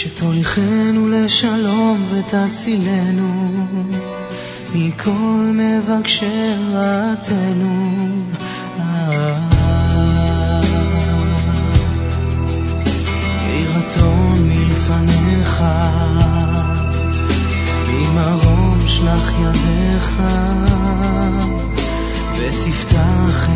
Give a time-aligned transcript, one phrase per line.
[0.00, 3.52] שתוליכנו לשלום ותצילנו
[4.74, 8.24] מכל מבקשי רעתנו.
[13.46, 13.66] יהי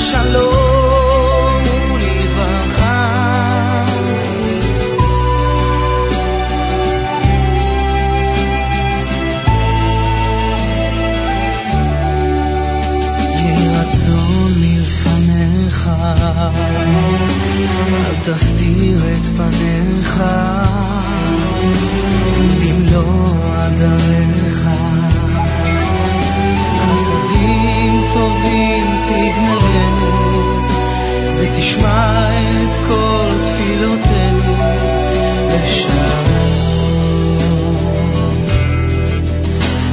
[0.00, 1.62] שלום
[1.94, 3.10] ולברכה.
[13.36, 15.90] יהי רצון מלפניך,
[18.06, 20.22] אל תסתיר את פניך,
[22.60, 24.68] במלוא עדריך.
[27.40, 30.66] חסדים טובים תגמרנו,
[31.38, 34.54] ותשמע את כל תפילותינו
[35.48, 36.00] לשלום.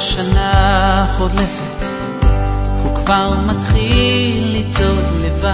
[0.00, 1.84] שנה חולפת,
[2.82, 5.50] הוא כבר מתחיל לצעוד לבד.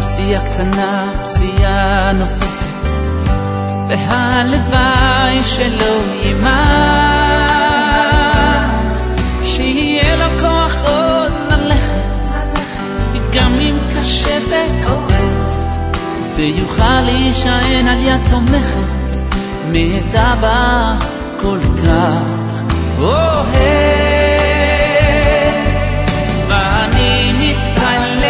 [0.00, 2.98] פסיעה קטנה, פסיעה נוספת,
[3.88, 6.50] והלוואי שלא יימד,
[9.44, 12.28] שיהיה לו כוח עוד ללכת,
[13.32, 15.34] גם אם קשה וכואב,
[16.36, 18.99] ויוכל להישען על יד תומכת.
[19.72, 20.94] מי את אבא
[21.40, 22.62] כל כך
[22.98, 23.50] אוהב.
[26.48, 28.24] ואני מתפלל,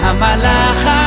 [0.00, 1.03] המלאך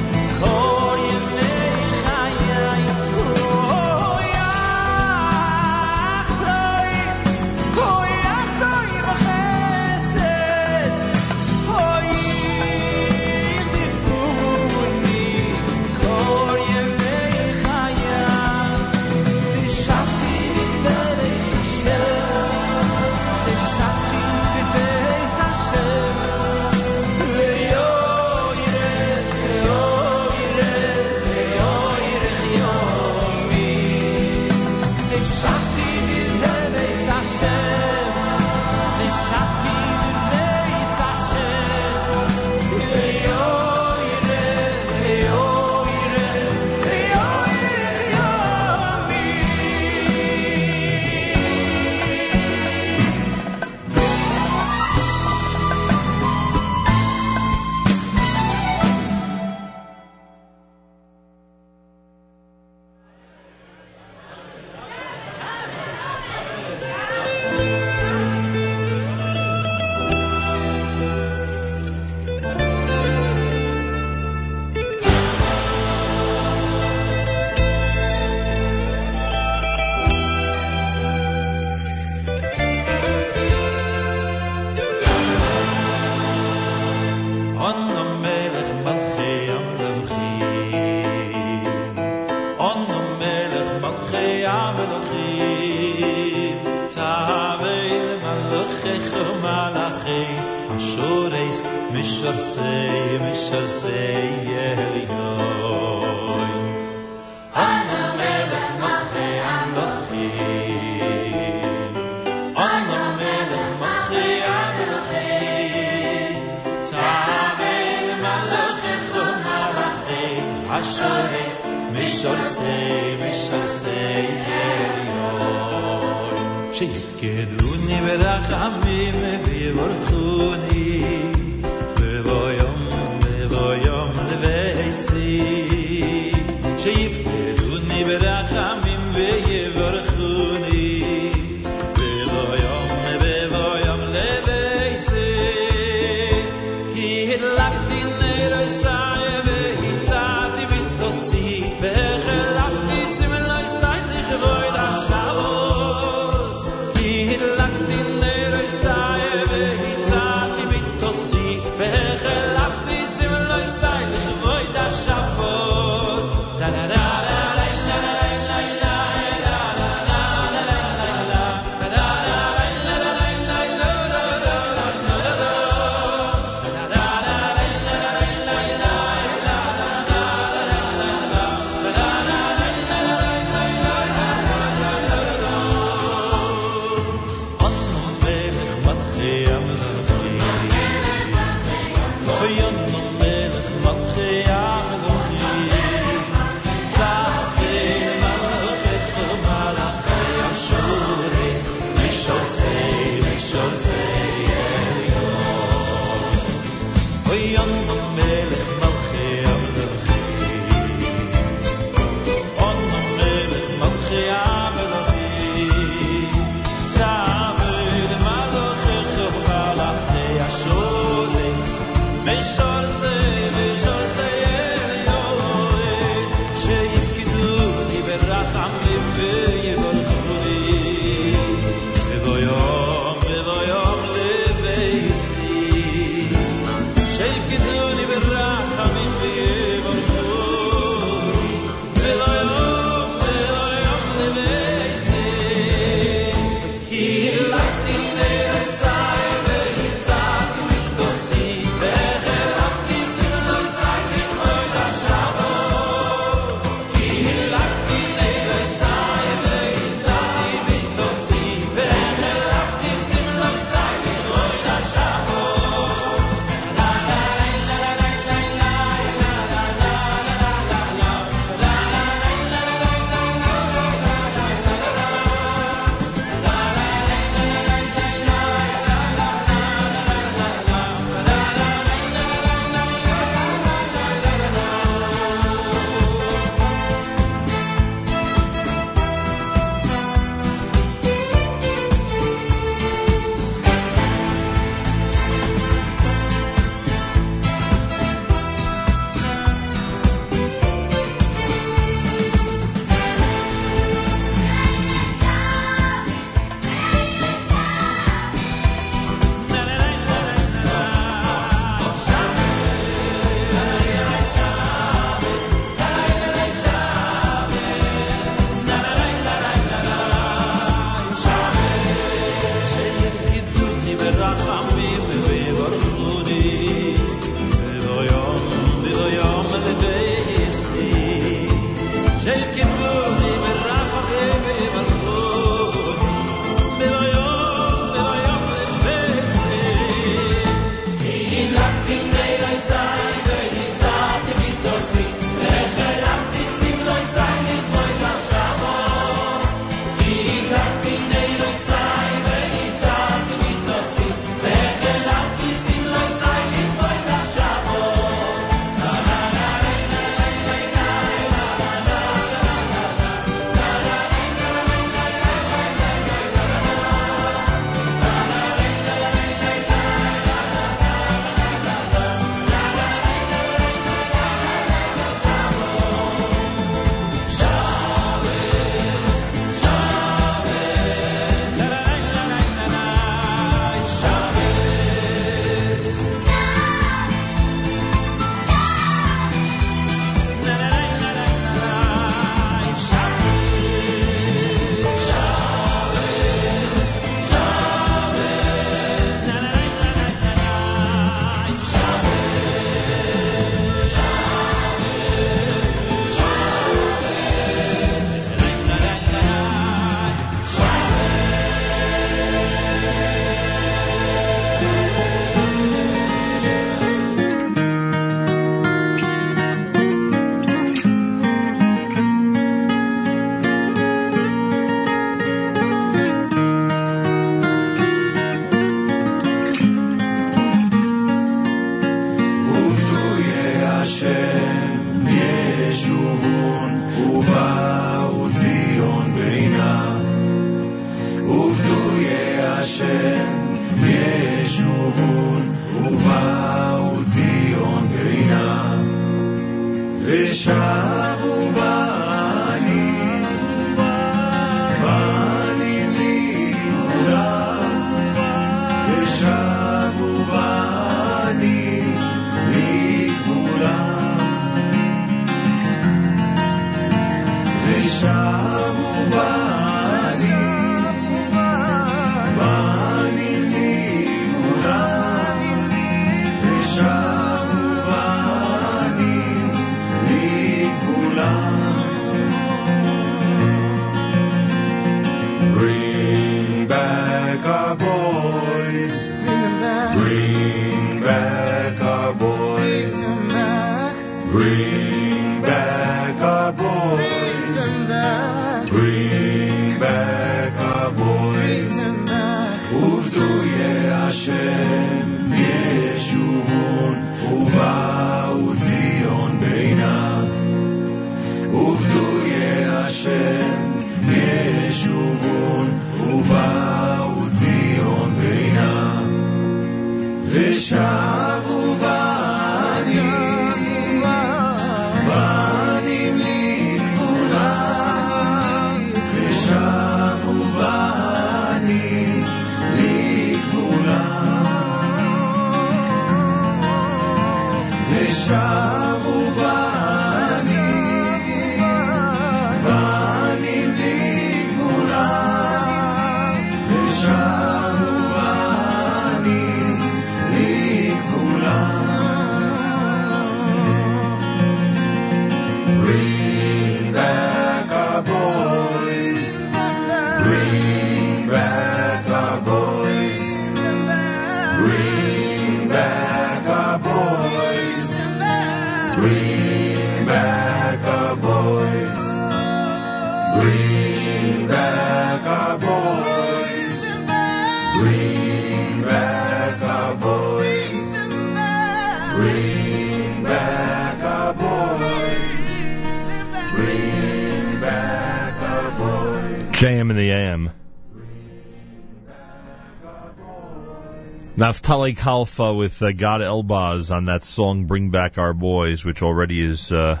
[594.80, 599.42] Naftali Kalfa with uh, Gad Elbaz on that song "Bring Back Our Boys," which already
[599.42, 600.00] is uh,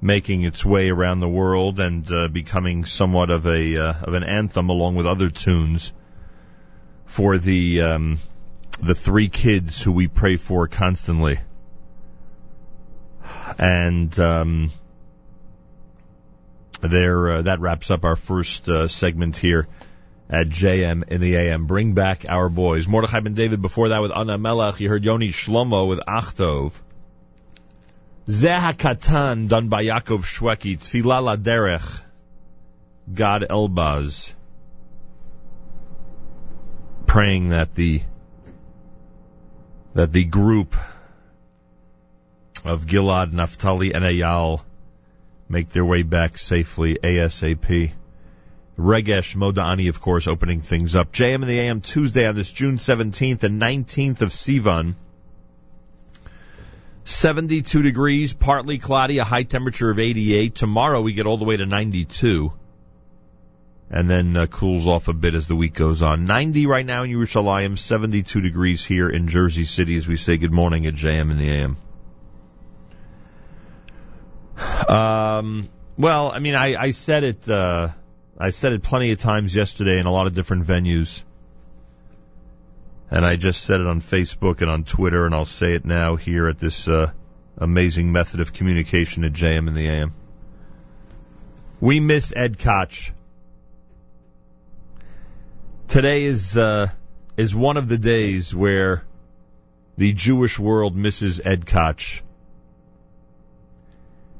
[0.00, 4.22] making its way around the world and uh, becoming somewhat of a uh, of an
[4.22, 5.92] anthem, along with other tunes
[7.04, 8.18] for the um,
[8.80, 11.40] the three kids who we pray for constantly.
[13.58, 14.70] And um,
[16.80, 19.66] there, uh, that wraps up our first uh, segment here
[20.28, 21.66] at JM in the AM.
[21.66, 22.88] Bring back our boys.
[22.88, 24.80] Mordechai ben David before that with Anna Melech.
[24.80, 26.80] You heard Yoni Shlomo with Achtov.
[28.28, 30.78] Zeh HaKatan done by Yaakov Shwekey.
[30.78, 32.02] Tfilah LaDerech.
[33.14, 34.32] Gad Elbaz.
[37.06, 38.02] Praying that the
[39.94, 40.74] that the group
[42.64, 44.62] of Gilad, Naphtali, and Eyal
[45.48, 47.92] make their way back safely ASAP.
[48.78, 51.12] Regesh Modani, of course, opening things up.
[51.12, 54.94] JM in the AM Tuesday on this June 17th and 19th of Sivan.
[57.04, 60.54] 72 degrees, partly cloudy, a high temperature of 88.
[60.54, 62.52] Tomorrow we get all the way to 92.
[63.88, 66.24] And then uh, cools off a bit as the week goes on.
[66.24, 70.52] 90 right now in Yerushalayim, 72 degrees here in Jersey City as we say good
[70.52, 71.76] morning at JM in the AM.
[74.88, 77.90] Um, well, I mean, I, I said it, uh,
[78.38, 81.22] I said it plenty of times yesterday in a lot of different venues.
[83.10, 86.16] And I just said it on Facebook and on Twitter, and I'll say it now
[86.16, 87.12] here at this uh,
[87.56, 90.12] amazing method of communication at JM in the AM.
[91.80, 93.12] We miss Ed Koch.
[95.88, 96.88] Today is uh,
[97.36, 99.04] is one of the days where
[99.96, 102.22] the Jewish world misses Ed Koch.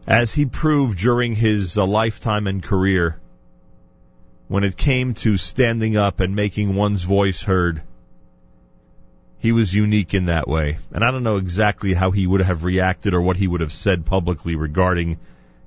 [0.07, 3.21] As he proved during his uh, lifetime and career,
[4.49, 7.83] when it came to standing up and making one's voice heard,
[9.39, 10.79] he was unique in that way.
[10.93, 13.73] And I don't know exactly how he would have reacted or what he would have
[13.73, 15.19] said publicly regarding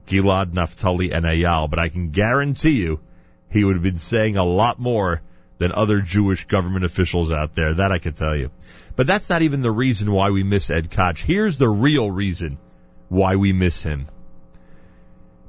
[0.07, 2.99] Gilad, Naphtali, and Eyal, but I can guarantee you
[3.51, 5.21] he would have been saying a lot more
[5.57, 7.75] than other Jewish government officials out there.
[7.75, 8.49] That I can tell you.
[8.95, 11.21] But that's not even the reason why we miss Ed Koch.
[11.21, 12.57] Here's the real reason
[13.09, 14.07] why we miss him.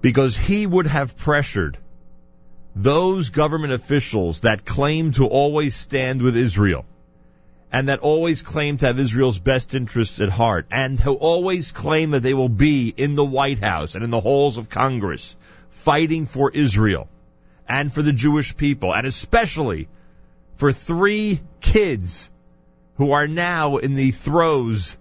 [0.00, 1.78] Because he would have pressured
[2.74, 6.84] those government officials that claim to always stand with Israel
[7.72, 12.10] and that always claim to have Israel's best interests at heart and who always claim
[12.10, 15.36] that they will be in the White House and in the halls of Congress
[15.68, 17.08] fighting for Israel
[17.68, 19.88] and for the Jewish people and especially
[20.56, 22.28] for three kids
[22.96, 24.96] who are now in the throes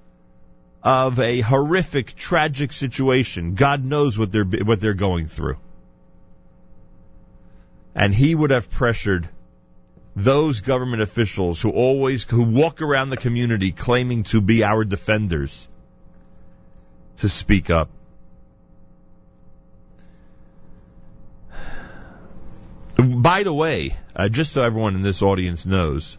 [0.81, 3.55] of a horrific, tragic situation.
[3.55, 5.57] God knows what they're, what they're going through.
[7.99, 9.27] And he would have pressured
[10.15, 15.67] those government officials who always, who walk around the community claiming to be our defenders
[17.17, 17.89] to speak up.
[22.95, 26.17] By the way, uh, just so everyone in this audience knows,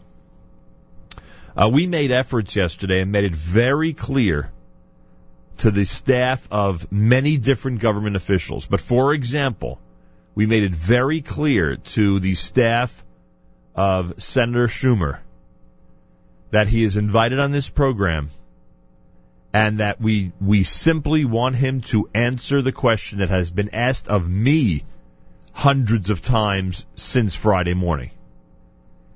[1.57, 4.51] uh, we made efforts yesterday and made it very clear
[5.57, 8.67] to the staff of many different government officials.
[8.67, 9.80] But for example,
[10.35, 13.03] we made it very clear to the staff
[13.75, 15.19] of Senator Schumer
[16.51, 18.29] that he is invited on this program
[19.53, 24.07] and that we we simply want him to answer the question that has been asked
[24.07, 24.83] of me
[25.53, 28.11] hundreds of times since Friday morning.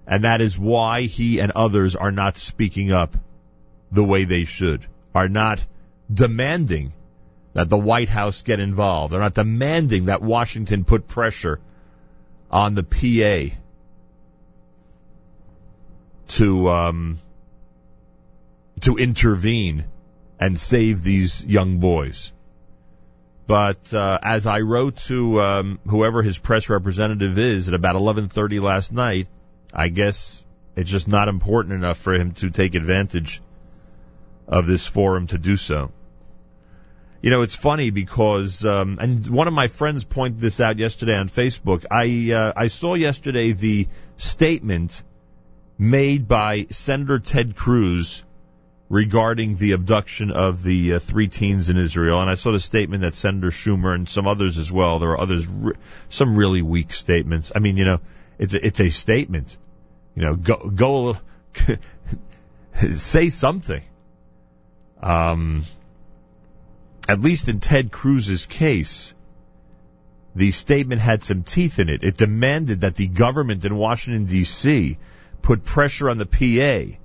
[0.08, 3.16] And that is why he and others are not speaking up
[3.92, 5.66] the way they should, are not
[6.14, 6.94] demanding
[7.56, 9.14] that the White House get involved.
[9.14, 11.62] They're not demanding that Washington put pressure
[12.52, 13.56] on the PA
[16.28, 17.18] to um,
[18.82, 19.86] to intervene
[20.38, 22.34] and save these young boys.
[23.48, 28.62] But uh, as I wrote to um, whoever his press representative is at about 11:30
[28.62, 29.28] last night,
[29.74, 30.44] I guess
[30.76, 33.42] it's just not important enough for him to take advantage
[34.46, 35.94] of this forum to do so.
[37.26, 41.18] You know, it's funny because, um, and one of my friends pointed this out yesterday
[41.18, 41.84] on Facebook.
[41.90, 45.02] I uh, I saw yesterday the statement
[45.76, 48.22] made by Senator Ted Cruz
[48.90, 53.02] regarding the abduction of the uh, three teens in Israel, and I saw the statement
[53.02, 55.00] that Senator Schumer and some others as well.
[55.00, 55.48] There are others,
[56.10, 57.52] some really weak statements.
[57.56, 58.02] I mean, you know,
[58.38, 59.58] it's a, it's a statement.
[60.14, 61.18] You know, go go
[62.92, 63.82] say something.
[65.02, 65.66] Um,
[67.08, 69.14] at least in Ted Cruz's case,
[70.36, 72.04] the statement had some teeth in it.
[72.04, 74.98] It demanded that the government in Washington D.C.
[75.42, 76.98] put pressure on the PA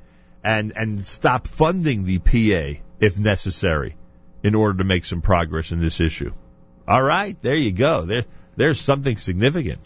[0.42, 3.96] and and stop funding the PA if necessary
[4.42, 6.30] in order to make some progress in this issue.
[6.88, 8.02] All right, there you go.
[8.02, 8.24] There
[8.56, 9.80] there's something significant.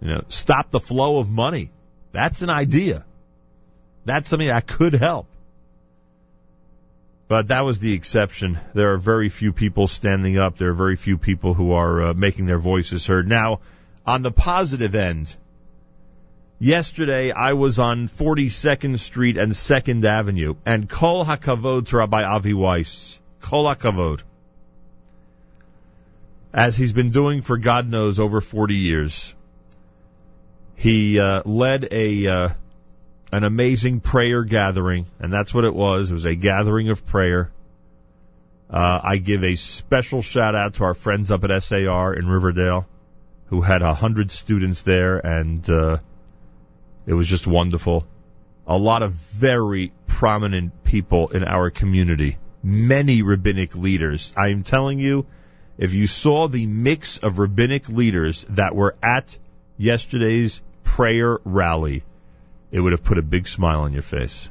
[0.00, 1.70] You know, stop the flow of money.
[2.12, 3.04] That's an idea.
[4.04, 5.26] That's something that could help.
[7.28, 8.58] But that was the exception.
[8.72, 10.58] There are very few people standing up.
[10.58, 13.26] There are very few people who are uh, making their voices heard.
[13.26, 13.60] Now,
[14.06, 15.34] on the positive end,
[16.60, 22.54] yesterday I was on 42nd Street and 2nd Avenue, and Kol HaKavod to Rabbi Avi
[22.54, 23.18] Weiss.
[23.40, 24.22] Kol HaKavod.
[26.52, 29.34] As he's been doing for God knows over 40 years.
[30.76, 32.48] He uh, led a uh,
[33.32, 36.10] an amazing prayer gathering, and that's what it was.
[36.10, 37.50] It was a gathering of prayer.
[38.68, 42.86] Uh, I give a special shout out to our friends up at SAR in Riverdale,
[43.46, 45.98] who had a hundred students there, and uh,
[47.06, 48.06] it was just wonderful.
[48.66, 54.32] A lot of very prominent people in our community, many rabbinic leaders.
[54.36, 55.26] I am telling you,
[55.78, 59.38] if you saw the mix of rabbinic leaders that were at
[59.76, 62.02] yesterday's prayer rally,
[62.76, 64.50] it would have put a big smile on your face.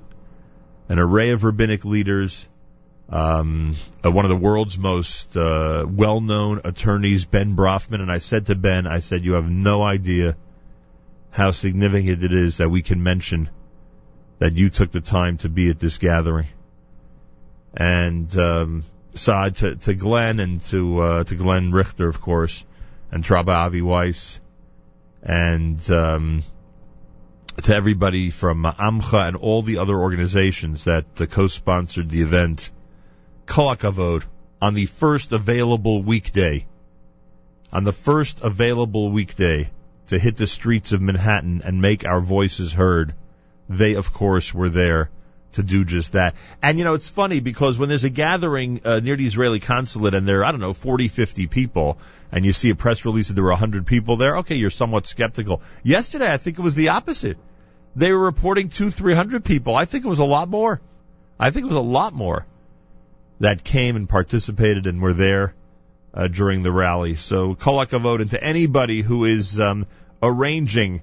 [0.90, 2.50] An array of rabbinic leaders,
[3.08, 8.48] um, uh, one of the world's most uh, well-known attorneys, Ben Brafman, and I said
[8.48, 10.36] to Ben, I said, you have no idea
[11.34, 13.48] how significant it is that we can mention
[14.40, 16.48] that you took the time to be at this gathering.
[17.78, 22.66] And um, so to, to Glenn and to uh, to Glenn Richter, of course,
[23.12, 24.40] and Traba Avi Weiss,
[25.22, 26.44] and um,
[27.64, 32.70] to everybody from Amcha and all the other organizations that uh, co-sponsored the event.
[33.46, 34.24] Kol HaKavod
[34.62, 36.66] on the first available weekday.
[37.72, 39.70] On the first available weekday
[40.08, 43.14] to hit the streets of Manhattan and make our voices heard.
[43.70, 45.10] They, of course, were there
[45.56, 46.36] to do just that.
[46.62, 50.14] And you know, it's funny because when there's a gathering uh, near the Israeli consulate
[50.14, 51.98] and there are, I don't know, 40, 50 people,
[52.32, 55.08] and you see a press release that there were 100 people there, okay, you're somewhat
[55.08, 55.62] skeptical.
[55.84, 57.38] Yesterday, I think it was the opposite.
[57.96, 59.76] They were reporting two, 300 people.
[59.76, 60.82] I think it was a lot more.
[61.40, 62.46] I think it was a lot more
[63.40, 65.54] that came and participated and were there
[66.14, 67.16] uh, during the rally.
[67.16, 69.86] So, kol hakavod, and to anybody who is um,
[70.22, 71.02] arranging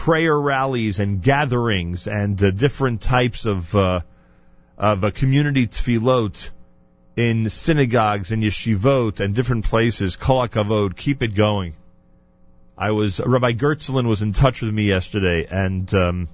[0.00, 4.00] prayer rallies and gatherings and different types of uh,
[4.78, 6.50] of a community tefillot
[7.16, 10.16] in synagogues and yeshivot and different places.
[10.16, 11.74] Kol hakavod, keep it going.
[12.78, 16.28] I was Rabbi Gertzulin was in touch with me yesterday and um,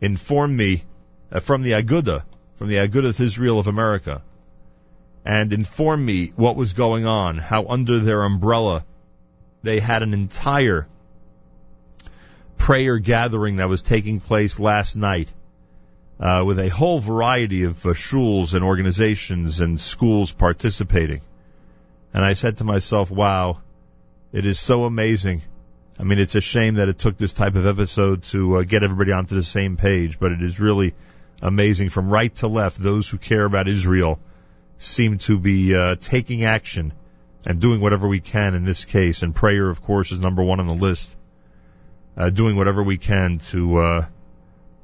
[0.00, 0.84] informed me
[1.32, 2.22] uh, from the Aguda,
[2.54, 4.22] from the Agudath Israel of America,
[5.24, 8.84] and informed me what was going on, how under their umbrella
[9.64, 10.86] they had an entire
[12.60, 15.32] prayer gathering that was taking place last night
[16.20, 17.94] uh, with a whole variety of uh,
[18.52, 21.22] and organizations and schools participating.
[22.12, 23.62] And I said to myself, wow,
[24.30, 25.40] it is so amazing.
[25.98, 28.82] I mean, it's a shame that it took this type of episode to uh, get
[28.82, 30.94] everybody onto the same page, but it is really
[31.40, 32.76] amazing from right to left.
[32.76, 34.20] Those who care about Israel
[34.76, 36.92] seem to be uh, taking action
[37.46, 39.22] and doing whatever we can in this case.
[39.22, 41.16] And prayer, of course, is number one on the list.
[42.16, 44.06] Uh, doing whatever we can to uh,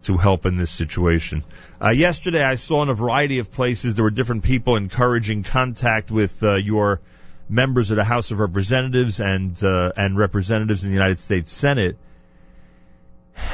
[0.02, 1.42] to help in this situation.
[1.82, 6.10] Uh, yesterday, I saw in a variety of places there were different people encouraging contact
[6.10, 7.00] with uh, your
[7.48, 11.96] members of the House of Representatives and uh, and representatives in the United States Senate.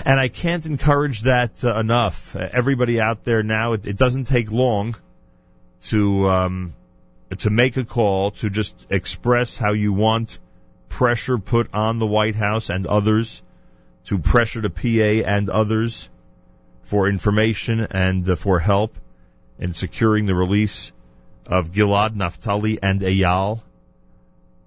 [0.04, 2.36] And I can't encourage that uh, enough.
[2.36, 4.94] Everybody out there now, it, it doesn't take long
[5.84, 6.74] to um,
[7.38, 10.38] to make a call to just express how you want
[10.90, 13.42] pressure put on the White House and others
[14.04, 16.08] to pressure the PA and others
[16.82, 18.96] for information and uh, for help
[19.58, 20.92] in securing the release
[21.46, 23.62] of Gilad, Naftali, and Eyal.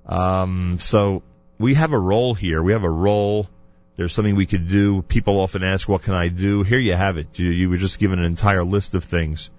[0.05, 1.23] Um, so
[1.57, 2.61] we have a role here.
[2.61, 3.47] We have a role.
[3.95, 5.01] There's something we could do.
[5.01, 7.39] People often ask, "What can I do?" Here you have it.
[7.39, 9.49] You, you were just given an entire list of things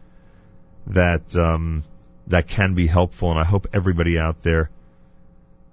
[0.89, 1.85] that um,
[2.27, 4.71] that can be helpful, and I hope everybody out there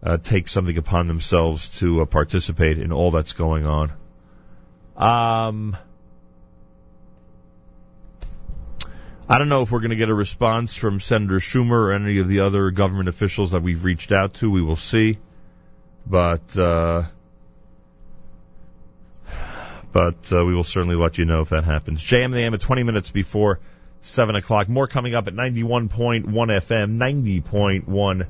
[0.04, 3.94] uh, takes something upon themselves to uh, participate in all that's going on.
[4.98, 5.78] Um,
[9.28, 12.20] I don't know if we're going to get a response from Senator Schumer or any
[12.20, 14.52] of the other government officials that we've reached out to.
[14.52, 15.18] We will see,
[16.06, 17.04] but uh,
[19.94, 22.04] but uh, we will certainly let you know if that happens.
[22.04, 23.62] JM and the AM at 20 minutes before
[24.02, 24.68] 7 o'clock.
[24.68, 28.28] More coming up at 91.1 FM, 90.1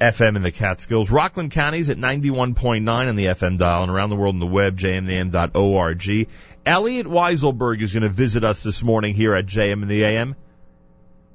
[0.00, 1.10] FM in the Catskills.
[1.10, 4.78] Rockland County's at 91.9 on the FM dial and around the world on the web,
[4.78, 6.28] jmnam.org.
[6.66, 10.36] Elliot Weiselberg is going to visit us this morning here at JM in the AM.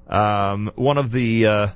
[0.08, 1.68] Um, one of the uh,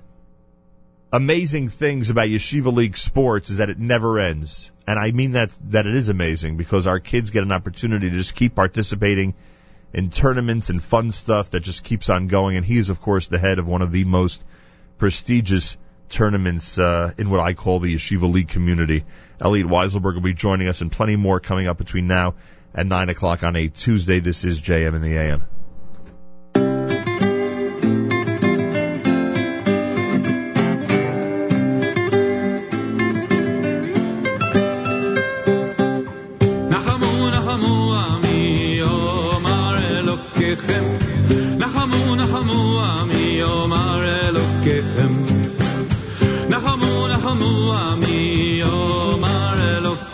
[1.11, 4.71] amazing things about Yeshiva League sports is that it never ends.
[4.85, 8.15] And I mean that that it is amazing because our kids get an opportunity to
[8.15, 9.33] just keep participating
[9.93, 12.57] in tournaments and fun stuff that just keeps on going.
[12.57, 14.43] And he is, of course, the head of one of the most
[14.97, 15.77] prestigious
[16.09, 19.05] tournaments uh, in what I call the Yeshiva League community.
[19.39, 22.35] Elliot Weiselberg will be joining us and plenty more coming up between now
[22.73, 24.19] and 9 o'clock on a Tuesday.
[24.19, 25.43] This is JM in the AM.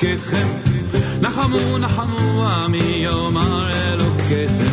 [0.01, 0.49] אלוקיכם
[1.21, 4.70] נחמו נחמו עמי יאמר אלוקיכם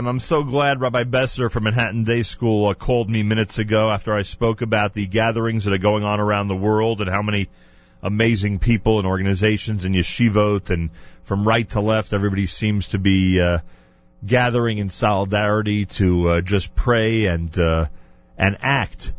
[0.00, 0.06] AM.
[0.06, 4.14] I'm so glad Rabbi Besser from Manhattan Day School uh, called me minutes ago after
[4.14, 7.48] I spoke about the gatherings that are going on around the world and how many
[8.02, 10.88] amazing people and organizations and yeshivot and
[11.22, 13.58] from right to left, everybody seems to be uh,
[14.24, 17.84] gathering in solidarity to uh, just pray and uh,
[18.38, 19.12] and act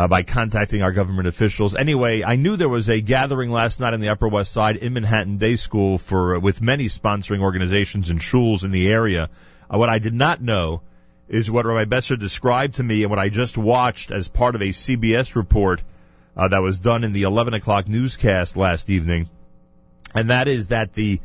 [0.00, 1.76] uh, by contacting our government officials.
[1.76, 4.94] Anyway, I knew there was a gathering last night on the Upper West Side in
[4.94, 9.28] Manhattan Day School for with many sponsoring organizations and schools in the area.
[9.68, 10.80] Uh, what I did not know
[11.28, 14.62] is what Rabbi Besser described to me and what I just watched as part of
[14.62, 15.82] a CBS report
[16.34, 19.28] uh, that was done in the 11 o'clock newscast last evening,
[20.14, 21.20] and that is that the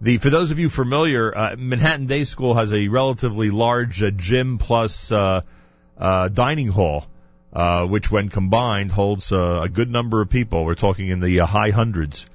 [0.00, 4.10] the for those of you familiar, uh, Manhattan Day School has a relatively large uh,
[4.10, 5.42] gym plus uh,
[5.96, 7.06] uh, dining hall
[7.52, 10.64] uh, which when combined holds uh, a good number of people.
[10.64, 12.26] We're talking in the uh, high hundreds.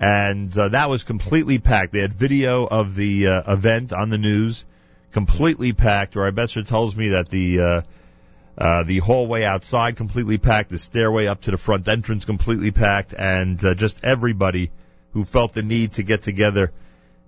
[0.00, 1.92] And uh, that was completely packed.
[1.92, 4.64] They had video of the uh, event on the news,
[5.12, 6.16] completely packed.
[6.16, 7.82] Or Besser tells me that the uh,
[8.56, 13.14] uh, the hallway outside completely packed, the stairway up to the front entrance completely packed,
[13.16, 14.70] and uh, just everybody
[15.12, 16.72] who felt the need to get together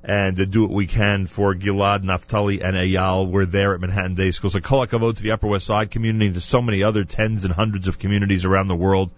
[0.03, 3.29] and to do what we can for Gilad, Naftali, and Eyal.
[3.29, 4.51] We're there at Manhattan Day School.
[4.51, 7.45] So kol hakavod to the Upper West Side community and to so many other tens
[7.45, 9.11] and hundreds of communities around the world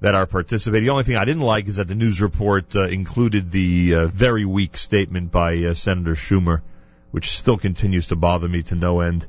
[0.00, 0.84] that are participating.
[0.84, 4.06] The only thing I didn't like is that the news report uh, included the uh,
[4.06, 6.62] very weak statement by uh, Senator Schumer,
[7.10, 9.26] which still continues to bother me to no end.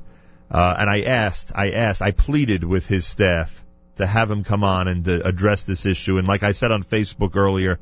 [0.52, 3.64] Uh, and I asked, I asked, I pleaded with his staff
[3.98, 6.18] to have him come on and address this issue.
[6.18, 7.80] And like I said on Facebook earlier,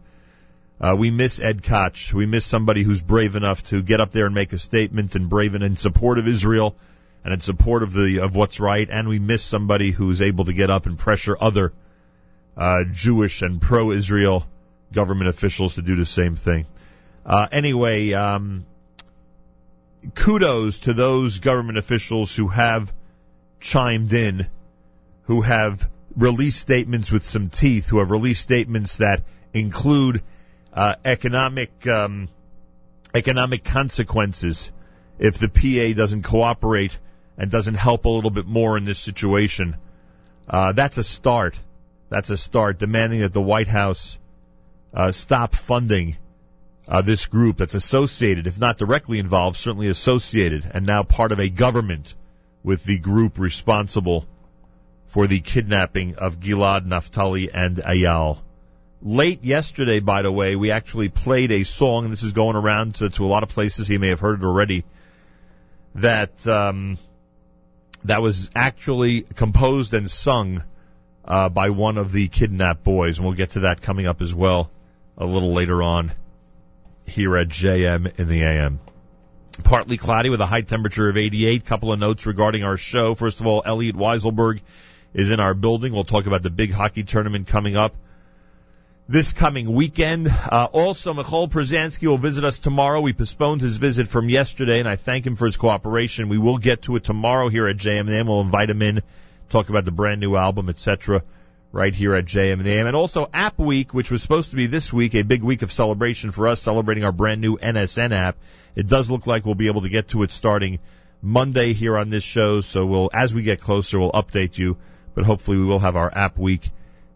[0.80, 2.14] uh, we miss Ed Koch.
[2.14, 5.28] We miss somebody who's brave enough to get up there and make a statement and
[5.28, 6.76] brave and in support of Israel
[7.24, 8.88] and in support of the of what's right.
[8.90, 11.74] And we miss somebody who's able to get up and pressure other
[12.56, 14.48] uh, Jewish and pro-Israel
[14.92, 16.66] government officials to do the same thing.
[17.26, 18.66] Uh, anyway, um,
[20.14, 22.94] kudos to those government officials who have
[23.60, 24.48] chimed in,
[25.24, 29.24] who have released statements with some teeth, who have released statements that
[29.54, 30.22] include
[30.78, 32.30] uh, economic um,
[33.16, 34.72] economic consequences
[35.18, 37.00] if the PA doesn't cooperate
[37.36, 39.76] and doesn't help a little bit more in this situation.
[40.48, 41.60] Uh, that's a start.
[42.10, 42.78] That's a start.
[42.78, 44.20] Demanding that the White House
[44.94, 46.16] uh, stop funding
[46.88, 51.40] uh, this group that's associated, if not directly involved, certainly associated, and now part of
[51.40, 52.14] a government
[52.64, 54.28] with the group responsible
[55.08, 58.38] for the kidnapping of Gilad, Naftali, and Eyal
[59.02, 62.96] late yesterday, by the way, we actually played a song, and this is going around
[62.96, 63.88] to, to a lot of places.
[63.88, 64.84] He may have heard it already.
[65.96, 66.98] That um,
[68.04, 70.64] that was actually composed and sung
[71.26, 74.34] uh, by one of the kidnapped boys, and we'll get to that coming up as
[74.34, 74.70] well
[75.18, 76.12] a little later on
[77.08, 78.80] here at JM in the AM.
[79.64, 81.66] Partly cloudy with a high temperature of 88.
[81.66, 83.16] Couple of notes regarding our show.
[83.16, 84.62] First of all, Elliot Weiselberg
[85.16, 85.94] is in our building.
[85.94, 87.96] We'll talk about the big hockey tournament coming up
[89.10, 90.28] this coming weekend.
[90.28, 93.00] Uh, also, Michoel Pruzansky will visit us tomorrow.
[93.00, 96.28] We postponed his visit from yesterday, and I thank him for his cooperation.
[96.28, 98.26] We will get to it tomorrow here at JMN.
[98.26, 99.02] We'll invite him in,
[99.50, 101.24] talk about the brand new album, etc.,
[101.72, 102.86] right here at JMN.
[102.86, 105.72] And also App Week, which was supposed to be this week, a big week of
[105.72, 108.36] celebration for us, celebrating our brand new NSN app.
[108.76, 110.80] It does look like we'll be able to get to it starting
[111.22, 112.60] Monday here on this show.
[112.60, 114.78] So we'll, as we get closer, we'll update you.
[115.16, 116.70] But hopefully we will have our App Week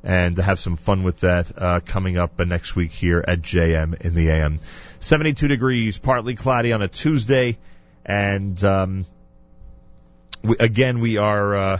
[0.04, 3.42] and to have some fun with that uh, coming up uh, next week here at
[3.42, 4.60] JM in the AM.
[5.00, 7.58] 72 degrees, partly cloudy on a Tuesday,
[8.06, 9.06] and um,
[10.44, 11.80] we, again we are uh,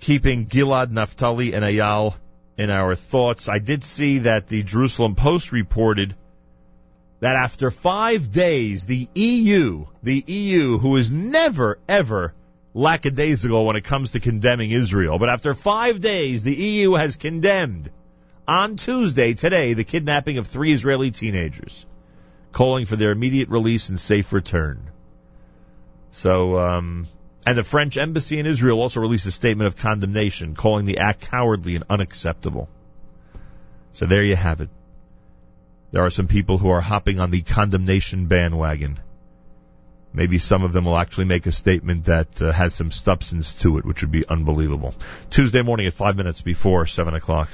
[0.00, 2.16] keeping Gilad, Naftali, and Eyal
[2.56, 3.48] in our thoughts.
[3.48, 6.14] I did see that the Jerusalem Post reported
[7.20, 12.34] that after five days, the EU, the EU, who is never ever
[12.74, 15.18] lackadaisical when it comes to condemning Israel.
[15.18, 17.90] But after five days, the EU has condemned
[18.46, 21.84] on Tuesday, today, the kidnapping of three Israeli teenagers,
[22.50, 24.80] calling for their immediate release and safe return.
[26.12, 27.06] So, um,
[27.44, 31.30] and the French embassy in Israel also released a statement of condemnation, calling the act
[31.30, 32.68] cowardly and unacceptable.
[33.92, 34.70] So there you have it.
[35.90, 38.98] There are some people who are hopping on the condemnation bandwagon.
[40.12, 43.78] Maybe some of them will actually make a statement that uh, has some substance to
[43.78, 44.94] it, which would be unbelievable.
[45.30, 47.50] Tuesday morning at five minutes before seven o'clock.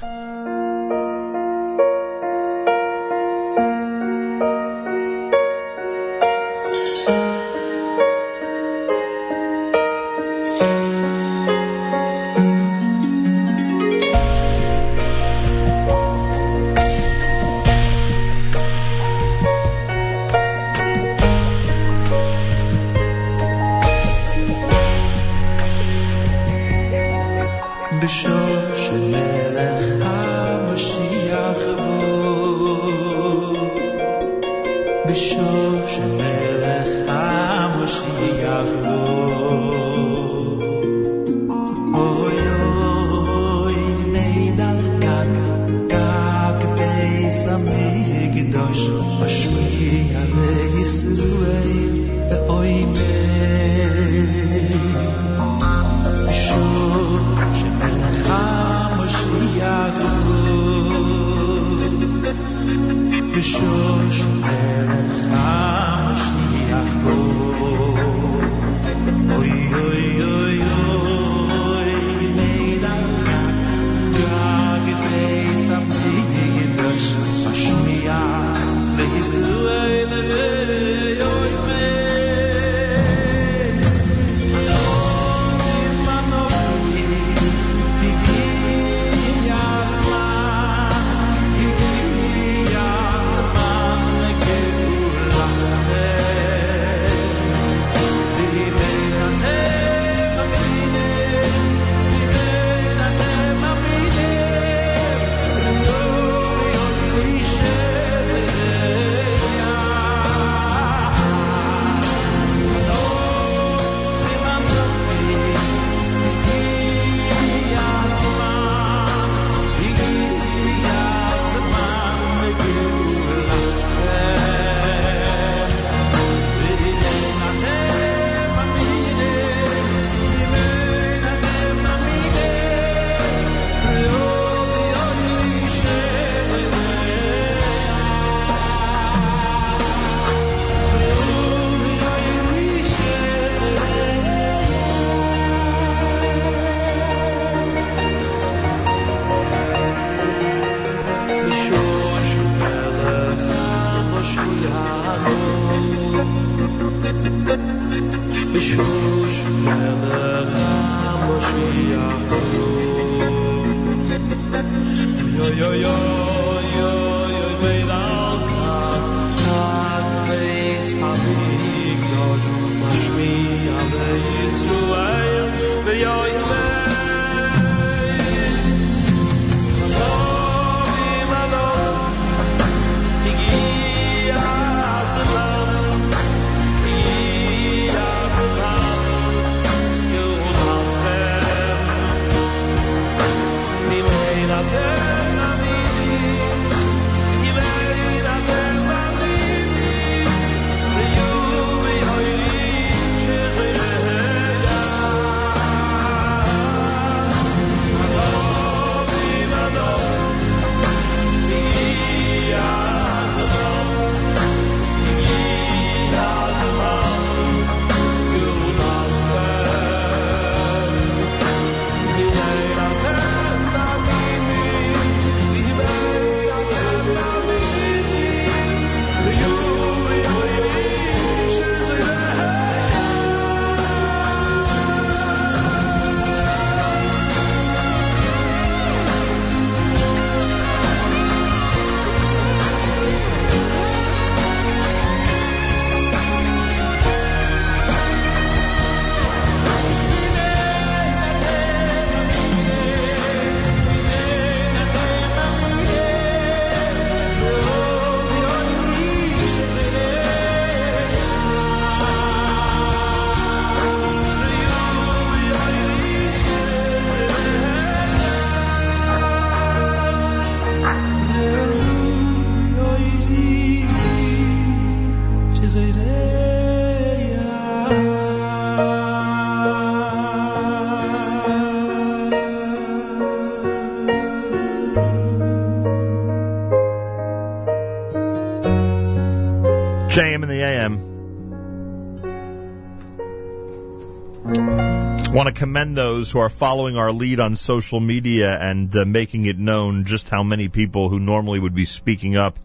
[295.75, 300.05] Commend those who are following our lead on social media and uh, making it known
[300.05, 302.57] just how many people who normally would be speaking up,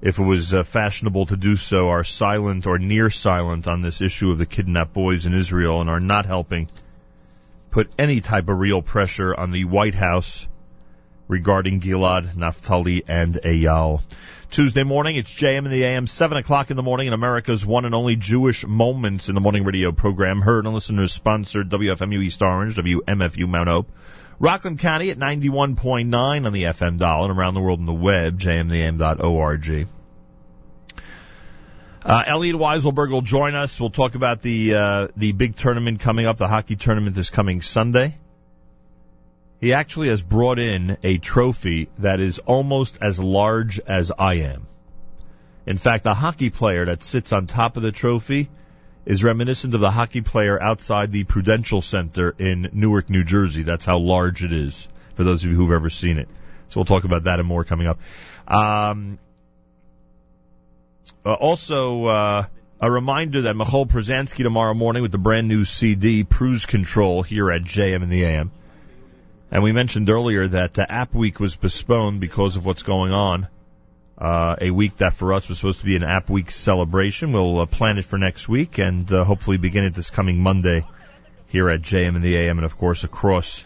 [0.00, 4.00] if it was uh, fashionable to do so, are silent or near silent on this
[4.00, 6.68] issue of the kidnapped boys in Israel and are not helping
[7.70, 10.48] put any type of real pressure on the White House
[11.28, 14.02] regarding Gilad, Naftali, and Eyal.
[14.56, 17.84] Tuesday morning, it's JM in the AM, 7 o'clock in the morning in America's one
[17.84, 22.40] and only Jewish Moments in the Morning radio program, heard on listeners sponsored WFMU East
[22.40, 23.90] Orange, WMFU Mount Hope,
[24.38, 28.40] Rockland County at 91.9 on the FM dial and around the world on the web,
[28.40, 29.88] jmtheam.org.
[32.02, 33.78] Uh, Elliot Weiselberg will join us.
[33.78, 37.60] We'll talk about the uh, the big tournament coming up, the hockey tournament is coming
[37.60, 38.16] Sunday.
[39.60, 44.66] He actually has brought in a trophy that is almost as large as I am.
[45.64, 48.48] In fact, the hockey player that sits on top of the trophy
[49.06, 53.62] is reminiscent of the hockey player outside the Prudential Center in Newark, New Jersey.
[53.62, 56.28] That's how large it is for those of you who've ever seen it.
[56.68, 57.98] So we'll talk about that and more coming up.
[58.46, 59.18] Um,
[61.24, 62.44] uh, also, uh,
[62.80, 67.50] a reminder that Michoel Pruzansky tomorrow morning with the brand new CD, Cruise Control, here
[67.50, 68.52] at JM in the AM.
[69.50, 73.48] And we mentioned earlier that uh, App Week was postponed because of what's going on.
[74.18, 77.32] Uh, a week that for us was supposed to be an App Week celebration.
[77.32, 80.86] We'll uh, plan it for next week and uh, hopefully begin it this coming Monday
[81.48, 83.64] here at JM and the AM and of course across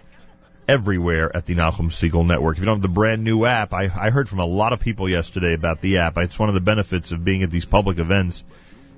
[0.67, 2.57] everywhere at the Nachum Segal Network.
[2.57, 4.81] If you don't have the brand new app, I, I heard from a lot of
[4.81, 6.17] people yesterday about the app.
[6.19, 8.45] It's one of the benefits of being at these public events.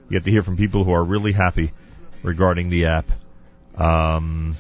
[0.09, 1.73] You get to hear from people who are really happy
[2.23, 3.11] regarding the app.
[3.77, 4.57] Um,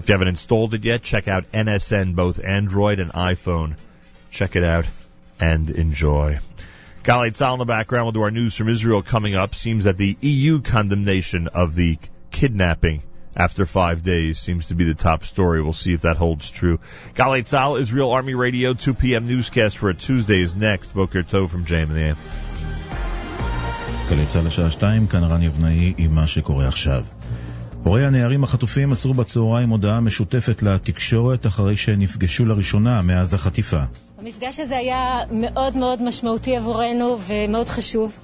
[0.00, 3.76] if you haven't installed it yet, check out NSN, both Android and iPhone.
[4.30, 4.86] Check it out
[5.38, 6.38] and enjoy.
[7.02, 8.06] Galei Tzahal in the background.
[8.06, 9.54] We'll do our news from Israel coming up.
[9.54, 11.98] Seems that the EU condemnation of the
[12.30, 13.02] kidnapping
[13.36, 15.62] after five days seems to be the top story.
[15.62, 16.78] We'll see if that holds true.
[17.14, 19.26] Galei Tzahal, Israel Army Radio, 2 p.m.
[19.26, 20.94] newscast for a Tuesday is next.
[20.94, 22.16] Boker Tov from JM and the AM.
[27.84, 33.82] הורי הנערים החטופים מסרו בצהריים הודעה משותפת לתקשורת אחרי שנפגשו לראשונה מאז החטיפה.
[34.18, 38.16] המפגש הזה היה מאוד מאוד משמעותי עבורנו ומאוד חשוב.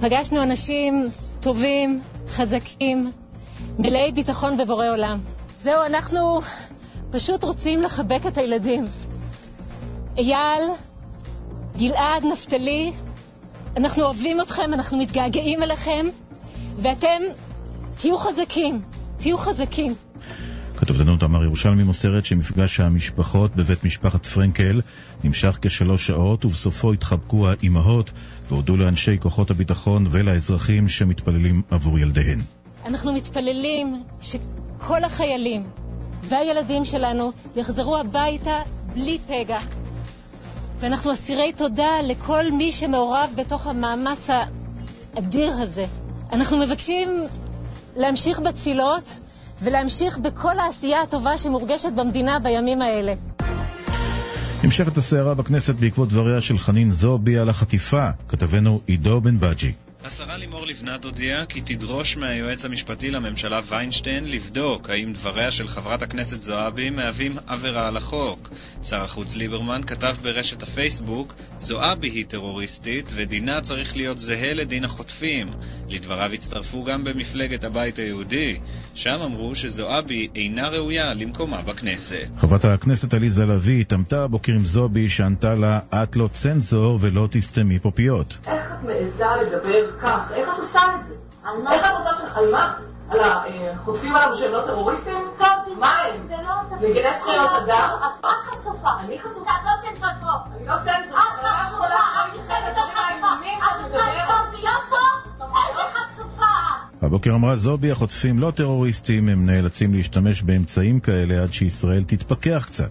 [0.00, 1.08] פגשנו אנשים
[1.40, 3.10] טובים, חזקים,
[3.78, 5.18] מלאי ביטחון בבורא עולם.
[5.60, 6.40] זהו, אנחנו
[7.10, 8.86] פשוט רוצים לחבק את הילדים.
[10.18, 10.62] אייל,
[11.78, 12.92] גלעד, נפתלי,
[13.76, 16.06] אנחנו אוהבים אתכם, אנחנו מתגעגעים אליכם,
[16.82, 17.22] ואתם
[17.98, 18.80] תהיו חזקים,
[19.18, 19.94] תהיו חזקים.
[20.76, 24.80] כתבתנו תמר ירושלמי מוסרת שמפגש המשפחות בבית משפחת פרנקל
[25.24, 28.10] נמשך כשלוש שעות ובסופו התחבקו האימהות
[28.48, 32.40] והודו לאנשי כוחות הביטחון ולאזרחים שמתפללים עבור ילדיהן.
[32.86, 35.62] אנחנו מתפללים שכל החיילים
[36.28, 38.60] והילדים שלנו יחזרו הביתה
[38.94, 39.58] בלי פגע.
[40.78, 45.84] ואנחנו אסירי תודה לכל מי שמעורב בתוך המאמץ האדיר הזה.
[46.32, 47.08] אנחנו מבקשים
[47.98, 49.18] להמשיך בתפילות
[49.62, 53.14] ולהמשיך בכל העשייה הטובה שמורגשת במדינה בימים האלה.
[54.64, 59.72] נמשכת הסערה בכנסת בעקבות דבריה של חנין זועבי על החטיפה, כתבנו עידו בן בג'י.
[60.08, 66.02] השרה לימור לבנת הודיעה כי תדרוש מהיועץ המשפטי לממשלה ויינשטיין לבדוק האם דבריה של חברת
[66.02, 68.50] הכנסת זועבי מהווים עבירה על החוק.
[68.82, 75.50] שר החוץ ליברמן כתב ברשת הפייסבוק זועבי היא טרוריסטית ודינה צריך להיות זהה לדין החוטפים.
[75.88, 78.58] לדבריו הצטרפו גם במפלגת הבית היהודי.
[78.94, 82.28] שם אמרו שזועבי אינה ראויה למקומה בכנסת.
[82.38, 87.78] חברת הכנסת עליזה לביא התעמתה הבוקר עם זועבי שענתה לה את לא צנזור ולא תסתמי
[87.78, 88.38] פה פיות.
[88.46, 90.32] איך את מעיזה לדבר כך?
[90.32, 91.14] איך את עושה את זה?
[91.44, 91.72] על מה?
[91.72, 92.36] איך את רוצה ש...
[92.36, 92.74] על מה?
[93.10, 95.14] על החוטפים עליו שהם לא טרוריסטים?
[95.38, 96.28] טוב, מה הם?
[96.28, 97.90] זה לא מגיני זכויות אדם?
[97.98, 98.90] את את חשופה.
[99.00, 99.50] אני חשופה?
[99.50, 100.56] את לא צנזור פה.
[100.56, 101.18] אני לא צנזור.
[101.18, 101.88] את חשופה,
[102.28, 103.28] את יושבת בתוך חשופה.
[103.56, 105.46] את עושה כתוביות פה?
[105.68, 106.44] איזה חשופה
[106.98, 107.02] את?
[107.02, 112.90] הבוקר אמרה זועבי החוטפים לא טרוריסטים, הם נאלצים להשתמש באמצעים כאלה עד שישראל תתפכח קצת.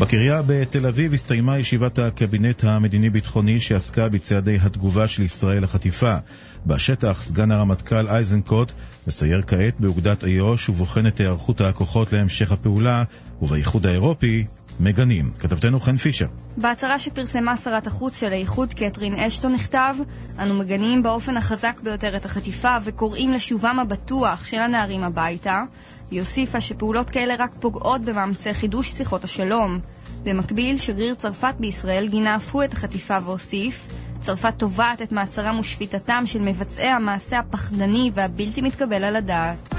[0.00, 6.16] בקריה בתל אביב הסתיימה ישיבת הקבינט המדיני-ביטחוני שעסקה בצעדי התגובה של ישראל לחטיפה.
[6.66, 8.72] בשטח סגן הרמטכ"ל איזנקוט
[9.06, 13.04] מסייר כעת באוגדת איו"ש ובוחן את היערכות הכוחות להמשך הפעולה,
[13.42, 14.44] ובאיחוד האירופי
[14.80, 15.30] מגנים.
[15.38, 16.26] כתבתנו חן פישר.
[16.56, 19.94] בהצהרה שפרסמה שרת החוץ של האיחוד קטרין אשטון נכתב
[20.38, 25.62] אנו מגנים באופן החזק ביותר את החטיפה וקוראים לשובם הבטוח של הנערים הביתה.
[26.12, 29.78] היא הוסיפה שפעולות כאלה רק פוגעות במאמצי חידוש שיחות השלום.
[30.22, 33.88] במקביל, שגריר צרפת בישראל גינה אף הוא את החטיפה והוסיף
[34.20, 39.74] צרפת תובעת את מעצרם ושפיטתם של מבצעי המעשה הפחדני והבלתי מתקבל על הדעת.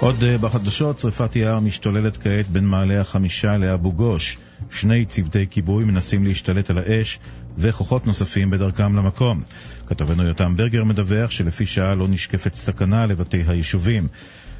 [0.00, 4.38] עוד אה, בחדשות, שרפת יער משתוללת כעת בין מעלה החמישה לאבו גוש.
[4.70, 7.18] שני צוותי כיבוי מנסים להשתלט על האש,
[7.58, 9.42] וכוחות נוספים בדרכם למקום.
[9.86, 14.08] כתבנו יותם ברגר מדווח שלפי שעה לא נשקפת סכנה לבתי היישובים.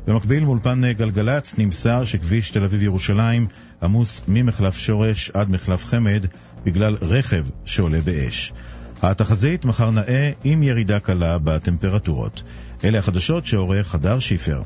[0.07, 3.46] במקביל, מאולפן אה, גלגלצ נמסר שכביש תל אביב-ירושלים
[3.82, 6.26] עמוס ממחלף שורש עד מחלף חמד
[6.64, 8.53] בגלל רכב שעולה באש.
[9.03, 12.42] התחזית מחר נאה עם ירידה קלה בטמפרטורות.
[12.84, 14.62] אלה החדשות שעורך הדר שיפר.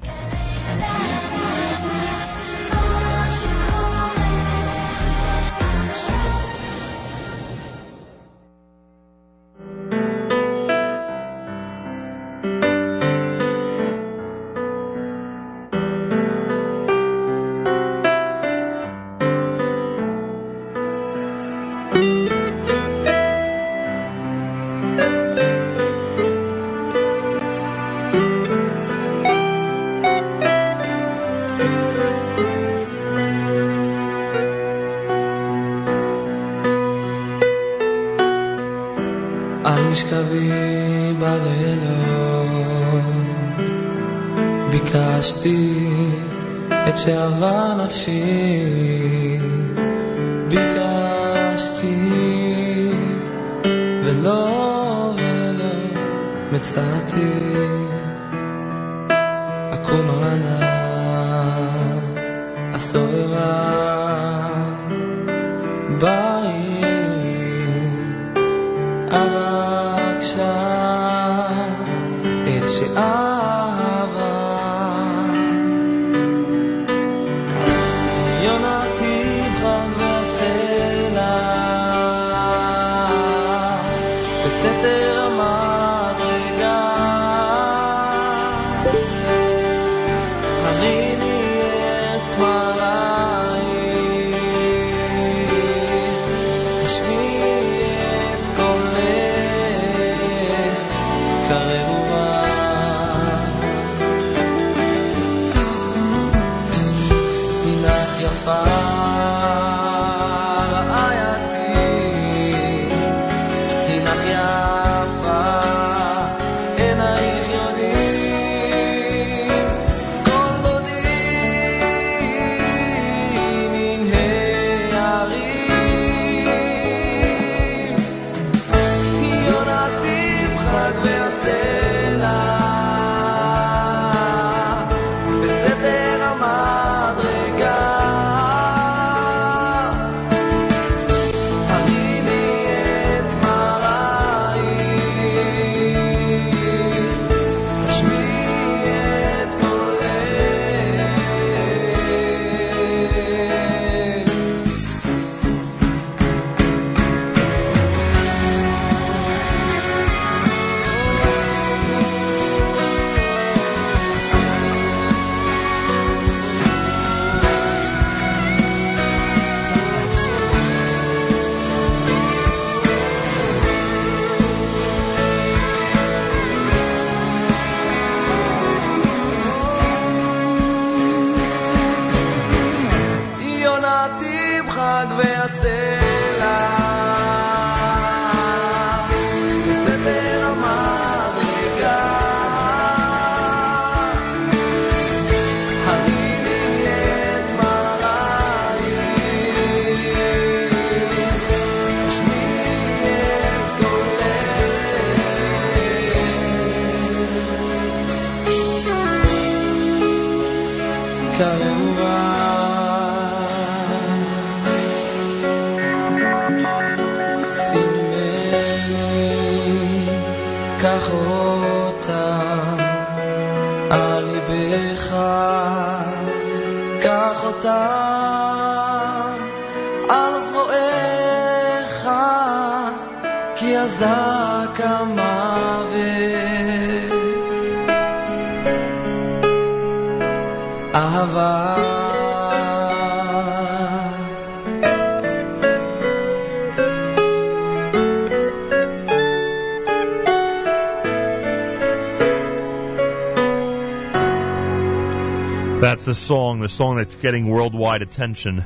[256.14, 258.64] The song, the song that's getting worldwide attention.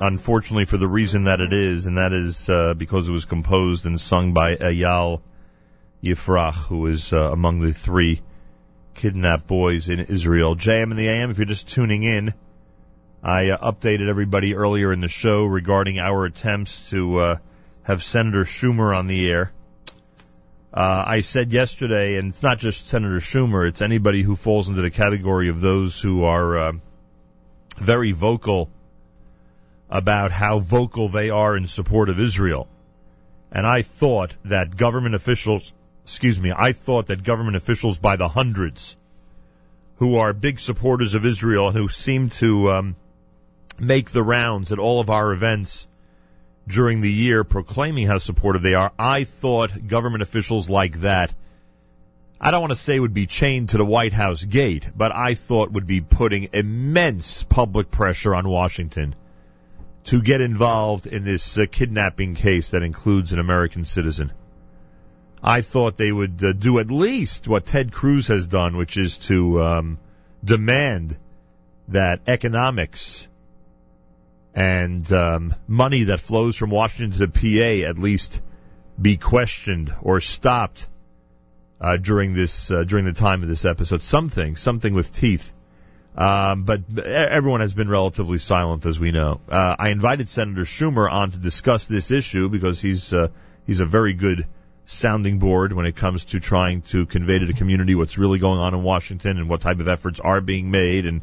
[0.00, 3.84] Unfortunately, for the reason that it is, and that is uh, because it was composed
[3.84, 5.20] and sung by Eyal
[6.02, 8.22] Yifrach, who is uh, among the three
[8.94, 10.56] kidnapped boys in Israel.
[10.56, 12.32] JM and the AM, if you're just tuning in,
[13.22, 17.36] I uh, updated everybody earlier in the show regarding our attempts to uh,
[17.82, 19.52] have Senator Schumer on the air.
[20.78, 24.80] Uh, I said yesterday, and it's not just Senator Schumer, it's anybody who falls into
[24.80, 26.72] the category of those who are uh,
[27.78, 28.70] very vocal
[29.90, 32.68] about how vocal they are in support of Israel.
[33.50, 35.74] And I thought that government officials,
[36.04, 38.96] excuse me, I thought that government officials by the hundreds
[39.96, 42.96] who are big supporters of Israel and who seem to um,
[43.80, 45.88] make the rounds at all of our events
[46.68, 51.34] during the year proclaiming how supportive they are, I thought government officials like that,
[52.40, 55.34] I don't want to say would be chained to the White House gate, but I
[55.34, 59.14] thought would be putting immense public pressure on Washington
[60.04, 64.32] to get involved in this uh, kidnapping case that includes an American citizen.
[65.42, 69.18] I thought they would uh, do at least what Ted Cruz has done, which is
[69.18, 69.98] to um,
[70.44, 71.18] demand
[71.88, 73.28] that economics
[74.58, 78.40] and um, money that flows from Washington to PA at least
[79.00, 80.88] be questioned or stopped
[81.80, 84.02] uh, during this uh, during the time of this episode.
[84.02, 85.52] Something, something with teeth.
[86.16, 89.40] Um, but everyone has been relatively silent, as we know.
[89.48, 93.28] Uh, I invited Senator Schumer on to discuss this issue because he's uh,
[93.64, 94.44] he's a very good
[94.86, 98.58] sounding board when it comes to trying to convey to the community what's really going
[98.58, 101.20] on in Washington and what type of efforts are being made and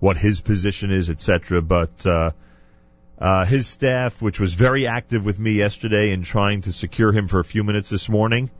[0.00, 1.60] what his position is, etc.
[1.60, 2.06] But
[3.20, 7.28] uh, his staff, which was very active with me yesterday in trying to secure him
[7.28, 8.50] for a few minutes this morning,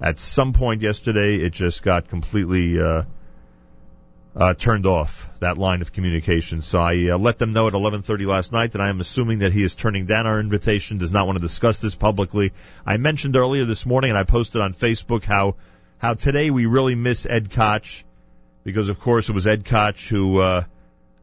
[0.00, 3.02] at some point yesterday, it just got completely uh,
[4.36, 6.62] uh, turned off that line of communication.
[6.62, 9.52] So I uh, let them know at 11:30 last night that I am assuming that
[9.52, 12.52] he is turning down our invitation, does not want to discuss this publicly.
[12.86, 15.56] I mentioned earlier this morning, and I posted on Facebook how
[15.98, 18.04] how today we really miss Ed Koch
[18.62, 20.64] because, of course, it was Ed Koch who uh,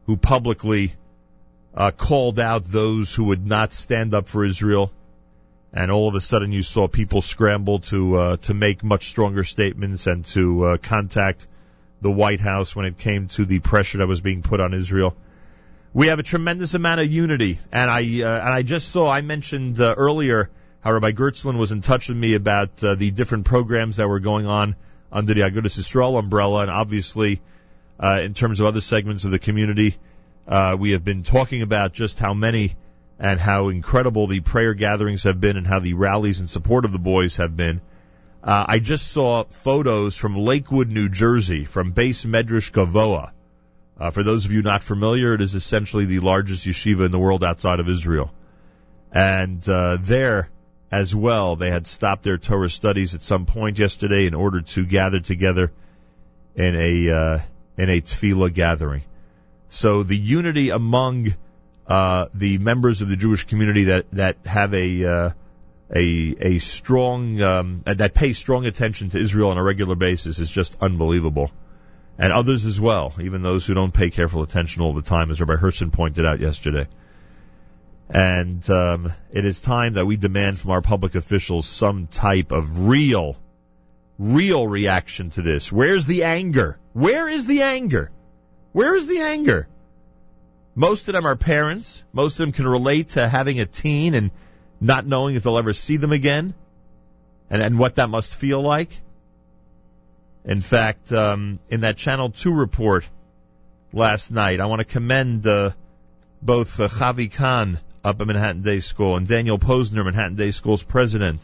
[0.04, 0.92] who publicly
[1.76, 4.90] uh, called out those who would not stand up for Israel.
[5.72, 9.44] And all of a sudden you saw people scramble to uh, to make much stronger
[9.44, 11.46] statements and to uh, contact
[12.00, 15.14] the White House when it came to the pressure that was being put on Israel.
[15.92, 19.20] We have a tremendous amount of unity, and I uh, and I just saw I
[19.20, 20.48] mentioned uh, earlier
[20.80, 24.20] how Rabbi Gertzulin was in touch with me about uh, the different programs that were
[24.20, 24.76] going on
[25.12, 27.40] under the Agudas Yisrael umbrella, and obviously
[28.00, 29.96] in terms of other segments of the community,
[30.46, 32.74] uh, we have been talking about just how many
[33.18, 36.92] and how incredible the prayer gatherings have been and how the rallies in support of
[36.92, 37.80] the boys have been.
[38.42, 43.32] Uh, I just saw photos from Lakewood, New Jersey, from Beth Medrash Govoha.
[43.98, 47.18] Uh, for those of you not familiar, it is essentially the largest yeshiva in the
[47.18, 48.32] world outside of Israel.
[49.10, 50.50] And uh, there,
[50.92, 54.84] as well, they had stopped their Torah studies at some point yesterday in order to
[54.84, 55.72] gather together
[56.54, 57.38] in a uh,
[57.78, 59.02] in a tefillah gathering.
[59.68, 61.34] So the unity among
[61.86, 65.30] uh, the members of the Jewish community that that have a uh,
[65.94, 70.50] a a strong um, that pay strong attention to Israel on a regular basis is
[70.50, 71.50] just unbelievable,
[72.18, 75.40] and others as well, even those who don't pay careful attention all the time, as
[75.40, 76.86] Rabbi Herson pointed out yesterday.
[78.08, 82.86] And um, it is time that we demand from our public officials some type of
[82.86, 83.36] real,
[84.16, 85.72] real reaction to this.
[85.72, 86.78] Where's the anger?
[86.92, 88.12] Where is the anger?
[88.76, 89.66] Where is the anger?
[90.74, 92.04] Most of them are parents.
[92.12, 94.30] Most of them can relate to having a teen and
[94.82, 96.52] not knowing if they'll ever see them again
[97.48, 98.90] and, and what that must feel like.
[100.44, 103.08] In fact, um, in that Channel 2 report
[103.94, 105.70] last night, I want to commend uh,
[106.42, 110.82] both uh, Javi Khan up at Manhattan Day School and Daniel Posner, Manhattan Day School's
[110.82, 111.40] president,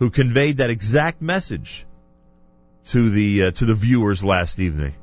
[0.00, 1.86] who conveyed that exact message
[2.86, 4.94] to the uh, to the viewers last evening.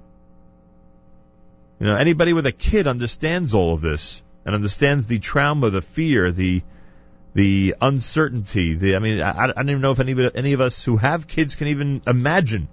[1.82, 5.82] You know, anybody with a kid understands all of this and understands the trauma, the
[5.82, 6.62] fear, the
[7.34, 8.76] the uncertainty.
[8.76, 11.28] The I mean, I, I don't even know if any any of us who have
[11.28, 12.68] kids can even imagine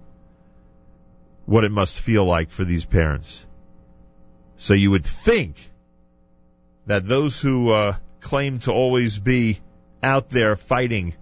[1.46, 3.46] what it must feel like for these parents.
[4.58, 5.56] So you would think
[6.84, 9.58] that those who uh, claim to always be
[10.02, 11.14] out there fighting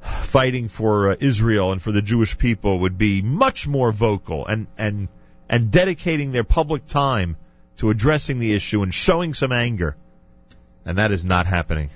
[0.00, 4.68] fighting for uh, Israel and for the Jewish people would be much more vocal and
[4.78, 5.08] and
[5.48, 7.36] and dedicating their public time
[7.76, 9.96] to addressing the issue and showing some anger.
[10.84, 11.90] And that is not happening.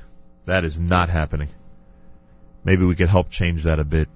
[0.46, 1.48] That is not happening.
[2.64, 4.08] Maybe we could help change that a bit.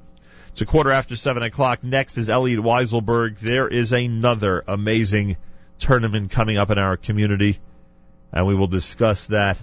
[0.49, 1.83] It's a quarter after seven o'clock.
[1.83, 3.39] Next is Elliot Weiselberg.
[3.39, 5.37] There is another amazing
[5.79, 7.59] tournament coming up in our community,
[8.33, 9.59] and we will discuss that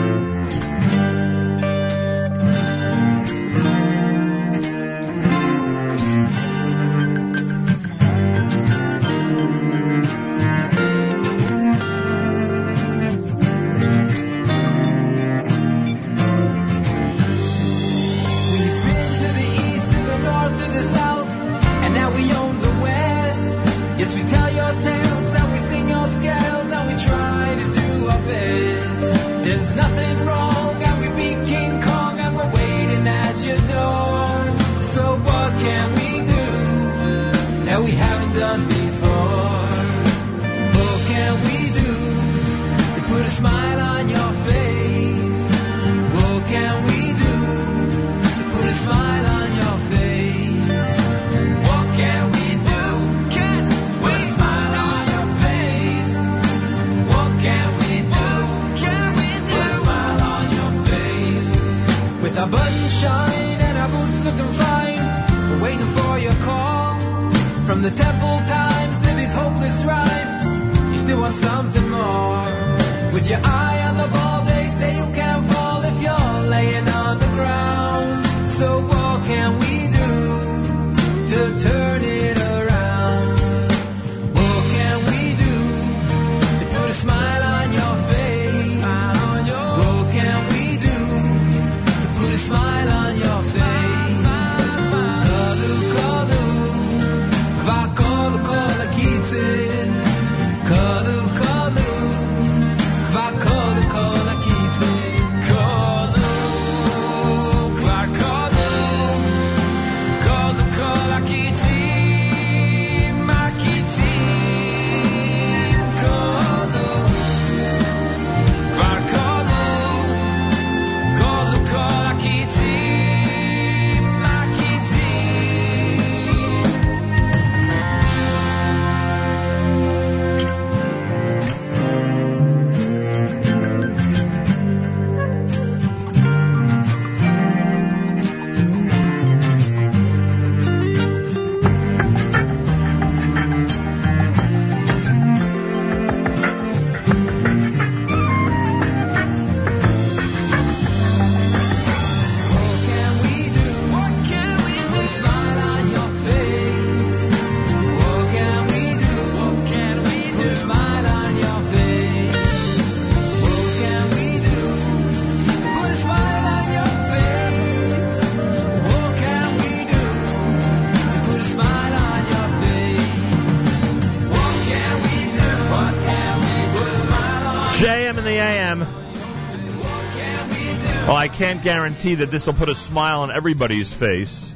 [181.11, 184.55] Well, I can't guarantee that this will put a smile on everybody's face,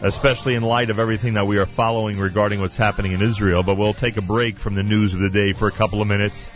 [0.00, 3.62] especially in light of everything that we are following regarding what's happening in Israel.
[3.62, 6.08] But we'll take a break from the news of the day for a couple of
[6.08, 6.50] minutes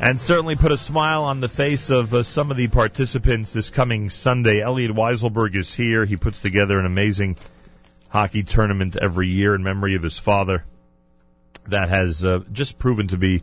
[0.00, 3.70] and certainly put a smile on the face of uh, some of the participants this
[3.70, 4.60] coming Sunday.
[4.60, 6.04] Elliot Weiselberg is here.
[6.04, 7.36] He puts together an amazing
[8.08, 10.64] hockey tournament every year in memory of his father
[11.66, 13.42] that has uh, just proven to be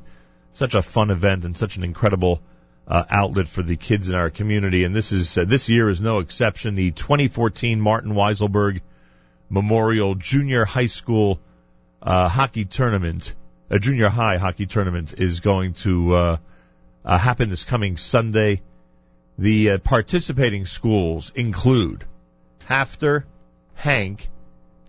[0.53, 2.41] such a fun event and such an incredible
[2.89, 4.83] uh, outlet for the kids in our community.
[4.83, 6.75] And this is uh, this year is no exception.
[6.75, 8.81] The 2014 Martin Weiselberg
[9.49, 11.39] Memorial Junior High School
[12.01, 13.35] uh, Hockey Tournament,
[13.69, 16.37] a junior high hockey tournament, is going to uh,
[17.05, 18.61] uh, happen this coming Sunday.
[19.37, 22.05] The uh, participating schools include
[22.67, 23.23] HAFTR,
[23.75, 24.27] HANC,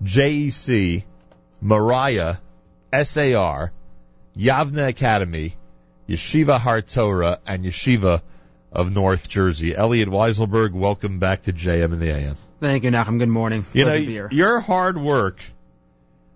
[0.02, 1.04] JEC,
[1.60, 2.40] Moriah,
[2.92, 3.72] SAR,
[4.36, 5.54] Yavneh Academy,
[6.10, 8.20] Yeshiva Har Torah, and Yeshiva
[8.72, 9.76] of North Jersey.
[9.76, 12.36] Elliot Weiselberg, welcome back to JM and the AM.
[12.58, 13.20] Thank you, Nachum.
[13.20, 13.64] Good morning.
[13.72, 15.40] You know, Pleasure your hard work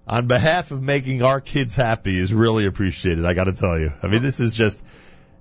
[0.07, 3.25] on behalf of making our kids happy is really appreciated.
[3.25, 3.93] I got to tell you.
[4.01, 4.81] I mean, this is just.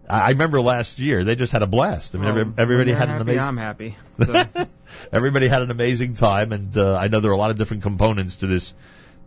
[0.10, 2.16] I I remember last year they just had a blast.
[2.16, 3.42] I mean, Well, everybody had an happy, amazing.
[3.42, 3.96] I'm happy.
[4.26, 4.46] So,
[5.14, 7.84] Everybody had an amazing time, and uh, I know there are a lot of different
[7.84, 8.74] components to this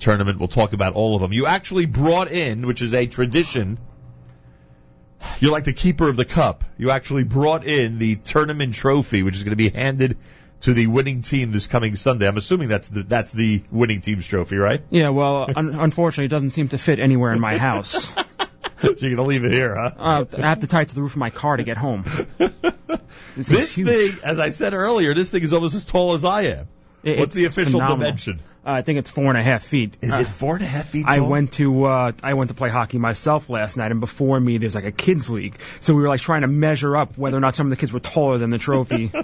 [0.00, 0.40] tournament.
[0.40, 1.32] We'll talk about all of them.
[1.32, 3.78] You actually brought in, which is a tradition.
[5.40, 6.64] You're like the keeper of the cup.
[6.78, 10.16] You actually brought in the tournament trophy, which is going to be handed
[10.60, 12.26] to the winning team this coming Sunday.
[12.26, 14.82] I'm assuming that's the that's the winning team's trophy, right?
[14.90, 18.12] yeah, well, un- unfortunately, it doesn't seem to fit anywhere in my house.
[18.14, 18.24] so
[18.82, 19.90] you're going to leave it here, huh?
[19.98, 22.04] Uh, I have to tie it to the roof of my car to get home.
[23.36, 26.42] This, This thing, as I said earlier, this thing is almost as tall as I
[26.42, 26.68] am.
[27.02, 27.98] It- What's the official phenomenal.
[27.98, 28.40] dimension?
[28.66, 29.97] Uh, I think it's four and a half feet.
[30.02, 31.14] Is Uh, it four and a half feet Tall?
[31.14, 34.59] I went to uh, I went to play hockey myself last night, and before me
[34.59, 35.55] there's like a kids league.
[35.80, 37.93] So we were like trying to measure up whether or not some of the kids
[37.93, 39.12] were taller than the trophy.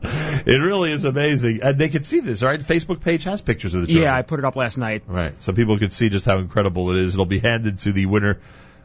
[0.00, 2.42] It really is amazing, and they can see this.
[2.42, 4.00] Right, Facebook page has pictures of the trophy.
[4.02, 5.02] yeah, I put it up last night.
[5.06, 7.14] Right, so people can see just how incredible it is.
[7.14, 8.38] It'll be handed to the winner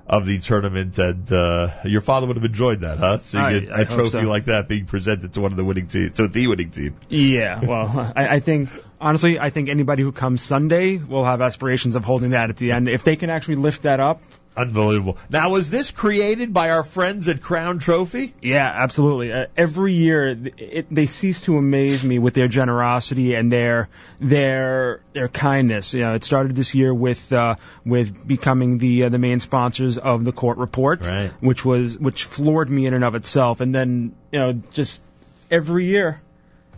[0.08, 3.20] of the tournament, and uh, your father would have enjoyed that, huh?
[3.20, 4.30] Seeing I- a, I a hope trophy so.
[4.30, 6.96] like that being presented to one of the winning team, to the winning team.
[7.08, 8.70] Yeah, well, I, I think
[9.04, 12.72] honestly, I think anybody who comes Sunday will have aspirations of holding that at the
[12.72, 12.88] end.
[12.90, 14.22] If they can actually lift that up,
[14.56, 15.18] Unbelievable.
[15.32, 18.36] Now, was this created by our friends at Crown Trophy?
[18.40, 19.34] Yeah, absolutely.
[19.34, 23.88] Uh, every year, it, they cease to amaze me with their generosity and their
[24.20, 25.96] their their kindness.
[25.96, 29.98] You know, it started this year with uh, with becoming the uh, the main sponsors
[29.98, 31.32] of the court report, Right.
[31.40, 33.60] which was which floored me in and of itself.
[33.60, 35.02] And then you know, just
[35.50, 36.22] every year,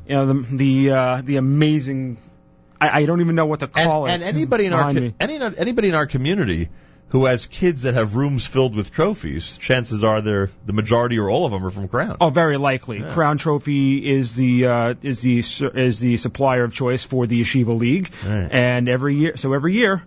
[0.07, 2.18] you know, the the uh, the amazing.
[2.80, 4.27] I, I don't even know what to call and, it.
[4.27, 6.68] and anybody in our co- any, anybody in our community
[7.10, 11.30] who has kids that have rooms filled with trophies, chances are they're the majority or
[11.30, 12.18] all of them are from Crown.
[12.19, 12.99] Oh, very likely.
[12.99, 13.14] Yeah.
[13.14, 15.38] Crown Trophy is the uh, is the
[15.76, 18.49] is the supplier of choice for the Yeshiva League, Right.
[18.52, 20.03] and every year, so every year,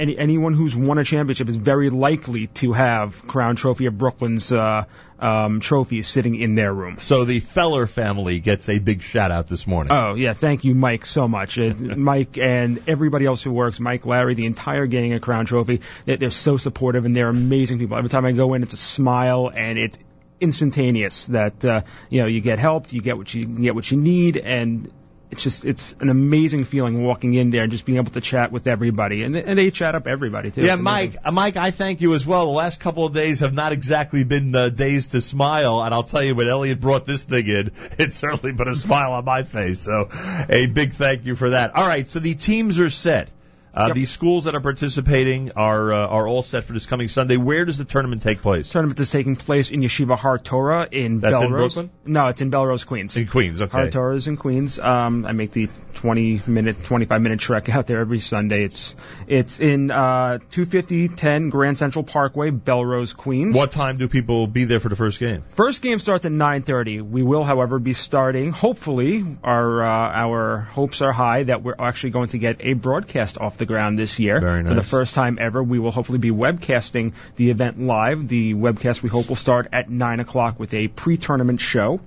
[0.00, 4.50] any anyone who's won a championship is very likely to have Crown Trophy of Brooklyn's
[4.50, 4.84] uh,
[5.18, 6.96] um, trophies sitting in their room.
[6.98, 9.92] So the Feller family gets a big shout out this morning.
[9.92, 11.58] Oh yeah, thank you, Mike, so much.
[11.58, 15.82] Uh, Mike and everybody else who works, Mike, Larry, the entire gang at Crown Trophy,
[16.06, 17.96] they, they're so supportive and they're amazing people.
[17.96, 19.98] Every time I go in, it's a smile and it's
[20.40, 21.26] instantaneous.
[21.26, 23.98] That uh, you know, you get helped, you get what you, you get what you
[23.98, 24.90] need, and
[25.30, 28.50] it's just it's an amazing feeling walking in there and just being able to chat
[28.50, 30.62] with everybody, and and they chat up everybody too.
[30.62, 32.46] Yeah, Mike, uh, Mike, I thank you as well.
[32.46, 36.02] The last couple of days have not exactly been uh, days to smile, and I'll
[36.02, 39.44] tell you when Elliot brought this thing in, it certainly put a smile on my
[39.44, 39.80] face.
[39.80, 40.08] So,
[40.48, 41.76] a big thank you for that.
[41.76, 43.30] All right, so the teams are set.
[43.74, 47.36] Uh, The schools that are participating are uh, are all set for this coming Sunday.
[47.36, 48.68] Where does the tournament take place?
[48.68, 51.74] The tournament is taking place in Yeshiva Har Torah in That's in Bellerose.
[51.74, 51.90] Brooklyn?
[52.04, 53.16] No, it's in Bellerose, Queens.
[53.16, 53.78] In Queens, okay.
[53.78, 54.78] Har Torah is in Queens.
[54.78, 58.64] Um, I make the 20 minute, 25 minute trek out there every Sunday.
[58.64, 58.96] It's
[59.28, 63.56] it's in uh, 25010 Grand Central Parkway, Bellerose, Queens.
[63.56, 65.44] What time do people be there for the first game?
[65.50, 67.02] First game starts at 9:30.
[67.08, 68.50] We will, however, be starting.
[68.50, 69.86] Hopefully, our uh,
[70.24, 73.96] our hopes are high that we're actually going to get a broadcast off the ground
[73.96, 75.62] this year Very for the first time ever.
[75.62, 78.26] We will hopefully be webcasting the event live.
[78.26, 82.00] The webcast we hope will start at nine o'clock with a pre-tournament show.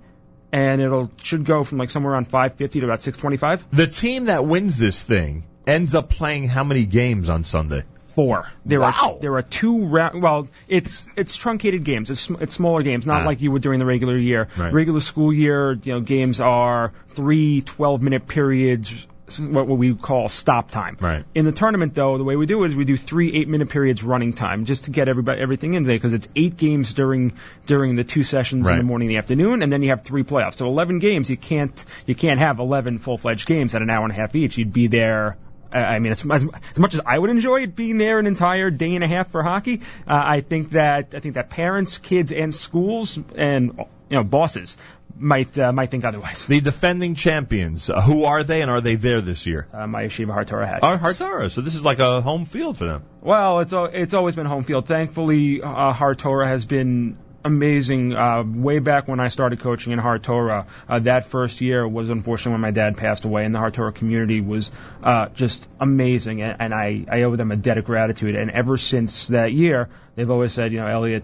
[0.54, 4.46] and it'll should go from like somewhere around 550 to about 625 The team that
[4.46, 7.84] wins this thing ends up playing how many games on Sunday?
[8.16, 9.16] four there Wow.
[9.16, 13.24] are there are two round well it's it's truncated games it's, it's smaller games not
[13.24, 13.26] Ah.
[13.26, 14.72] like you would during the regular year Right.
[14.72, 19.08] regular school year you know games are three 12 minute periods
[19.40, 21.26] what we call stop time Right.
[21.34, 24.04] In the tournament, though, the way we do it is we do three eight-minute periods
[24.04, 27.34] running time just to get everybody everything in there because it's eight games during
[27.66, 30.24] during the two sessions in the morning and the afternoon, and then you have three
[30.24, 30.56] playoffs.
[30.56, 31.30] So 11 games.
[31.30, 34.58] You can't you can't have 11 full-fledged games at an hour and a half each.
[34.58, 35.38] You'd be there.
[35.72, 38.28] I I mean, as, as, as much as I would enjoy it being there an
[38.28, 41.98] entire day and a half for hockey, uh, I think that I think that parents,
[41.98, 43.78] kids, and schools and
[44.10, 44.78] you know bosses
[45.18, 46.45] might uh, might think otherwise.
[46.45, 49.68] The defending champions, uh, who are they and are they there this year?
[49.73, 50.84] Uh, my Yeshiva Har Torah hat.
[50.84, 53.03] Are Har Torah, so this is like a home field for them.
[53.22, 54.88] Well, it's it's always been home field.
[54.88, 58.14] Thankfully, uh, Har Torah has been amazing.
[58.14, 62.10] Uh, way back when I started coaching in Har Torah, uh, that first year was
[62.10, 64.72] unfortunately when my dad passed away, and the Har Torah community was
[65.03, 68.35] uh, just amazing, and, and I, I owe them a debt of gratitude.
[68.35, 71.23] And ever since that year, they've always said, you know, Elliot,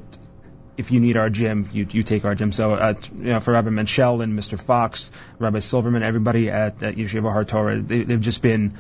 [0.79, 2.53] if you need our gym, you, you take our gym.
[2.53, 4.57] So, uh, you know, for Rabbi Menchel and Mr.
[4.57, 8.77] Fox, Rabbi Silverman, everybody at, at Yeshiva Har Torah, they, they've just been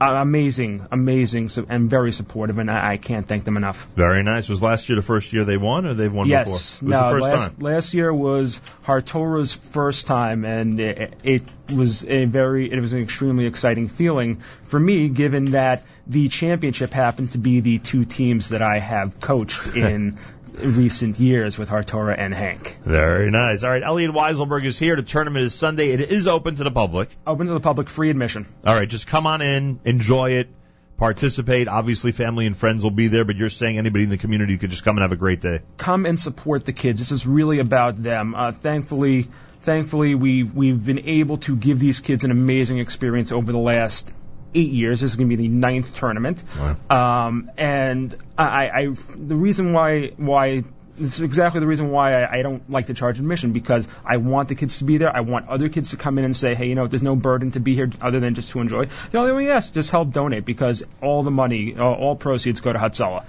[0.00, 3.86] uh, amazing, amazing, so, and very supportive, and I, I can't thank them enough.
[3.94, 4.48] Very nice.
[4.48, 6.54] Was last year the first year they won, or they've won yes, before?
[6.54, 7.56] Was no, the first last, time.
[7.60, 12.92] last year was Har Torah's first time, and it, it was a very, it was
[12.92, 18.04] an extremely exciting feeling for me, given that the championship happened to be the two
[18.04, 20.18] teams that I have coached in
[20.54, 22.78] recent years with Har Torah and HANC.
[22.84, 23.62] Very nice.
[23.62, 24.96] All right, Elliot Weiselberg is here.
[24.96, 25.90] The tournament is Sunday.
[25.90, 27.08] It is open to the public.
[27.26, 28.46] Open to the public, free admission.
[28.66, 30.48] All right, just come on in, enjoy it,
[30.96, 31.68] participate.
[31.68, 34.70] Obviously, family and friends will be there, but you're saying anybody in the community could
[34.70, 35.60] just come and have a great day.
[35.78, 36.98] come and support the kids.
[36.98, 38.34] This is really about them.
[38.34, 39.28] Uh, thankfully,
[39.62, 44.12] thankfully we've we've been able to give these kids an amazing experience over the last
[44.54, 45.00] eight years.
[45.00, 46.42] This is going to be the ninth tournament.
[46.90, 50.64] Um, and I, I, the reason why why
[50.98, 54.48] It's exactly the reason why I, I don't like to charge admission because I want
[54.48, 55.14] the kids to be there.
[55.14, 57.50] I want other kids to come in and say, hey, you know, there's no burden
[57.52, 58.88] to be here other than just to enjoy.
[59.10, 62.72] The only way, yes, just help donate because all the money, uh, all proceeds go
[62.72, 63.24] to Hatzalah.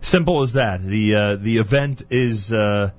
[0.00, 0.80] Simple as that.
[0.80, 2.90] The uh, the event is uh,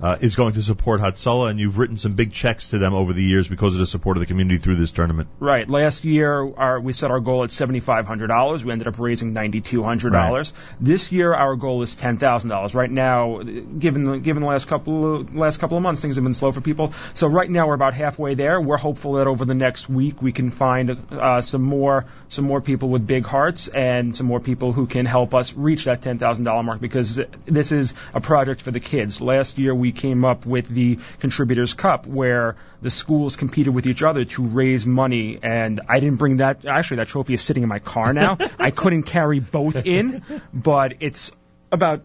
[0.00, 3.12] uh, is going to support Hatzalah, and you've written some big checks to them over
[3.12, 5.28] the years because of the support of the community through this tournament.
[5.40, 5.68] Right.
[5.68, 8.64] Last year, our, we set our goal at seventy-five hundred dollars.
[8.64, 10.52] We ended up raising ninety-two hundred dollars.
[10.80, 12.74] This year, our goal is ten thousand dollars.
[12.74, 16.24] Right now, given the given the last couple of, last couple of months, things have
[16.24, 16.92] been slow for people.
[17.14, 18.60] So right now, we're about halfway there.
[18.60, 22.60] We're hopeful that over the next week, we can find uh, some more some more
[22.60, 26.18] people with big hearts and some more people who can help us reach that ten
[26.18, 29.20] thousand dollar mark because this is a project for the kids.
[29.20, 34.02] Last year, we came up with the Contributors Cup, where the schools competed with each
[34.02, 36.64] other to raise money, and I didn't bring that.
[36.64, 38.38] Actually, that trophy is sitting in my car now.
[38.58, 40.22] I couldn't carry both in,
[40.52, 41.32] but it's
[41.72, 42.02] about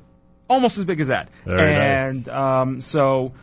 [0.50, 1.30] almost as big as that.
[1.46, 3.34] Very and um, so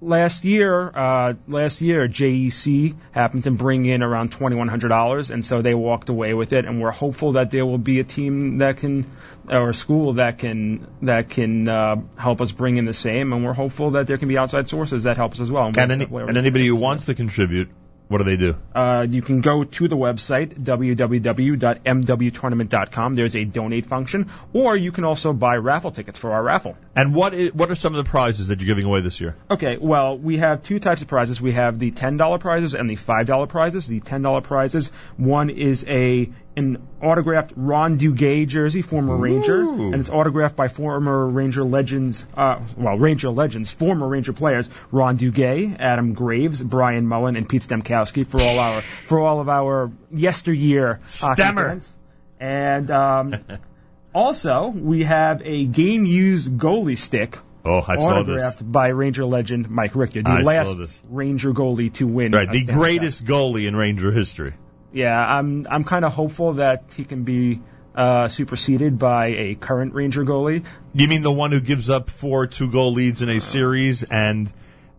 [0.00, 5.30] last year, uh, last year, JEC happened to bring in around twenty one hundred dollars,
[5.30, 6.66] and so they walked away with it.
[6.66, 9.10] And we're hopeful that there will be a team that can,
[9.48, 13.32] or a school that can that can uh, help us bring in the same.
[13.32, 15.66] And we're hopeful that there can be outside sources that help us as well.
[15.66, 17.68] And, we'll any, and anybody who wants to contribute,
[18.10, 18.56] what do they do?
[18.74, 23.14] uh, you can go to the website www.mwtournament.com.
[23.14, 26.76] There's a donate function, or you can also buy raffle tickets for our raffle.
[26.96, 29.36] And what what are some of the prizes that you're giving away this year?
[29.48, 31.40] Okay, well, we have two types of prizes.
[31.40, 33.86] We have the $10 prizes and the $5 prizes.
[33.86, 40.10] The $10 prizes, one is a an autographed Ron Duguay jersey, former Ranger, and it's
[40.10, 46.12] autographed by former Ranger legends, uh, well, Ranger legends, former Ranger players, Ron Duguay, Adam
[46.14, 51.92] Graves, Brian Mullen, and Pete Stemkowski for all our for all of our yesteryear fans.
[52.40, 53.34] And um,
[54.14, 58.42] also, we have a game used goalie stick Oh, I saw this.
[58.42, 61.04] autographed by Ranger legend Mike Richter, the I last.
[61.10, 62.32] Ranger goalie to win.
[62.32, 62.74] Right, the Cup.
[62.74, 64.54] greatest goalie in Ranger history.
[64.92, 67.60] Yeah, I'm I'm kind of hopeful that he can be
[67.94, 70.64] uh, superseded by a current Ranger goalie.
[70.94, 74.52] You mean the one who gives up four two goal leads in a series and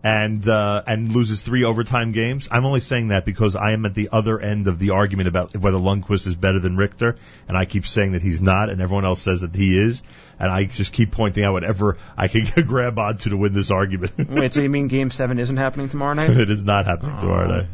[0.04, 2.48] and uh, and loses three overtime games?
[2.50, 5.56] I'm only saying that because I am at the other end of the argument about
[5.56, 7.16] whether Lundqvist is better than Richter,
[7.48, 10.02] and I keep saying that he's not, and everyone else says that he is,
[10.38, 14.12] and I just keep pointing out whatever I can grab onto to win this argument.
[14.28, 16.30] Wait, so you mean Game Seven isn't happening tomorrow night?
[16.36, 17.66] it is not happening tomorrow night.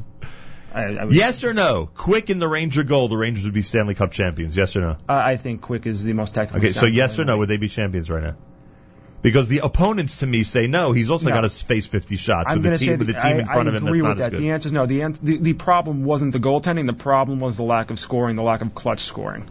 [0.74, 1.88] I, I, Yes or no?
[1.94, 4.56] Quick in the Ranger goal, the Rangers would be Stanley Cup champions.
[4.56, 4.96] Yes or no?
[5.08, 6.60] I I think Quick is the most tactical.
[6.60, 8.36] Okay, so yes or no, would they be champions right now?
[9.20, 10.92] Because the opponents to me say no.
[10.92, 11.34] He's also No.
[11.34, 13.66] got to face 50 shots I'm with the team with the team I, in front
[13.66, 13.86] I of him.
[13.88, 14.30] agree That's with not as that.
[14.30, 14.40] good.
[14.42, 14.86] The answer is no.
[14.86, 16.86] The, the the problem wasn't the goaltending.
[16.86, 19.48] The problem was the lack of scoring, the lack of clutch scoring,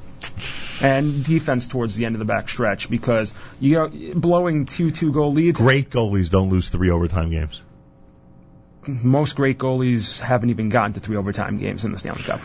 [0.81, 2.89] and defense towards the end of the back stretch.
[2.89, 5.60] Because you know, blowing two two goal leads.
[5.60, 7.61] Great goalies don't lose three overtime games.
[8.88, 12.41] Most great goalies haven't even gotten to three overtime games in the Stanley Cup.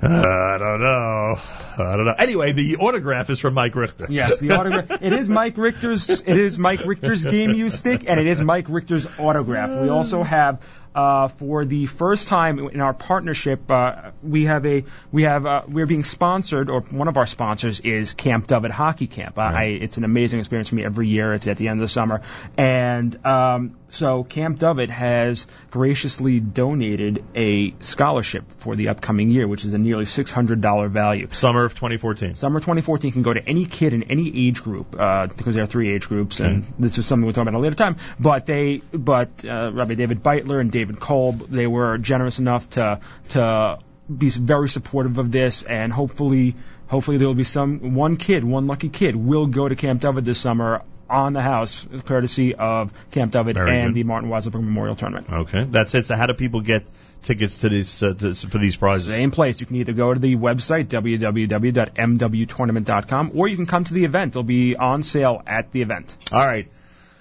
[0.00, 1.36] Uh, I don't know.
[1.78, 2.14] I don't know.
[2.16, 4.06] Anyway, the autograph is from Mike Richter.
[4.08, 4.90] Yes, the autograph.
[5.02, 6.08] it is Mike Richter's.
[6.08, 9.70] It is Mike Richter's game use stick, and it is Mike Richter's autograph.
[9.80, 10.62] We also have.
[10.94, 15.62] Uh, for the first time in our partnership, uh, we have a we have uh,
[15.68, 19.38] we're being sponsored, or one of our sponsors is Camp Dovett Hockey Camp.
[19.38, 21.32] Uh, I, it's an amazing experience for me every year.
[21.34, 22.22] It's at the end of the summer,
[22.56, 29.64] and um, so Camp Dovett has graciously donated a scholarship for the upcoming year, which
[29.64, 31.28] is a nearly six hundred dollar value.
[31.30, 32.34] Summer of 2014.
[32.34, 35.68] Summer 2014 can go to any kid in any age group uh, because there are
[35.68, 37.96] three age groups, and this is something we'll talk about at a later time.
[38.18, 43.00] But they, but uh, Rabbi David Beitler and David Kolb, they were generous enough to
[43.30, 43.78] to
[44.16, 46.56] be very supportive of this, and hopefully,
[46.86, 50.24] hopefully there will be some one kid, one lucky kid, will go to Camp David
[50.24, 53.94] this summer on the house, courtesy of Camp David Very and good.
[53.94, 55.30] the Martin Weiselberg Memorial Tournament.
[55.30, 56.04] Okay, that's it.
[56.06, 56.86] So how do people get
[57.22, 59.06] tickets to these uh, to, for these prizes?
[59.06, 59.60] Same place.
[59.60, 64.32] You can either go to the website, www.mwtournament.com, or you can come to the event.
[64.32, 66.16] It'll be on sale at the event.
[66.32, 66.68] All right.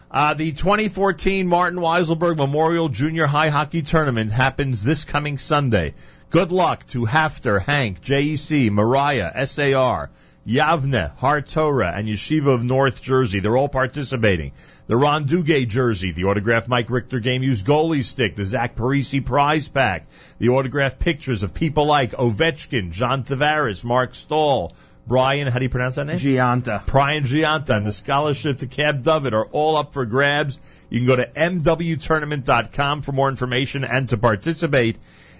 [0.10, 5.96] Uh, the 2014 Martin Weiselberg Memorial Junior High Hockey Tournament happens this coming Sunday.
[6.30, 10.10] Good luck to HAFTR, HANC, JEC, Moriah, SAR,
[10.48, 13.42] Yavneh, Har Torah, and Yeshiva of North Jersey.
[13.42, 14.54] They're all participating.
[14.88, 19.26] The Ron Duguay jersey, the autographed Mike Richter game used goalie stick, the Zach Parise
[19.26, 20.08] prize pack,
[20.40, 24.74] the autographed pictures of people like Ovechkin, John Tavares, Marc Staal,
[25.08, 26.18] Brian, how do you pronounce that name?
[26.18, 26.86] Gionta.
[26.86, 30.60] Brian Gionta and the scholarship to Camp David are all up for grabs.
[30.90, 34.98] You can go to mwtournament.com for more information and to participate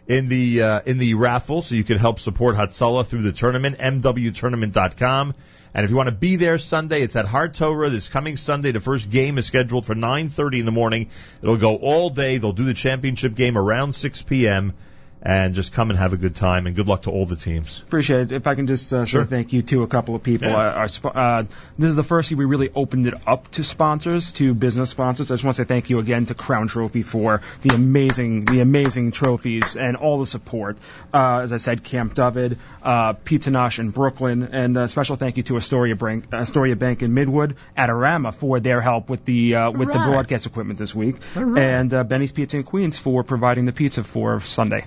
[0.08, 3.78] in the uh, in the raffle, so you can help support Hatzalah through the tournament.
[3.80, 5.36] MWTournament.com.
[5.74, 8.72] And if you want to be there Sunday, it's at Har Torah this coming Sunday.
[8.72, 11.10] The first game is scheduled for 9:30 in the morning.
[11.42, 12.38] It'll go all day.
[12.38, 14.74] They'll do the championship game around 6 p.m.
[15.22, 16.68] And just come and have a good time.
[16.68, 17.82] And good luck to all the teams.
[17.88, 18.32] Appreciate it.
[18.32, 19.24] If I can just uh, Sure.
[19.24, 20.50] say thank you to a couple of people.
[20.50, 20.58] Yeah.
[20.58, 21.44] Uh, our uh,
[21.78, 25.32] this is the first year we really opened it up to sponsors, to business sponsors.
[25.32, 28.60] I just want to say thank you again to Crown Trophy for the amazing, the
[28.60, 30.78] amazing trophies and all the support.
[31.14, 35.38] Uh, as I said, Camp David, uh, Pizza Nosh in Brooklyn, and a special thank
[35.38, 39.72] you to Astoria Bank, Astoria Bank in Midwood, Adorama for their help with the uh,
[39.72, 41.62] with the broadcast equipment this week, right.
[41.62, 44.86] and uh, Benny's Pizza in Queens for providing the pizza for Sunday.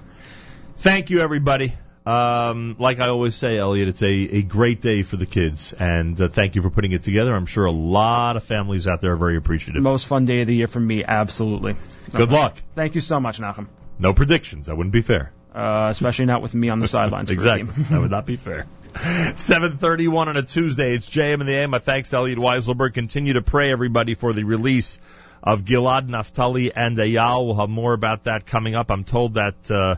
[0.80, 1.74] Thank you, everybody.
[2.06, 6.18] Um, like I always say, Elliot, it's a, a great day for the kids, and
[6.18, 7.34] uh, thank you for putting it together.
[7.34, 9.82] I'm sure a lot of families out there are very appreciative.
[9.82, 11.74] Most fun day of the year for me, absolutely.
[12.14, 12.56] Good luck.
[12.74, 13.66] Thank you so much, Nachum.
[13.98, 14.68] No predictions.
[14.68, 15.32] That wouldn't be fair.
[15.54, 17.28] Uh, especially not with me on the sidelines.
[17.28, 17.70] a exactly.
[17.90, 18.66] that would not be fair.
[18.94, 20.94] 731 on a Tuesday.
[20.94, 21.72] It's JM in the AM.
[21.72, 22.94] My thanks to Elliot Weiselberg.
[22.94, 24.98] Continue to pray, everybody, for the release
[25.42, 27.44] of Gilad Naftali and Eyal.
[27.44, 28.90] We'll have more about that coming up.
[28.90, 29.96] I'm told that uh,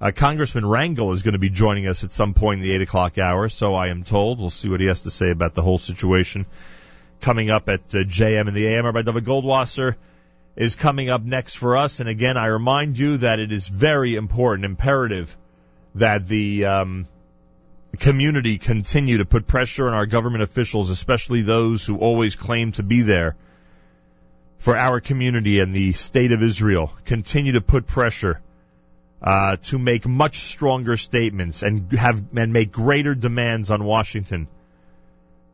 [0.00, 2.82] uh, Congressman Rangel is going to be joining us at some point in the 8
[2.82, 4.40] o'clock hour, so I am told.
[4.40, 6.46] We'll see what he has to say about the whole situation.
[7.20, 8.86] Coming up at uh, JM and the AM.
[8.86, 9.96] Rabbi David Goldwasser
[10.56, 12.00] is coming up next for us.
[12.00, 15.36] And again, I remind you that it is very important, imperative,
[15.96, 17.06] that the um,
[17.98, 22.82] community continue to put pressure on our government officials, especially those who always claim to
[22.82, 23.36] be there
[24.56, 26.90] for our community and the state of Israel.
[27.04, 28.40] Continue to put pressure
[29.22, 34.48] uh, to make much stronger statements and have and make greater demands on Washington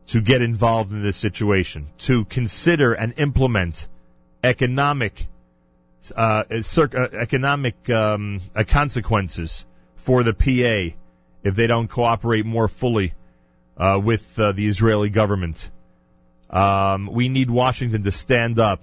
[0.07, 3.87] to get involved in this situation, to consider and implement
[4.43, 5.27] economic
[6.15, 9.65] uh, uh, economic um, uh, consequences
[9.95, 10.95] for the PA
[11.43, 13.13] if they don't cooperate more fully
[13.75, 15.69] uh, with uh, the Israeli government.
[16.49, 18.81] Um, we need Washington to stand up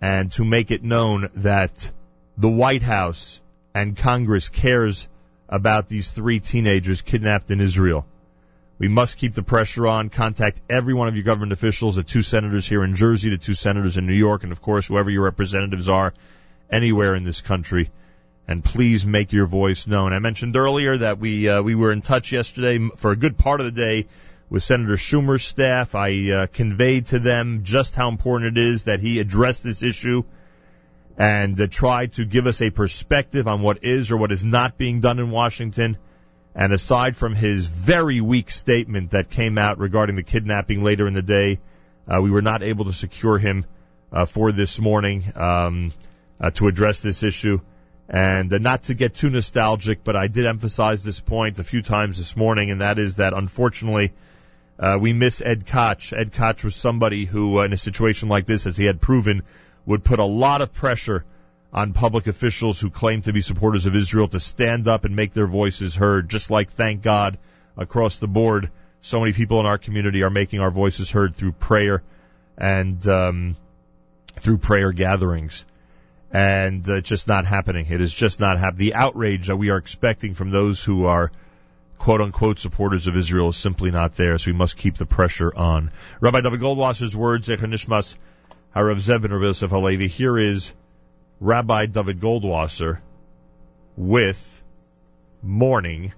[0.00, 1.90] and to make it known that
[2.36, 3.40] the White House
[3.76, 5.06] and Congress cares
[5.50, 8.06] about these three teenagers kidnapped in Israel.
[8.78, 10.08] We must keep the pressure on.
[10.08, 13.52] Contact every one of your government officials, the two senators here in Jersey, the two
[13.52, 16.14] senators in New York, and of course, whoever your representatives are
[16.70, 17.90] anywhere in this country.
[18.48, 20.14] And please make your voice known.
[20.14, 23.60] I mentioned earlier that we uh, we were in touch yesterday for a good part
[23.60, 24.06] of the day
[24.48, 25.94] with Senator Schumer's staff.
[25.94, 30.22] I uh, conveyed to them just how important it is that he address this issue
[31.16, 34.76] and uh, try to give us a perspective on what is or what is not
[34.76, 35.96] being done in Washington.
[36.54, 41.14] And aside from his very weak statement that came out regarding the kidnapping later in
[41.14, 41.58] the day,
[42.08, 43.66] uh, we were not able to secure him
[44.12, 45.92] uh, for this morning um,
[46.40, 47.60] uh, to address this issue.
[48.08, 51.82] And uh, not to get too nostalgic, but I did emphasize this point a few
[51.82, 54.12] times this morning, and that is that unfortunately
[54.78, 56.12] uh, we miss Ed Koch.
[56.12, 59.42] Ed Koch was somebody who, uh, in a situation like this, as he had proven,
[59.86, 61.24] would put a lot of pressure
[61.72, 65.32] on public officials who claim to be supporters of Israel to stand up and make
[65.32, 67.38] their voices heard, just like, thank God,
[67.76, 71.52] across the board, so many people in our community are making our voices heard through
[71.52, 72.02] prayer
[72.58, 73.56] and um,
[74.36, 75.64] through prayer gatherings.
[76.32, 77.86] And uh, it's just not happening.
[77.88, 78.78] It is just not happening.
[78.78, 81.30] The outrage that we are expecting from those who are
[81.98, 85.54] quote unquote supporters of Israel is simply not there, so we must keep the pressure
[85.54, 85.90] on.
[86.20, 88.16] Rabbi David Goldwasser's words, Zecher Nishmas
[88.76, 90.06] Harav Zebin Rav Yosef Halevi.
[90.06, 90.70] Here is
[91.40, 92.98] Rabbi David Goldwasser
[93.96, 94.62] with
[95.42, 96.12] Morning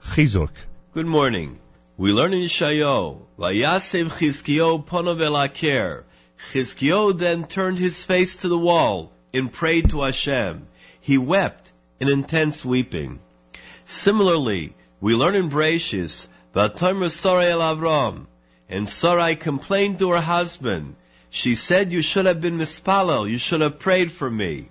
[0.00, 0.52] Chizuk.
[0.94, 1.58] Good morning.
[1.96, 6.04] We learn in Yeshayahu, Vayasev Chizkiyo ponov el aker.
[6.52, 10.68] Chizkiyo then turned his face to the wall and prayed to Hashem.
[11.00, 13.18] He wept in intense weeping.
[13.86, 18.26] Similarly, we learn in Bereshis, Vatomer Sarai el Avram,
[18.68, 20.94] and Sarai complained to her husband.
[21.34, 24.68] She said, you should have been mispalel, you should have prayed for me.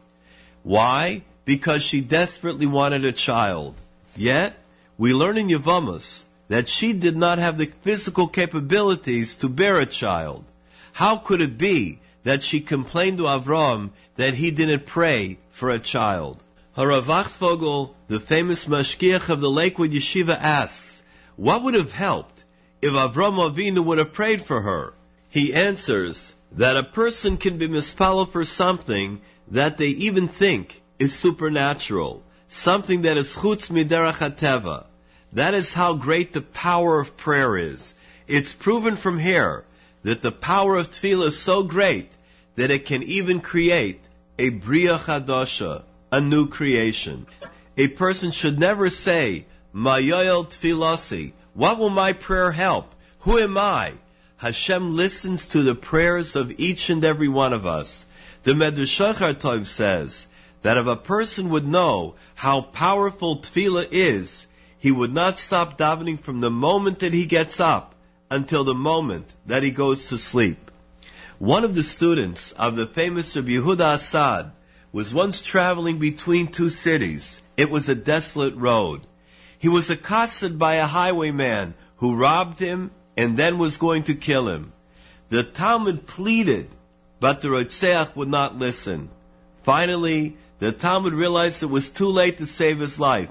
[0.62, 1.24] Why?
[1.44, 3.74] Because she desperately wanted a child.
[4.16, 4.56] Yet,
[4.96, 9.88] we learn in Yevamos that she did not have the physical capabilities to bear a
[9.88, 10.44] child.
[10.94, 15.80] How could it be that she complained to Avram that he didn't pray for a
[15.80, 16.44] child?
[16.78, 21.02] Harav the famous mashgiach of the Lakewood Yeshiva, asks,
[21.38, 22.44] what would have helped
[22.84, 24.94] if Avram Avinu would have prayed for her?
[25.32, 31.14] He answers that a person can be mispalel for something that they even think is
[31.14, 34.86] supernatural, something that is chutz miderach hateva.
[35.34, 37.96] That is how great the power of prayer is.
[38.28, 39.66] It's proven from here
[40.04, 42.12] that the power of tefillah is so great
[42.56, 44.02] that it can even create
[44.38, 47.26] a bria chadasha, a new creation.
[47.78, 52.94] a person should never say, Mayoel tfilasi, what will my prayer help?
[53.20, 53.94] Who am I?
[54.42, 58.04] Hashem listens to the prayers of each and every one of us.
[58.42, 60.26] The Medrash Shachar Tov says
[60.64, 64.48] that if a person would know how powerful tefillah is,
[64.80, 67.94] he would not stop davening from the moment that he gets up
[68.32, 70.72] until the moment that he goes to sleep.
[71.38, 74.54] One of the students of the famous Rabbi Yehuda Assad
[74.92, 77.40] was once traveling between two cities.
[77.58, 79.02] It was a desolate road.
[79.60, 84.48] He was accosted by a highwayman who robbed him and then was going to kill
[84.48, 84.72] him.
[85.30, 86.68] The Talmud pleaded,
[87.20, 89.10] but the Rotzeach would not listen.
[89.64, 93.30] Finally, the Talmud realized it was too late to save his life.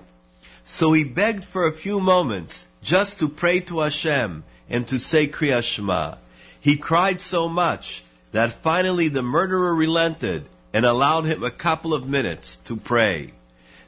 [0.65, 5.27] So he begged for a few moments just to pray to Hashem and to say
[5.27, 6.15] Kriya Shema.
[6.61, 8.03] He cried so much
[8.33, 13.31] that finally the murderer relented and allowed him a couple of minutes to pray.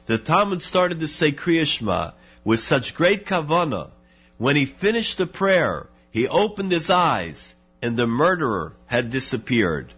[0.05, 2.11] The Talmud started to say Kriya Shema
[2.43, 3.89] with such great kavana.
[4.37, 9.93] When he finished the prayer, he opened his eyes and the murderer had disappeared.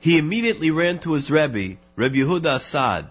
[0.00, 3.08] He immediately ran to his Rebbe, Rebbe Yehuda Assad,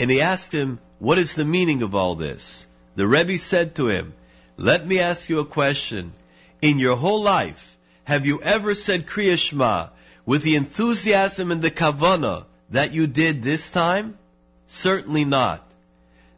[0.00, 2.66] and he asked him, what is the meaning of all this?
[2.96, 4.14] The Rebbe said to him,
[4.56, 6.12] let me ask you a question.
[6.60, 9.88] In your whole life, have you ever said Kriya Shema
[10.26, 14.18] with the enthusiasm and the kavana that you did this time?
[14.66, 15.64] Certainly not.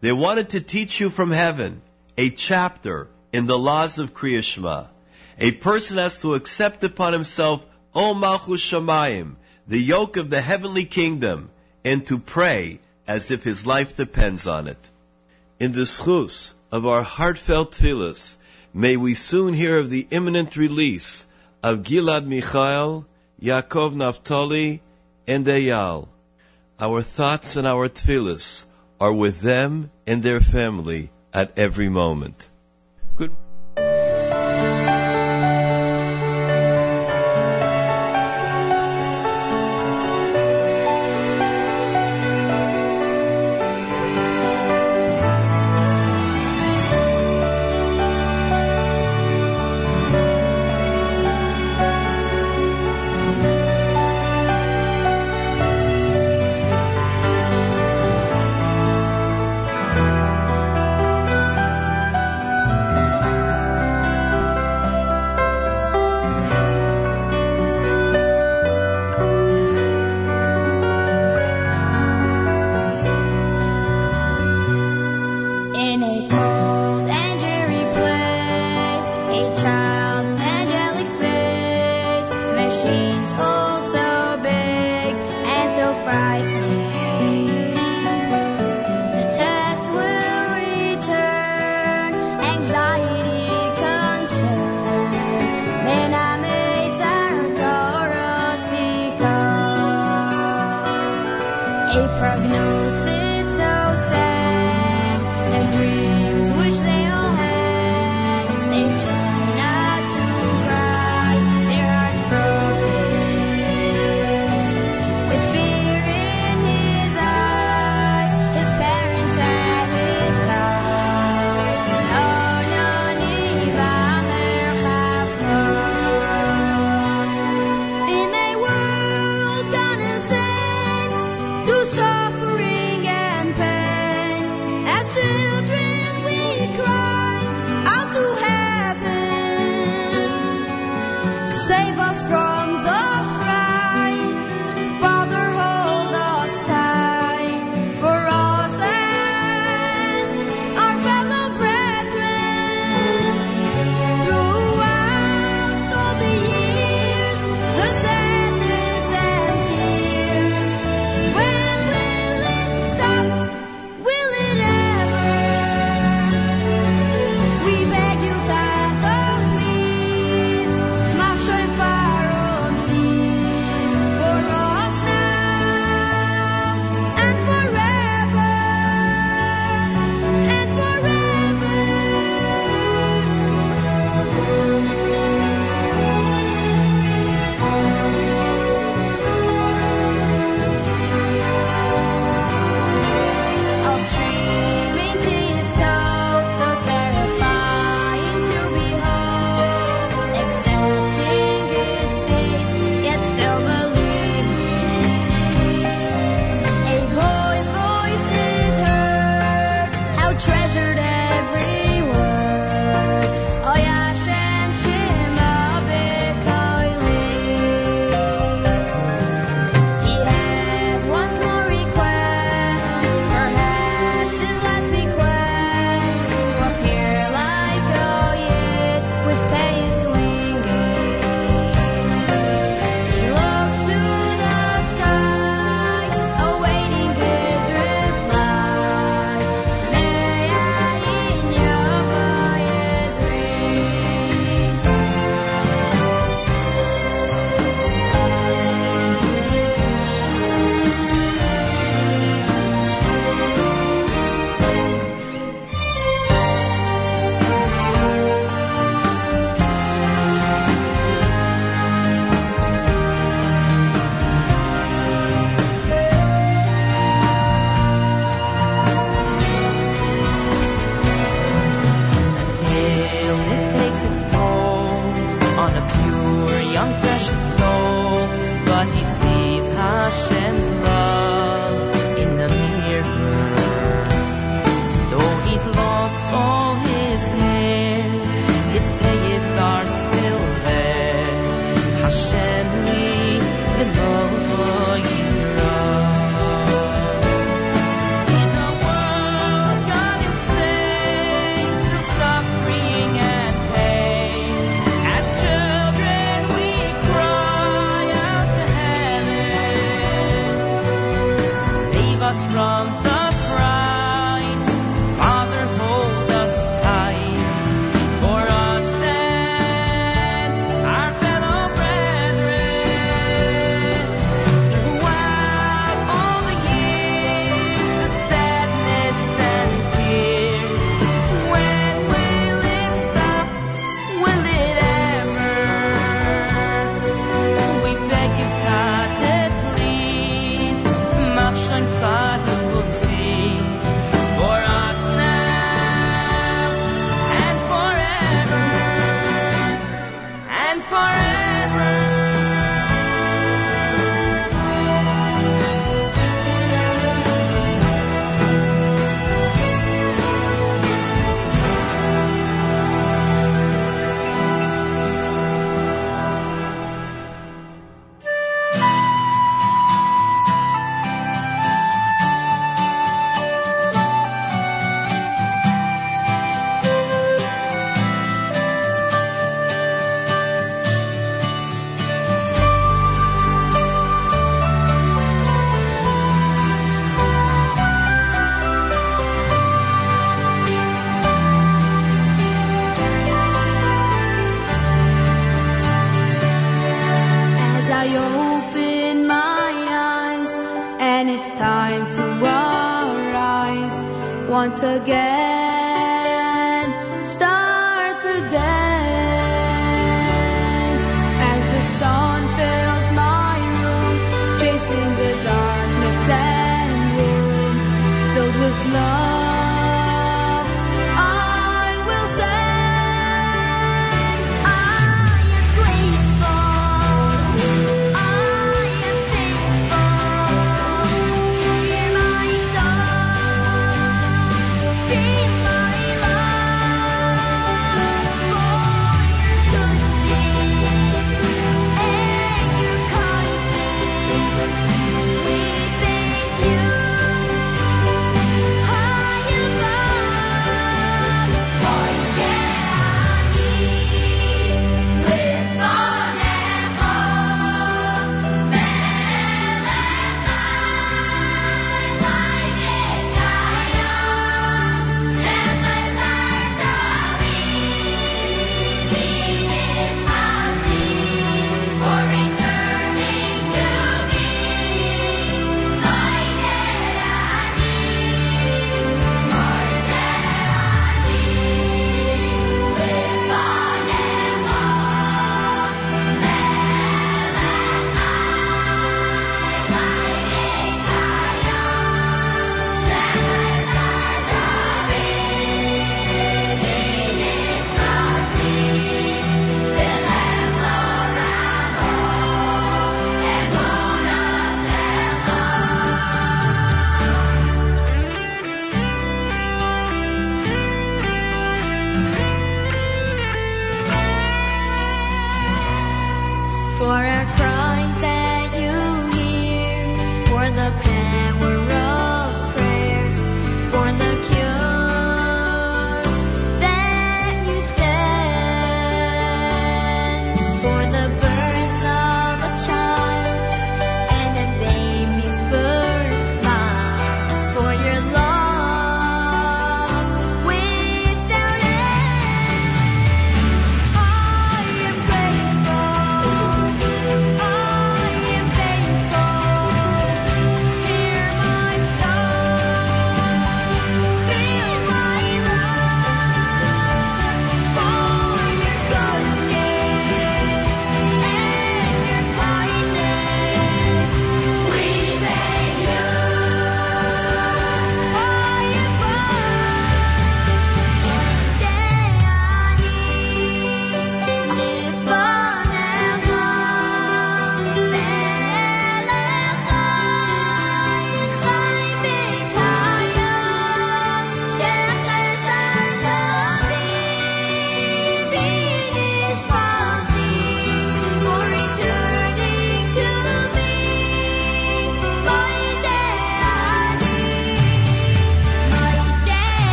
[0.00, 1.82] They wanted to teach you from heaven
[2.16, 4.86] a chapter in the laws of Kriya Shema.
[5.38, 7.64] A person has to accept upon himself
[7.94, 9.36] O Malchus Shamayim,
[9.66, 11.50] the yoke of the heavenly kingdom,
[11.84, 14.90] and to pray as if his life depends on it.
[15.58, 18.36] In the schus of our heartfelt tefillas,
[18.74, 21.26] may we soon hear of the imminent release
[21.62, 23.06] of Gilad Michael,
[23.42, 24.80] Yaakov Naftali,
[25.26, 26.08] and Eyal.
[26.80, 28.64] Our thoughts and our tefillas
[29.00, 32.48] are with them and their family at every moment.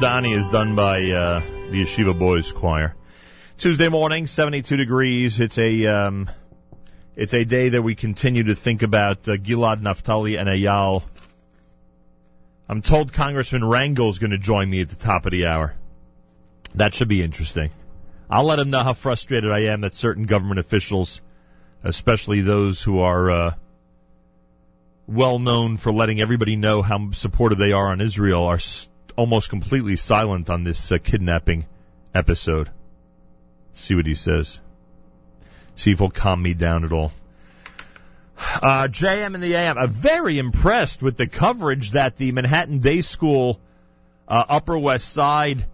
[0.00, 2.94] Modani is done by uh, the Yeshiva Boys Choir.
[3.58, 5.40] Tuesday morning, 72 degrees.
[5.40, 6.30] It's a um,
[7.16, 11.02] it's a day that we continue to think about uh, Gilad, Naftali, and Eyal.
[12.66, 15.74] I'm told Congressman Rangel is going to join me at the top of the hour.
[16.76, 17.68] That should be interesting.
[18.30, 21.20] I'll let him know how frustrated I am that certain government officials,
[21.84, 23.54] especially those who are uh,
[25.06, 28.60] well known for letting everybody know how supportive they are on Israel, are
[29.20, 31.66] almost completely silent on this uh, kidnapping
[32.14, 32.70] episode.
[33.74, 34.58] See what he says.
[35.74, 37.12] See if he'll calm me down at all.
[38.38, 39.76] Uh, JM and the AM.
[39.76, 43.60] I'm very impressed with the coverage that the Manhattan Day School
[44.26, 45.66] uh, Upper West Side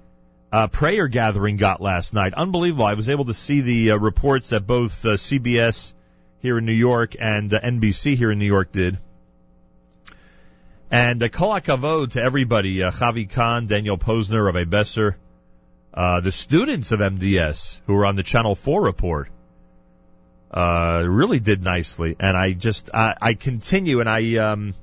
[0.50, 2.34] uh, prayer gathering got last night.
[2.34, 2.84] Unbelievable.
[2.84, 5.92] I was able to see the uh, reports that both uh, CBS
[6.40, 8.98] here in New York and uh, NBC here in New York did.
[10.90, 15.16] And uh, kol hakavod to everybody, uh, Chavi Khan, Daniel Posner, Rabbi Besser,
[15.92, 19.28] uh, the students of MDS who were on the Channel 4 report,
[20.52, 22.14] uh, really did nicely.
[22.20, 24.74] And I just, I, I continue and I, um,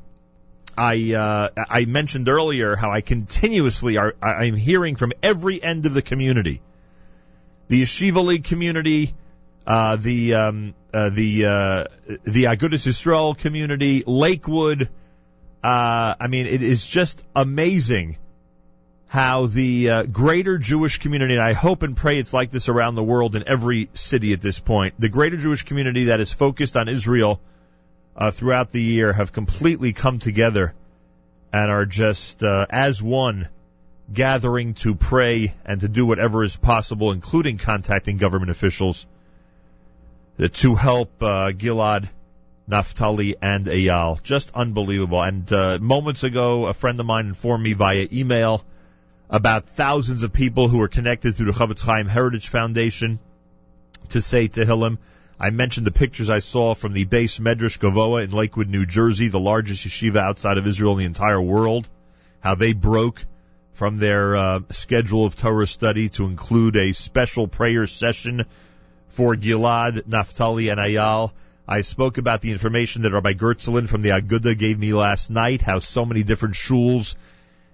[0.78, 5.94] I, uh, I mentioned earlier how I continuously are, I'm hearing from every end of
[5.94, 6.62] the community.
[7.68, 9.14] The Yeshiva League community,
[9.66, 11.84] uh, the, um, uh, the, uh,
[12.26, 14.90] the Agudas Yisrael community, Lakewood,
[15.64, 18.18] uh, I mean, it is just amazing
[19.08, 22.96] how the uh, greater Jewish community, and I hope and pray it's like this around
[22.96, 26.76] the world in every city at this point, the greater Jewish community that is focused
[26.76, 27.40] on Israel
[28.18, 30.74] uh, throughout the year have completely come together
[31.54, 33.48] and are just uh, as one
[34.12, 39.08] gathering to pray and to do whatever is possible, including contacting government officials
[40.54, 42.10] to help uh, Gilad
[42.70, 44.22] Naftali and Eyal.
[44.24, 45.22] Just unbelievable.
[45.22, 48.64] And uh, moments ago, a friend of mine informed me via email
[49.30, 53.20] about thousands of people who are connected through the Chofetz Chaim Heritage Foundation
[54.10, 54.98] to say Tehillim.
[55.40, 59.28] I mentioned the pictures I saw from the Beth Medrash Govoha in Lakewood, New Jersey,
[59.28, 61.90] the largest yeshiva outside of Israel in the entire world.
[62.40, 63.26] How they broke
[63.74, 68.46] from their uh, schedule of Torah study to include a special prayer session
[69.08, 71.32] for Gilad, Naftali, and Eyal.
[71.68, 75.62] I spoke about the information that Rabbi Gertzulin from the Aguda gave me last night,
[75.62, 77.16] how so many different shuls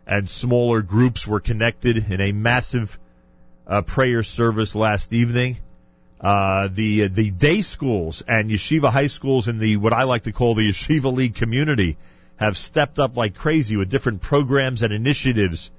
[0.05, 2.99] and smaller groups were connected in a massive
[3.65, 5.57] uh, prayer service last evening.
[6.21, 10.33] Uh, the the day schools and yeshiva high schools in the what I like to
[10.33, 11.97] call the yeshiva league community
[12.35, 15.71] have stepped up like crazy with different programs and initiatives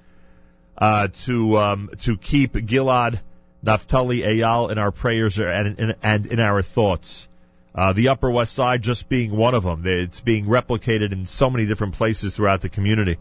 [0.78, 3.20] uh, to um, to keep Gilad,
[3.64, 7.28] Naftali, Eyal in our prayers and, and, and in our thoughts.
[7.74, 9.82] Uh, the Upper West Side just being one of them.
[9.86, 13.18] It's being replicated in so many different places throughout the community.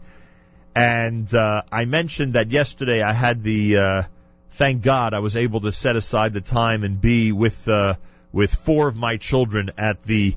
[0.74, 4.02] And uh, I mentioned that yesterday I had the uh,
[4.50, 7.94] thank God I was able to set aside the time and be with uh,
[8.32, 10.34] with four of my children at the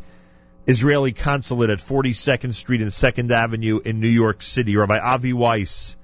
[0.65, 4.76] Israeli consulate at 42nd Street and 2nd Avenue in New York City.
[4.76, 5.98] Rabbi Avi Weiss,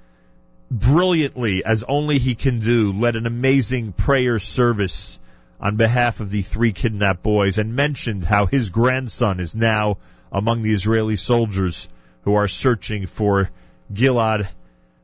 [0.69, 5.19] brilliantly, as only he can do, led an amazing prayer service
[5.60, 9.98] on behalf of the three kidnapped boys and mentioned how his grandson is now
[10.31, 11.90] among the Israeli soldiers
[12.23, 13.49] who are searching for
[13.91, 14.48] Gilad,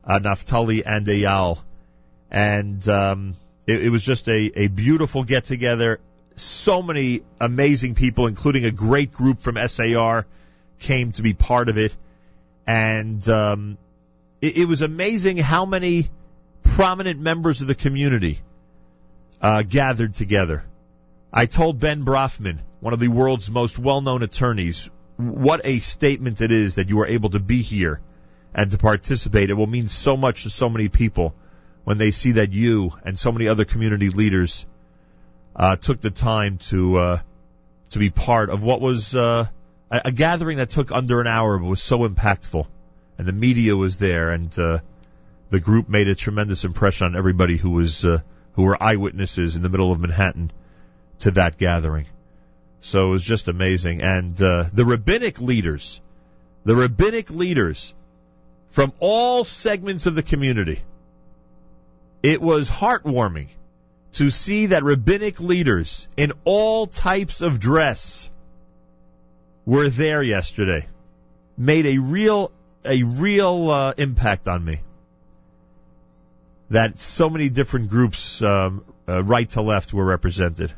[0.04, 1.62] uh, Naftali, and Eyal.
[2.30, 6.00] And um, it, it was just a, a beautiful get together.
[6.36, 10.26] So many amazing people, including a great group from SAR,
[10.78, 11.94] came to be part of it.
[12.66, 13.78] And um,
[14.40, 16.06] it, it was amazing how many
[16.62, 18.40] prominent members of the community
[19.40, 20.64] uh, gathered together.
[21.32, 26.52] I told Ben Brafman, one of the world's most well-known attorneys, what a statement it
[26.52, 28.00] is that you are able to be here
[28.54, 29.50] and to participate.
[29.50, 31.34] It will mean so much to so many people
[31.84, 34.66] when they see that you and so many other community leaders
[35.54, 37.18] uh, took the time to uh,
[37.90, 39.46] to be part of what was uh,
[39.90, 42.66] a, a gathering that took under an hour but was so impactful,
[43.18, 44.78] and the media was there, and uh,
[45.50, 48.20] the group made a tremendous impression on everybody who was uh,
[48.56, 50.50] who were eyewitnesses in the middle of Manhattan
[51.20, 52.06] to that gathering.
[52.80, 56.00] So it was just amazing, and uh, the rabbinic leaders,
[56.64, 57.94] the rabbinic leaders
[58.68, 60.80] from all segments of the community.
[62.22, 63.48] It was heartwarming
[64.12, 68.30] to see that rabbinic leaders in all types of dress
[69.66, 70.86] were there yesterday.
[71.58, 72.52] Made a real,
[72.84, 74.80] a real uh, impact on me.
[76.70, 80.72] That so many different groups, um, uh, right to left, were represented.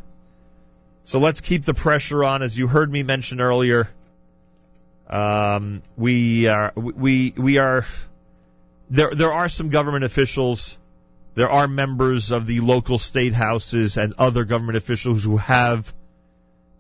[1.05, 3.89] So let's keep the pressure on, as you heard me mention earlier.
[5.09, 7.87] Um, we are we we are
[8.91, 9.15] there.
[9.15, 10.77] There are some government officials.
[11.35, 15.95] There are members of the local state houses and other government officials who have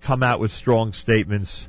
[0.01, 1.69] come out with strong statements.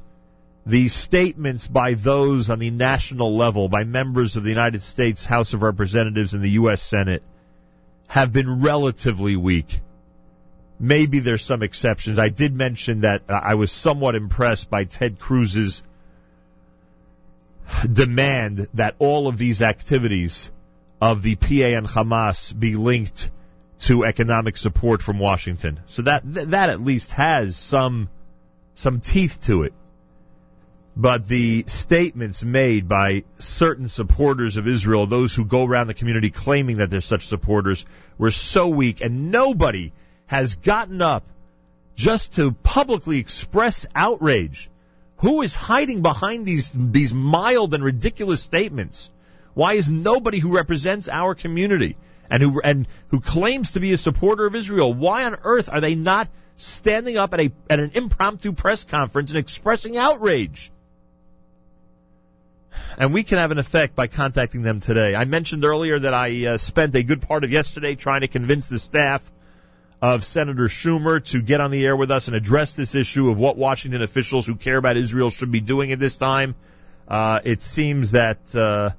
[0.66, 5.54] The statements by those on the national level, by members of the United States House
[5.54, 6.82] of Representatives and the U.S.
[6.82, 7.24] Senate,
[8.08, 9.80] have been relatively weak.
[10.80, 12.20] Maybe there's some exceptions.
[12.20, 15.84] I did mention that uh, I was somewhat impressed by Ted Cruz's
[17.92, 20.52] demand that all of these activities
[21.02, 23.30] of the PA and Hamas be linked
[23.82, 25.80] to economic support from Washington.
[25.88, 28.10] So that that at least has some
[28.74, 29.74] some teeth to it.
[30.96, 36.30] But the statements made by certain supporters of Israel, those who go around the community
[36.30, 37.86] claiming that they're such supporters,
[38.18, 39.94] were so weak, and nobody
[40.26, 41.24] has gotten up
[41.96, 44.70] just to publicly express outrage.
[45.18, 49.10] Who is hiding behind these these mild and ridiculous statements?
[49.54, 51.98] Why is nobody who represents our community
[52.30, 54.94] and who and who claims to be a supporter of Israel?
[54.94, 59.32] Why on earth are they not standing up at a at an impromptu press conference
[59.32, 60.72] and expressing outrage?
[62.98, 65.16] And we can have an effect by contacting them today.
[65.16, 68.68] I mentioned earlier that I uh, spent a good part of yesterday trying to convince
[68.68, 69.30] the staff
[70.02, 73.38] of Senator Schumer to get on the air with us and address this issue of
[73.38, 76.56] what Washington officials who care about Israel should be doing at this time.
[77.08, 78.92] Uh, it seems that, uh,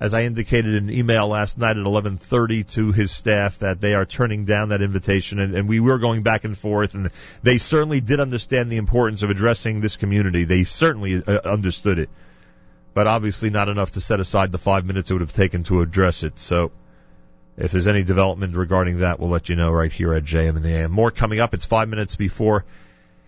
[0.00, 3.94] as I indicated in an email last night at 11:30 to his staff, that they
[3.94, 7.08] are turning down that invitation, and, and we were going back and forth, and
[7.42, 10.44] they certainly did understand the importance of addressing this community.
[10.44, 12.10] They certainly uh, understood it,
[12.94, 15.80] but obviously not enough to set aside the five minutes it would have taken to
[15.80, 16.38] address it.
[16.38, 16.72] So.
[17.54, 20.64] If there's any development regarding that, we'll let you know right here at JM and
[20.64, 20.90] the AM.
[20.90, 21.52] More coming up.
[21.52, 22.64] It's five minutes before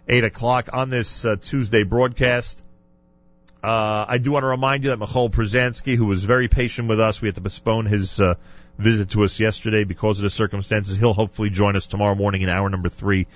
[0.09, 2.61] eight o'clock on this uh, Tuesday broadcast.
[3.62, 7.01] Uh, I do want to remind you that Michoel Pruzansky, who was very patient with
[7.01, 8.35] us, we had to postpone his uh,
[8.78, 10.99] visit to us yesterday because of the circumstances.
[10.99, 13.27] He'll hopefully join us tomorrow morning in hour number three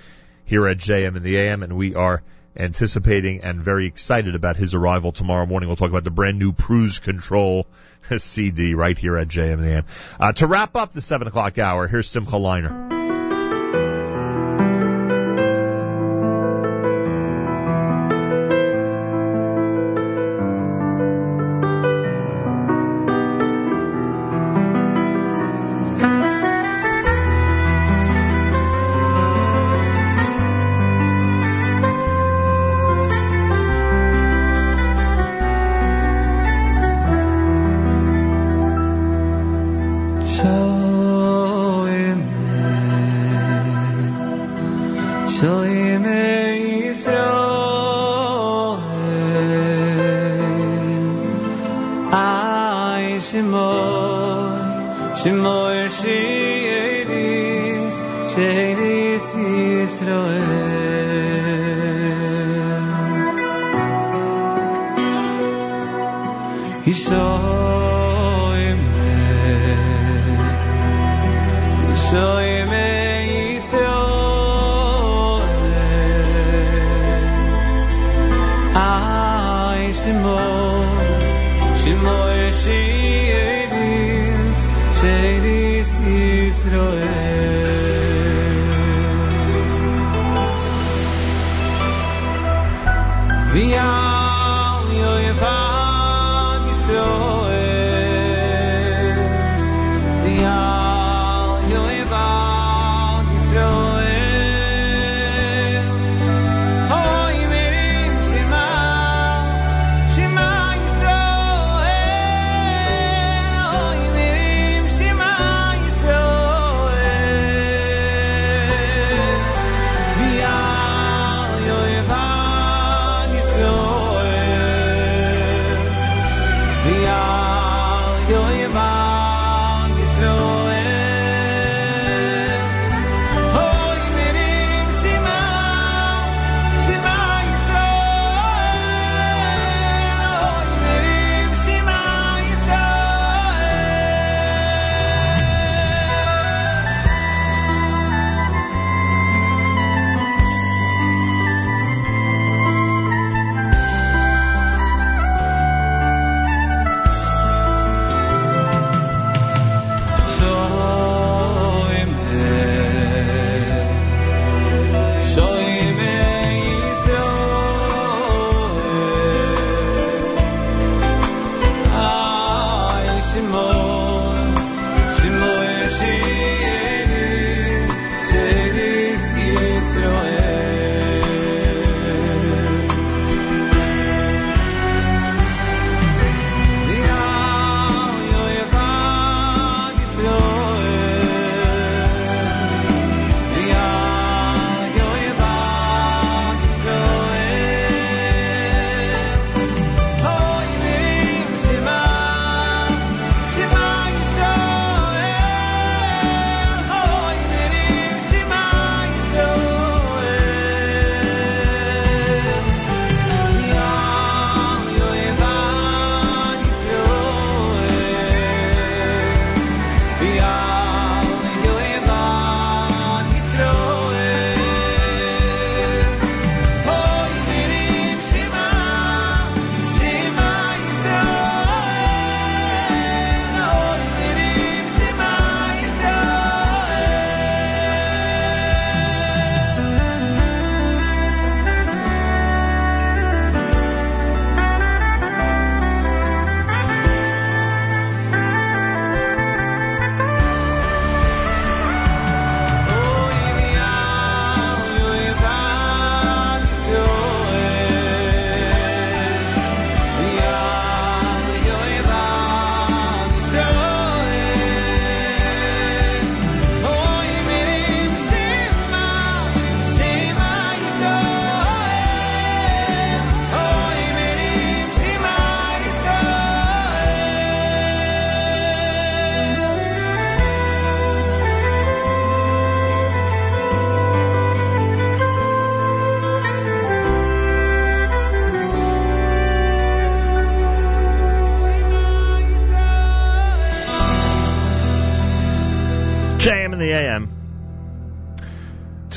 [0.45, 2.21] here at JM and the AM, and we are
[2.59, 5.69] anticipating and very excited about his arrival tomorrow morning.
[5.69, 7.65] We'll talk about the brand new Cruise Control
[8.17, 9.85] CD right here at JM.
[10.19, 12.98] Uh, to wrap up the seven o'clock hour, here's Simcha Leiner.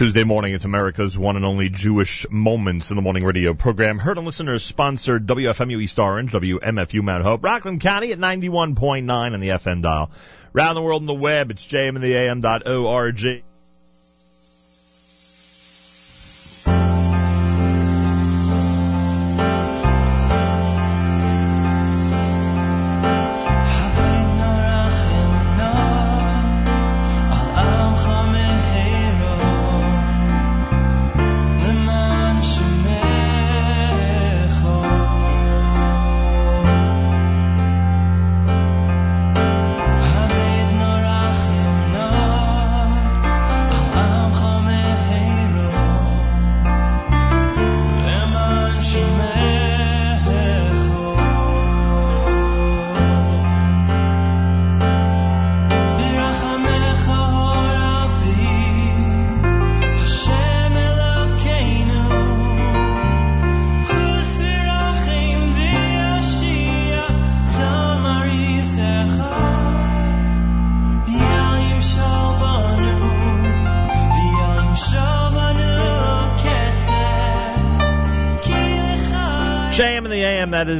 [0.02, 4.00] Tuesday morning, it's America's one and only Jewish Moments in the Morning radio program.
[4.00, 9.38] Heard and listeners sponsored WFMU East Orange, WMFU Mount Hope, Rockland County at 91.9 on
[9.38, 10.10] the FM dial.
[10.52, 13.44] Round the world on the web, it's jmintheam.org.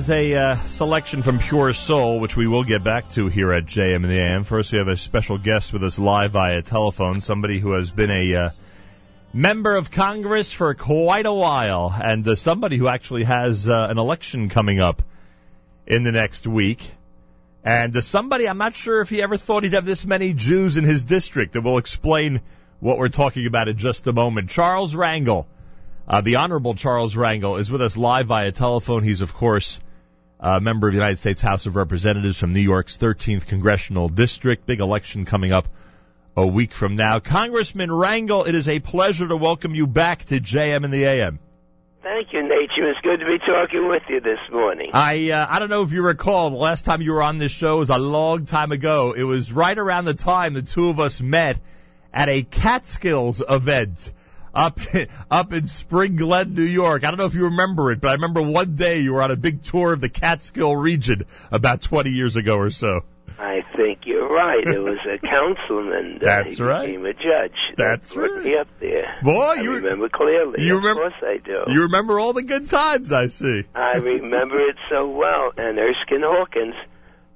[0.03, 3.67] is a uh, selection from Pure Soul, which we will get back to here at
[3.67, 4.43] JM in the AM.
[4.43, 8.11] First, we have a special guest with us live via telephone, somebody who has been
[8.11, 8.51] a uh,
[9.33, 13.97] member of Congress for quite a while, and uh, somebody who actually has uh, an
[13.97, 15.03] election coming up
[15.87, 16.91] in the next week.
[17.63, 20.77] And uh, somebody, I'm not sure if he ever thought he'd have this many Jews
[20.79, 22.41] in his district, and we'll explain
[22.81, 24.51] what we're talking about in just a moment.
[24.51, 25.47] Charles Rangel.
[26.09, 29.05] Uh, the Honorable Charles Rangel is with us live via telephone.
[29.05, 29.79] He's, of course,
[30.43, 34.67] a member of the United States House of Representatives from New York's 13th Congressional District.
[34.67, 35.69] Big election coming up
[36.37, 37.21] a week from now.
[37.21, 41.39] Congressman Rangel, it is a pleasure to welcome you back to JM in the AM.
[42.03, 42.91] Thank you, Nachum.
[42.91, 44.91] It's good to be talking with you this morning.
[44.93, 47.53] I uh, I don't know if you recall the last time you were on this
[47.53, 49.13] show was a long time ago.
[49.13, 51.61] It was right around the time the two of us met
[52.13, 54.13] at a Catskills event
[54.55, 54.79] up
[55.31, 57.05] up in Spring Glen, New York.
[57.05, 59.31] I don't know if you remember it, but I remember one day you were on
[59.31, 63.03] a big tour of the Catskill region about 20 years ago or so.
[63.39, 64.65] I think you're right.
[64.67, 66.17] It was a councilman.
[66.17, 66.87] Uh, That's he right.
[66.87, 67.57] Became a judge.
[67.77, 68.45] That's put right.
[68.45, 69.17] me up there.
[69.23, 70.65] Boy, I you remember clearly.
[70.65, 71.07] you remember?
[71.07, 71.65] of course I do.
[71.73, 73.65] You remember all the good times, I see.
[73.75, 75.53] I remember it so well.
[75.57, 76.75] And Erskine Hawkins,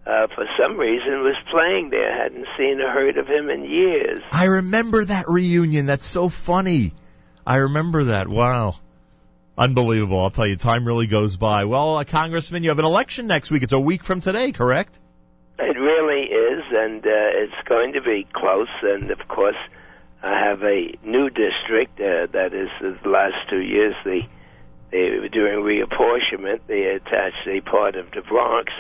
[0.07, 2.23] uh, for some reason, was playing there.
[2.23, 4.23] Hadn't seen or heard of him in years.
[4.31, 5.87] I remember that reunion.
[5.87, 6.93] That's so funny.
[7.47, 8.27] I remember that.
[8.27, 8.75] Wow.
[9.57, 10.21] Unbelievable.
[10.21, 11.65] I'll tell you, time really goes by.
[11.65, 13.63] Well, uh, Congressman, you have an election next week.
[13.63, 14.99] It's a week from today, correct?
[15.59, 18.69] It really is, and uh, it's going to be close.
[18.83, 19.57] And of course,
[20.23, 23.95] I have a new district uh, that is the last two years.
[24.05, 24.29] They
[24.91, 26.61] they were doing reapportionment.
[26.67, 28.73] They attached a part of the Bronx,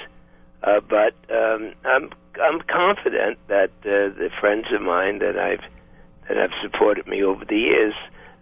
[0.63, 2.11] uh, but um, I'm
[2.43, 5.65] I'm confident that uh, the friends of mine that I've
[6.29, 7.95] that have supported me over the years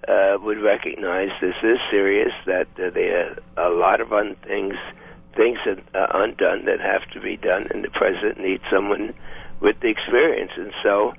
[0.09, 2.33] uh, would recognize this is serious.
[2.47, 4.75] That uh, there are a lot of un- things
[5.37, 9.15] things that are undone that have to be done, and the president needs someone
[9.61, 10.53] with the experience.
[10.57, 11.13] And so,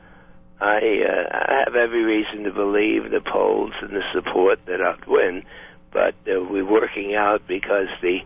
[0.62, 4.98] I, uh, I have every reason to believe the polls and the support that I'll
[5.08, 5.44] win.
[5.92, 8.20] But uh, we're working out because the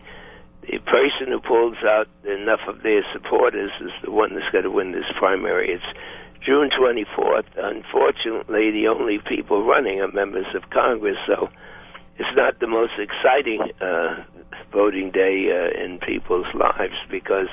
[0.62, 4.70] the person who pulls out enough of their supporters is the one that's going to
[4.70, 5.72] win this primary.
[5.72, 5.98] It's
[6.44, 7.44] June 24th.
[7.56, 11.48] Unfortunately, the only people running are members of Congress, so
[12.18, 14.24] it's not the most exciting uh,
[14.72, 17.48] voting day uh, in people's lives because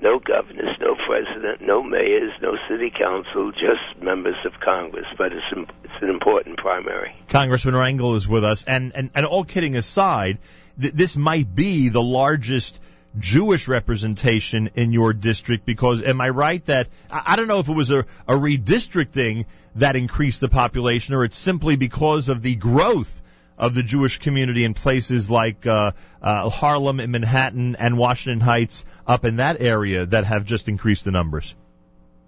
[0.00, 5.06] no governors, no president, no mayors, no city council, just members of Congress.
[5.16, 7.14] But it's im- it's an important primary.
[7.28, 10.38] Congressman Rangel is with us, and and, and all kidding aside,
[10.80, 12.80] th- this might be the largest
[13.18, 17.74] Jewish representation in your district because am I right that I don't know if it
[17.74, 23.22] was a, a redistricting that increased the population or it's simply because of the growth
[23.58, 28.84] of the Jewish community in places like uh, uh, Harlem and Manhattan and Washington Heights
[29.06, 31.54] up in that area that have just increased the numbers.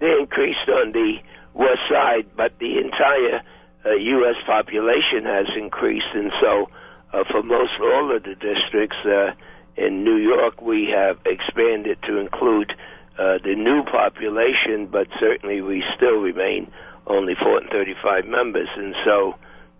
[0.01, 1.17] They increased on the
[1.55, 3.43] west side, but the entire
[3.85, 4.37] uh, U.S.
[4.47, 6.71] population has increased, and so
[7.13, 9.33] uh, for most all of the districts uh,
[9.77, 12.73] in New York, we have expanded to include
[13.19, 16.71] uh, the new population, but certainly we still remain
[17.07, 19.35] only 435 members, and so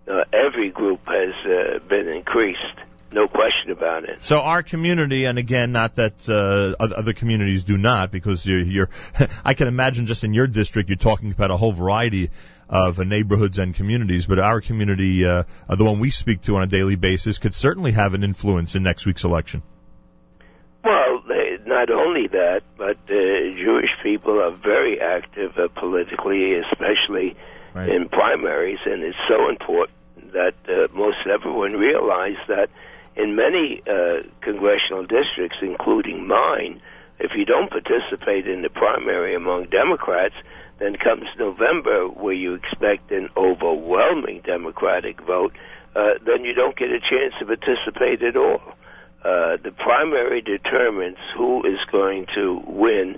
[0.07, 2.59] uh, every group has uh, been increased.
[3.11, 4.23] no question about it.
[4.23, 8.89] So our community, and again, not that uh, other communities do not, because you're, you're
[9.45, 12.29] I can imagine just in your district, you're talking about a whole variety
[12.69, 16.63] of uh, neighborhoods and communities, but our community, uh, the one we speak to on
[16.63, 19.61] a daily basis, could certainly have an influence in next week's election.
[20.85, 23.15] Well, they, not only that, but uh,
[23.57, 27.35] Jewish people are very active uh, politically, especially
[27.75, 27.89] Right.
[27.89, 29.97] in primaries, and it's so important
[30.31, 32.69] that uh, most everyone realize that
[33.17, 36.79] in many uh, congressional districts, including mine,
[37.19, 40.35] if you don't participate in the primary among Democrats,
[40.79, 45.51] then comes November, where you expect an overwhelming Democratic vote,
[45.97, 48.61] uh, then you don't get a chance to participate at all.
[49.25, 53.17] Uh, the primary determines who is going to win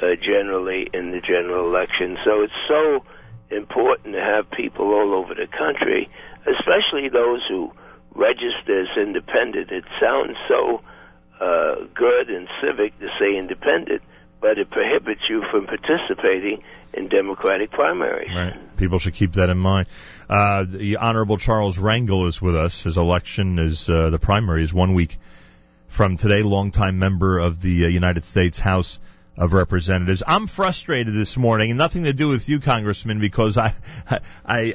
[0.00, 2.16] uh, generally in the general election.
[2.24, 3.04] So it's so
[3.50, 6.08] important to have people all over the country,
[6.46, 7.72] especially those who
[8.14, 9.72] register as independent.
[9.72, 10.80] It sounds so
[11.40, 14.02] uh, good and civic to say independent,
[14.40, 16.62] but it prohibits you from participating
[16.94, 18.30] in Democratic primaries.
[18.32, 18.76] Right.
[18.76, 19.88] People should keep that in mind.
[20.30, 22.84] Uh, the Honorable Charles Rangel is with us.
[22.84, 25.16] His election is uh, the primary is one week
[25.88, 26.42] from today.
[26.42, 29.00] Longtime member of the uh, United States House
[29.36, 30.22] of Representatives.
[30.26, 33.74] I'm frustrated this morning, and nothing to do with you, Congressman, because I,
[34.08, 34.20] I,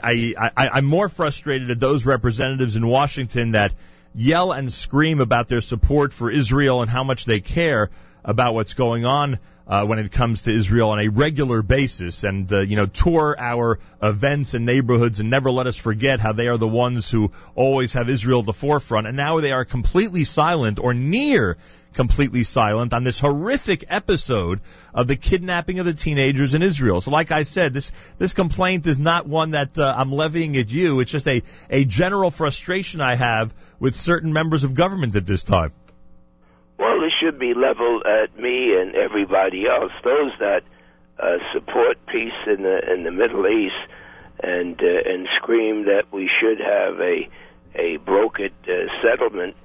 [0.03, 3.73] I, I, I'm more frustrated at those representatives in Washington that
[4.15, 7.89] yell and scream about their support for Israel and how much they care
[8.23, 12.51] about what's going on uh, when it comes to Israel on a regular basis, and
[12.51, 16.47] uh, you know tour our events and neighborhoods and never let us forget how they
[16.47, 20.23] are the ones who always have Israel at the forefront, and now they are completely
[20.23, 21.57] silent or near
[21.93, 24.59] completely silent on this horrific episode
[24.93, 27.01] of the kidnapping of the teenagers in Israel.
[27.01, 30.71] So, like I said, this this complaint is not one that uh, I'm levying at
[30.71, 30.99] you.
[30.99, 35.43] It's just a a general frustration I have with certain members of government at this
[35.43, 35.71] time.
[37.23, 39.93] Should be leveled at me and everybody else.
[40.03, 40.63] Those that
[41.17, 43.79] uh, support peace in the in the Middle East
[44.41, 47.29] and uh, and scream that we should have a
[47.75, 49.55] a brokered uh, settlement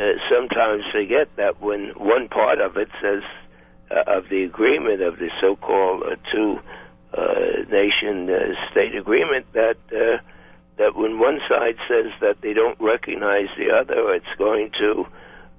[0.00, 3.24] uh, sometimes forget that when one part of it says
[3.90, 6.60] uh, of the agreement of the so-called uh, two
[7.14, 10.22] uh, nation uh, state agreement that uh,
[10.76, 15.08] that when one side says that they don't recognize the other, it's going to uh,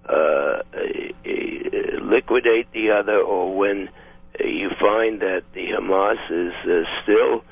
[0.10, 3.90] eh, eh, liquidate the other, or when
[4.40, 7.44] uh, you find that the Hamas is uh, still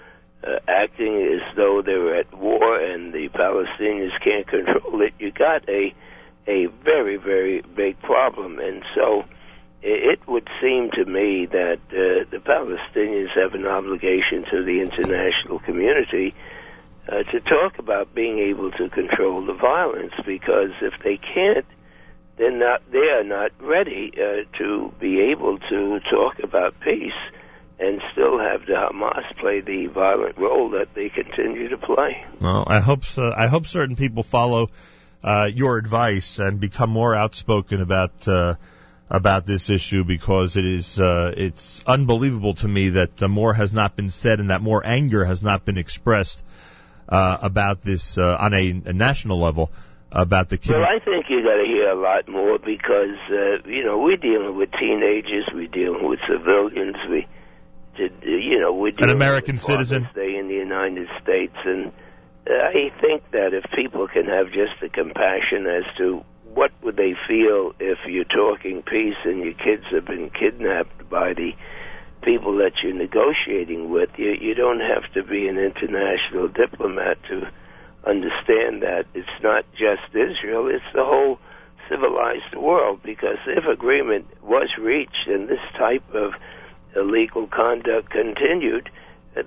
[0.43, 5.67] uh, acting as though they're at war and the Palestinians can't control it, you got
[5.69, 5.93] a
[6.47, 9.25] a very very big problem, and so
[9.81, 14.81] it it would seem to me that uh, the Palestinians have an obligation to the
[14.81, 16.33] international community
[17.09, 21.65] uh, to talk about being able to control the violence, because if they can't,
[22.37, 27.11] they're not they are not ready uh, to be able to talk about peace
[27.79, 32.25] and still have the Hamas play the violent role that they continue to play.
[32.41, 33.31] Well, I hope so.
[33.35, 34.69] I hope certain people follow
[35.23, 38.55] uh, your advice and become more outspoken about uh,
[39.09, 43.73] about this issue because it is uh, it's unbelievable to me that uh, more has
[43.73, 46.43] not been said and that more anger has not been expressed
[47.09, 49.71] uh, about this uh, on a, a national level
[50.11, 50.73] about the kids.
[50.73, 50.83] Well.
[50.83, 54.55] I think you got to hear a lot more because uh, you know we're dealing
[54.55, 57.27] with teenagers, we're dealing with civilians, we,
[57.97, 60.07] you know, we're dealing American with citizen.
[60.15, 61.91] Day in the United States, and
[62.49, 66.23] uh, I think that if people can have just the compassion as to
[66.53, 71.33] what would they feel if you're talking peace and your kids have been kidnapped by
[71.33, 71.51] the
[72.23, 77.51] people that you're negotiating with, you, you don't have to be an international diplomat to
[78.05, 81.39] understand that it's not just Israel, it's the whole
[81.89, 83.01] civilized world.
[83.03, 86.33] Because if agreement was reached and this type of
[86.95, 88.89] illegal conduct continued,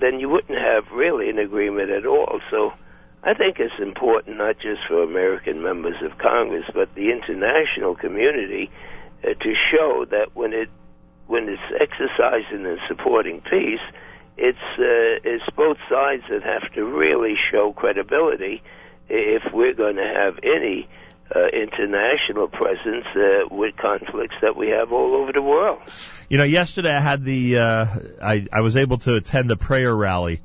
[0.00, 2.40] then you wouldn't have really an agreement at all.
[2.50, 2.72] So
[3.22, 8.70] I think it's important not just for American members of Congress, but the international community
[9.22, 10.68] uh, to show that when it
[11.26, 13.84] when it's exercising and supporting peace,
[14.40, 18.62] it's uh, it's both sides that have to really show credibility
[19.08, 20.88] if we're going to have any
[21.34, 25.80] uh, international presence uh, with conflicts that we have all over the world.
[26.30, 27.86] You know, yesterday I had the uh,
[28.22, 30.40] I I was able to attend the prayer rally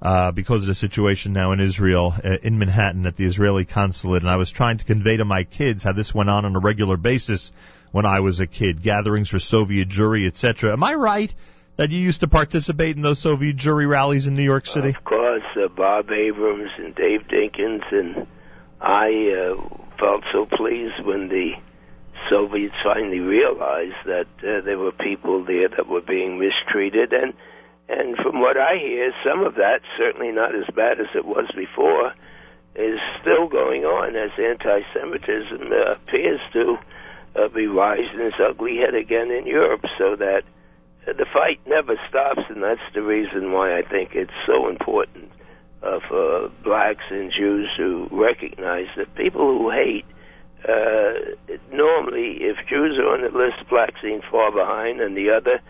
[0.00, 4.22] uh, because of the situation now in Israel uh, in Manhattan at the Israeli consulate,
[4.22, 6.60] and I was trying to convey to my kids how this went on on a
[6.60, 7.50] regular basis
[7.90, 10.72] when I was a kid, gatherings for Soviet Jewry, etc.
[10.72, 11.34] Am I right
[11.76, 14.90] that you used to participate in those Soviet Jewry rallies in New York City?
[14.90, 18.26] Of course, uh, Bob Abrams and Dave Dinkins and
[18.80, 19.56] I uh,
[19.98, 21.52] felt so pleased when the
[22.30, 27.34] Soviets finally realized that uh, there were people there that were being mistreated, and
[27.88, 31.50] and from what I hear, some of that certainly not as bad as it was
[31.54, 32.14] before
[32.74, 36.76] is still going on as anti-Semitism uh, appears to
[37.36, 40.42] uh, be rising its ugly head again in Europe, so that
[41.06, 45.30] the fight never stops, and that's the reason why I think it's so important
[45.82, 50.06] uh, for blacks and Jews to recognize that people who hate
[50.66, 51.12] uh,
[51.70, 55.60] normally, if Jews are on the list, blacks seem far behind, and the other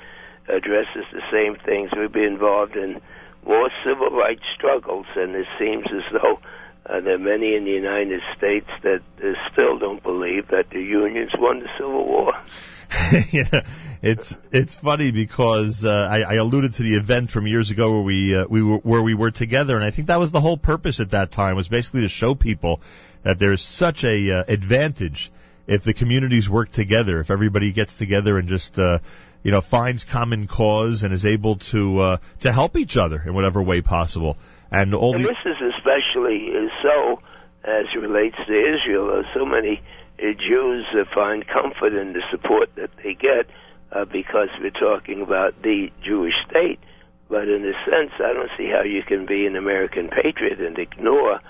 [0.48, 1.90] addresses the same things.
[1.96, 3.00] We'd be involved in
[3.44, 6.38] more civil rights struggles, and it seems as though
[6.86, 10.80] uh, there are many in the United States that uh, still don't believe that the
[10.80, 12.32] unions won the Civil War.
[13.32, 13.66] yeah,
[14.04, 18.02] it's it's funny because uh, I, I alluded to the event from years ago where
[18.02, 20.58] we uh, we were where we were together, and I think that was the whole
[20.58, 22.82] purpose at that time was basically to show people
[23.22, 25.30] that there's such a uh, advantage
[25.66, 28.98] if the communities work together, if everybody gets together and just uh,
[29.42, 33.32] you know finds common cause and is able to uh, to help each other in
[33.32, 34.36] whatever way possible,
[34.70, 37.22] and all And the this is especially uh, so
[37.64, 39.24] as it relates to Israel.
[39.32, 39.80] So many
[40.18, 43.46] uh, Jews uh, find comfort in the support that they get
[43.94, 46.80] uh, because we're talking about the Jewish state.
[47.28, 50.78] But in a sense, I don't see how you can be an American patriot and
[50.78, 51.40] ignore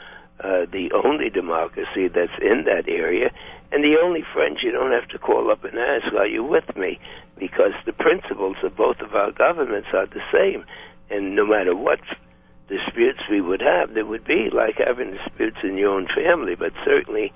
[0.41, 3.31] uh, the only democracy that's in that area
[3.75, 6.77] and the only friends you don't have to call up and ask, are you with
[6.77, 7.01] me?
[7.37, 10.65] Because the principles of both of our governments are the same.
[11.11, 11.99] And no matter what
[12.69, 16.73] disputes we would have, there would be like having disputes in your own family, but
[16.85, 17.33] certainly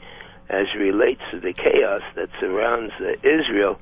[0.49, 3.81] as relates to the chaos that surrounds uh, Israel,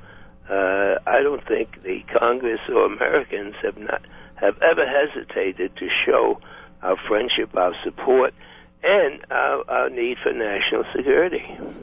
[0.48, 4.02] uh, I don't think the Congress or Americans have not
[4.36, 6.40] have ever hesitated to show
[6.82, 8.34] our friendship, our support,
[8.82, 11.42] and our, our need for national security.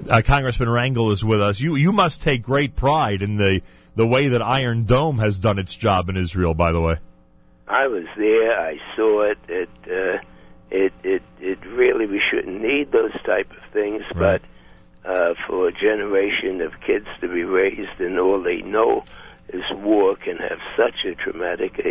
[0.09, 1.59] uh, Congressman Rangel is with us.
[1.59, 3.61] You you must take great pride in the
[3.95, 6.53] the way that Iron Dome has done its job in Israel.
[6.53, 6.97] By the way,
[7.67, 8.59] I was there.
[8.59, 9.37] I saw it.
[9.47, 10.19] It uh,
[10.71, 14.41] it it it really we shouldn't need those type of things, but
[15.05, 19.03] uh, for a generation of kids to be raised and all they know
[19.49, 21.89] is war can have such a traumatic uh,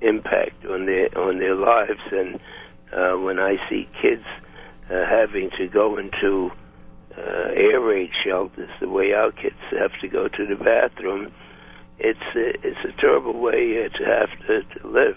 [0.00, 2.00] impact on their on their lives.
[2.10, 2.40] And
[2.92, 4.24] uh, when I see kids
[4.90, 6.50] uh, having to go into
[7.16, 11.32] uh, air raid shelters the way our kids have to go to the bathroom,
[11.98, 15.16] it's a, it's a terrible way uh, to have to, to live.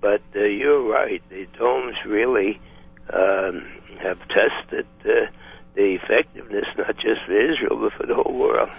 [0.00, 2.60] But uh, you're right; the domes really
[3.12, 3.66] um,
[4.02, 5.26] have tested uh,
[5.76, 8.70] the effectiveness not just for Israel but for the whole world.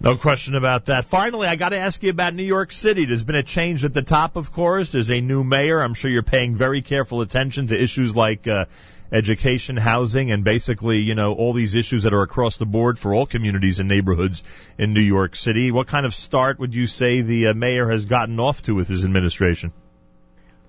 [0.00, 1.04] no question about that.
[1.04, 3.04] Finally, I got to ask you about New York City.
[3.04, 4.92] There's been a change at the top, of course.
[4.92, 5.80] There's a new mayor.
[5.80, 8.64] I'm sure you're paying very careful attention to issues like uh,
[9.12, 13.14] education, housing, and basically, you know, all these issues that are across the board for
[13.14, 14.42] all communities and neighborhoods
[14.78, 15.70] in New York City.
[15.70, 18.88] What kind of start would you say the uh, mayor has gotten off to with
[18.88, 19.72] his administration?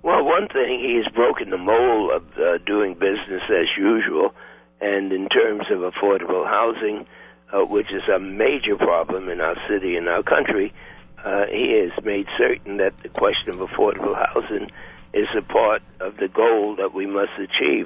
[0.03, 4.33] Well, one thing, he's broken the mold of uh, doing business as usual,
[4.81, 7.05] and in terms of affordable housing,
[7.53, 10.73] uh, which is a major problem in our city and our country,
[11.23, 14.71] uh, he has made certain that the question of affordable housing
[15.13, 17.85] is a part of the goal that we must achieve.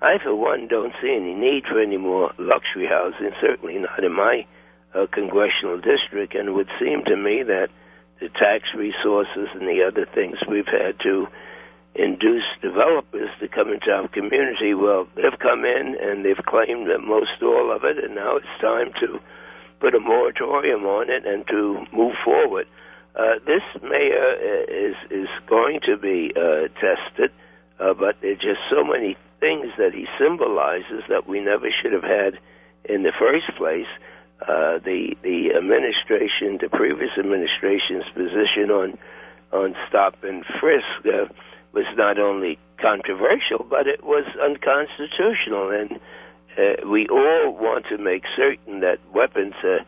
[0.00, 4.12] I, for one, don't see any need for any more luxury housing, certainly not in
[4.12, 4.46] my
[4.94, 7.68] uh, congressional district, and it would seem to me that
[8.20, 11.28] the tax resources and the other things we've had to
[11.94, 14.74] induce developers to come into our community.
[14.74, 18.60] Well, they've come in and they've claimed that most all of it, and now it's
[18.60, 19.20] time to
[19.80, 22.66] put a moratorium on it and to move forward.
[23.14, 27.30] Uh, this mayor uh, is is going to be uh, tested,
[27.78, 31.92] uh, but there are just so many things that he symbolizes that we never should
[31.92, 32.38] have had
[32.88, 33.90] in the first place.
[34.40, 38.96] Uh, the the administration, the previous administration's position on
[39.52, 41.28] on stop and frisk uh,
[41.72, 46.00] was not only controversial, but it was unconstitutional, and
[46.58, 49.80] uh, we all want to make certain that weapons are,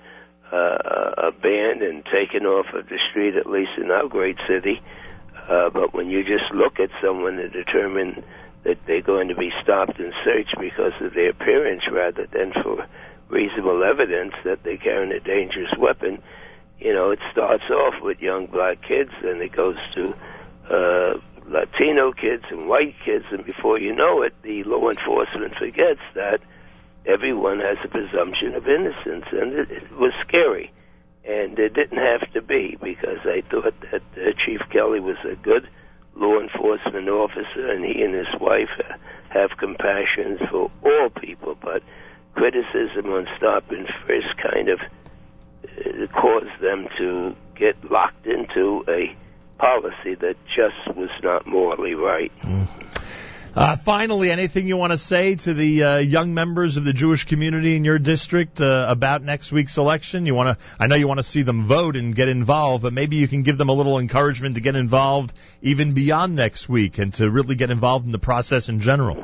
[0.52, 4.80] uh, are banned and taken off of the street, at least in our great city.
[5.48, 8.24] Uh, but when you just look at someone to determine
[8.62, 12.86] that they're going to be stopped and searched because of their appearance rather than for
[13.28, 16.22] reasonable evidence that they're carrying a dangerous weapon,
[16.78, 20.14] you know, it starts off with young black kids and it goes to
[20.70, 26.00] uh, Latino kids and white kids, and before you know it, the law enforcement forgets
[26.14, 26.40] that
[27.06, 30.72] everyone has a presumption of innocence, and it, it was scary.
[31.26, 35.36] And it didn't have to be because I thought that uh, Chief Kelly was a
[35.36, 35.68] good
[36.16, 38.94] law enforcement officer, and he and his wife uh,
[39.30, 41.56] have compassion for all people.
[41.60, 41.82] But
[42.34, 49.16] criticism on stop and frisk kind of uh, caused them to get locked into a
[49.58, 52.32] policy that just was not morally right.
[53.56, 57.24] Uh, finally, anything you want to say to the uh, young members of the Jewish
[57.24, 60.26] community in your district uh, about next week's election?
[60.26, 60.64] You want to?
[60.80, 63.42] I know you want to see them vote and get involved, but maybe you can
[63.42, 65.32] give them a little encouragement to get involved
[65.62, 69.16] even beyond next week and to really get involved in the process in general.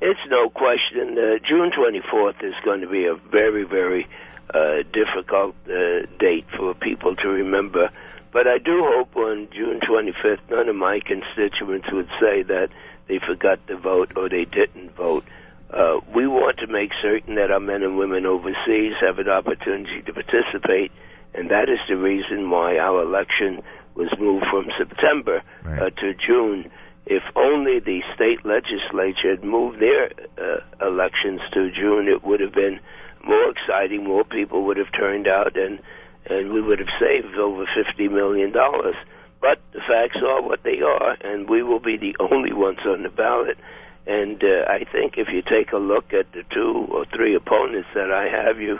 [0.00, 1.16] It's no question.
[1.16, 4.08] Uh, June 24th is going to be a very, very
[4.52, 7.90] uh, difficult uh, date for people to remember.
[8.32, 12.68] But I do hope on June 25th, none of my constituents would say that
[13.08, 15.24] they forgot to vote or they didn't vote.
[15.70, 20.02] Uh, we want to make certain that our men and women overseas have an opportunity
[20.02, 20.92] to participate,
[21.34, 23.62] and that is the reason why our election
[23.94, 26.70] was moved from September uh, to June.
[27.06, 32.52] If only the state legislature had moved their uh, elections to June, it would have
[32.52, 32.78] been
[33.24, 34.04] more exciting.
[34.04, 35.80] More people would have turned out, and
[36.28, 38.96] and we would have saved over fifty million dollars.
[39.40, 43.02] But the facts are what they are, and we will be the only ones on
[43.02, 43.58] the ballot.
[44.06, 47.88] And uh, I think if you take a look at the two or three opponents
[47.94, 48.78] that I have, you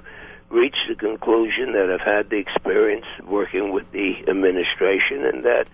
[0.49, 5.69] reach the conclusion that I've had the experience working with the administration and that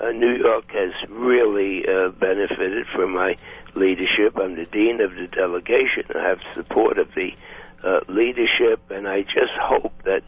[0.00, 3.36] uh, New York has really uh, benefited from my
[3.74, 4.36] leadership.
[4.36, 6.04] I'm the dean of the delegation.
[6.14, 7.32] I have support of the
[7.84, 10.22] uh, leadership, and I just hope that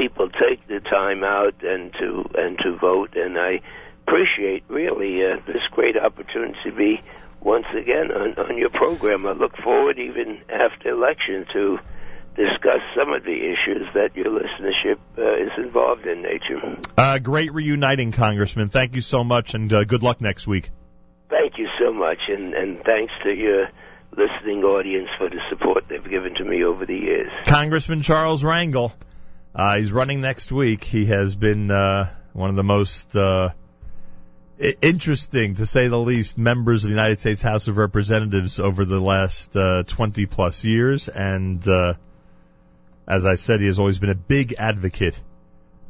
[0.00, 3.16] people take the time out and to and to vote.
[3.16, 3.60] And I
[4.06, 7.02] appreciate really uh, this great opportunity to be
[7.40, 9.26] once again on, on your program.
[9.26, 11.78] I look forward even after election to
[12.36, 16.82] discuss some of the issues that your listenership uh, is involved in, Nachum.
[16.96, 18.68] Uh, great reuniting, Congressman.
[18.68, 20.70] Thank you so much, and uh, good luck next week.
[21.28, 23.68] Thank you so much, and, and thanks to your
[24.12, 27.30] listening audience for the support they've given to me over the years.
[27.44, 28.92] Congressman Charles Rangel.
[29.54, 30.84] Uh, he's running next week.
[30.84, 33.50] He has been uh, one of the most uh,
[34.80, 39.00] interesting, to say the least, members of the United States House of Representatives over the
[39.00, 41.08] last uh, 20 plus years.
[41.08, 41.94] And uh,
[43.08, 45.20] as I said, he has always been a big advocate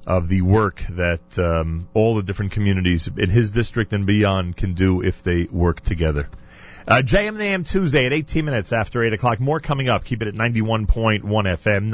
[0.06, 4.72] of the work that um, all the different communities in his district and beyond can
[4.72, 6.30] do if they work together.
[6.88, 9.38] Uh, JM and AM Tuesday at 18 minutes after 8 o'clock.
[9.38, 10.04] More coming up.
[10.04, 11.90] Keep it at 91.1 FM,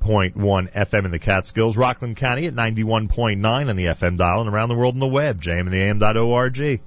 [0.00, 1.76] 90.1 FM in the Catskills.
[1.76, 5.40] Rockland County at 91.9 on the FM dial and around the world on the web.
[5.40, 6.80] JMintheAM.org.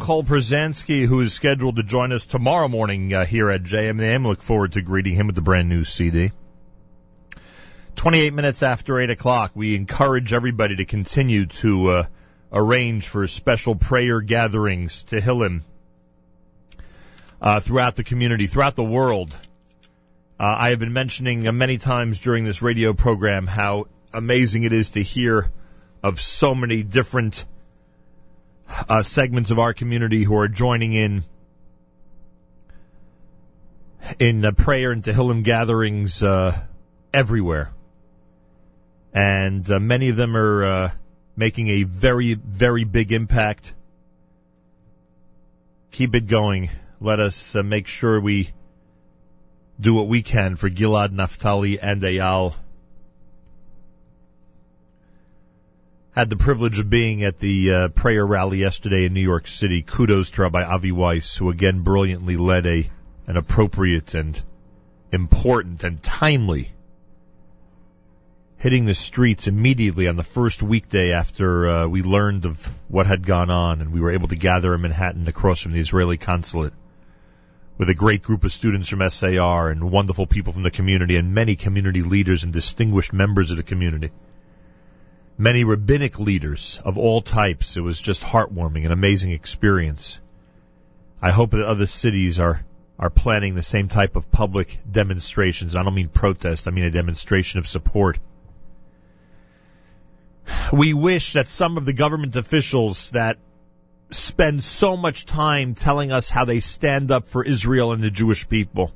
[0.00, 3.96] Michoel Pruzansky, who is scheduled to join us tomorrow morning uh, here at JM in
[3.98, 4.26] the AM.
[4.26, 6.32] Look forward to greeting him with the brand new CD.
[7.96, 12.02] 28 minutes after 8 o'clock, we encourage everybody to continue to uh,
[12.50, 15.64] arrange for special prayer gatherings, Tehillim,
[17.42, 19.36] uh, throughout the community, throughout the world.
[20.38, 24.72] Uh, I have been mentioning uh, many times during this radio program how amazing it
[24.72, 25.50] is to hear
[26.02, 27.44] of so many different
[28.88, 31.24] uh, segments of our community who are joining in
[34.18, 36.56] in uh, prayer and Tehillim gatherings uh,
[37.12, 37.72] everywhere,
[39.12, 40.90] and uh, many of them are uh,
[41.36, 43.74] making a very, very big impact.
[45.92, 46.70] Keep it going.
[47.00, 48.50] Let us uh, make sure we
[49.80, 52.54] do what we can for Gilad, Naphtali, and Eyal.
[56.12, 59.82] Had the privilege of being at the uh, prayer rally yesterday in New York City.
[59.82, 62.90] Kudos to Rabbi Avi Weiss, who again brilliantly led a
[63.28, 64.42] an appropriate and
[65.12, 66.72] important and timely
[68.56, 73.24] hitting the streets immediately on the first weekday after uh, we learned of what had
[73.24, 76.72] gone on, and we were able to gather in Manhattan across from the Israeli consulate
[77.78, 81.32] with a great group of students from SAR and wonderful people from the community and
[81.32, 84.10] many community leaders and distinguished members of the community.
[85.40, 87.78] Many rabbinic leaders of all types.
[87.78, 90.20] It was just heartwarming, an amazing experience.
[91.22, 92.62] I hope that other cities are
[92.98, 95.76] are planning the same type of public demonstrations.
[95.76, 98.18] I don't mean protest, I mean a demonstration of support.
[100.74, 103.38] We wish that some of the government officials that
[104.10, 108.46] spend so much time telling us how they stand up for Israel and the Jewish
[108.46, 108.92] people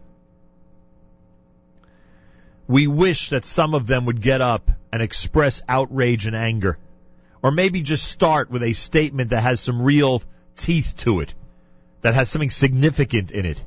[2.66, 6.78] we wish that some of them would get up and express outrage and anger.
[7.42, 10.22] Or maybe just start with a statement that has some real
[10.54, 11.34] teeth to it,
[12.02, 13.64] that has something significant in it.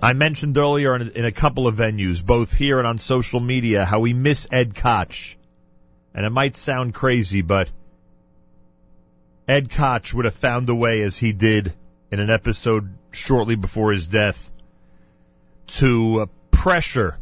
[0.00, 3.84] I mentioned earlier in, in a couple of venues, both here and on social media,
[3.84, 5.36] how we miss Ed Koch.
[6.14, 7.70] And it might sound crazy, but
[9.46, 11.74] Ed Koch would have found a way, as he did
[12.10, 14.50] in an episode shortly before his death,
[15.66, 17.18] to uh, pressure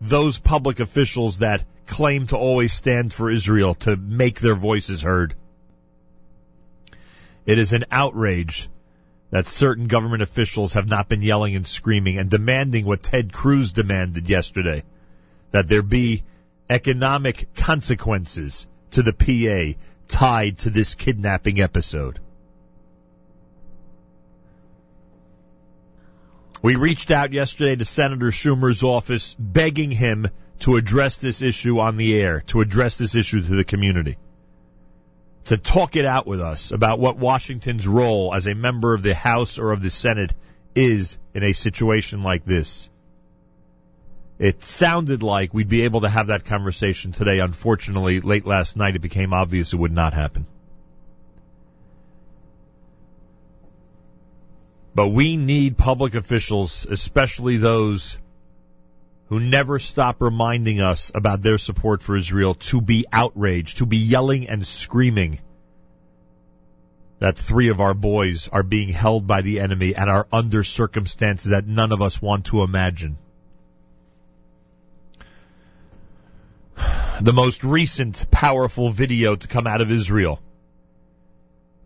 [0.00, 5.34] those public officials that claim to always stand for Israel to make their voices heard.
[7.44, 8.68] It is an outrage
[9.30, 13.72] that certain government officials have not been yelling and screaming and demanding what Ted Cruz
[13.72, 14.82] demanded yesterday
[15.50, 16.22] that there be
[16.68, 22.18] economic consequences to the PA tied to this kidnapping episode.
[26.62, 30.28] We reached out yesterday to Senator Schumer's office begging him
[30.60, 34.16] to address this issue on the air, to address this issue to the community,
[35.46, 39.12] to talk it out with us about what Washington's role as a member of the
[39.12, 40.32] House or of the Senate
[40.76, 42.88] is in a situation like this.
[44.38, 47.40] It sounded like we'd be able to have that conversation today.
[47.40, 50.46] Unfortunately, late last night it became obvious it would not happen.
[54.94, 58.18] But we need public officials, especially those
[59.28, 63.96] who never stop reminding us about their support for Israel, to be outraged, to be
[63.96, 65.38] yelling and screaming
[67.18, 71.52] that three of our boys are being held by the enemy and are under circumstances
[71.52, 73.16] that none of us want to imagine.
[77.20, 80.40] The most recent powerful video to come out of Israel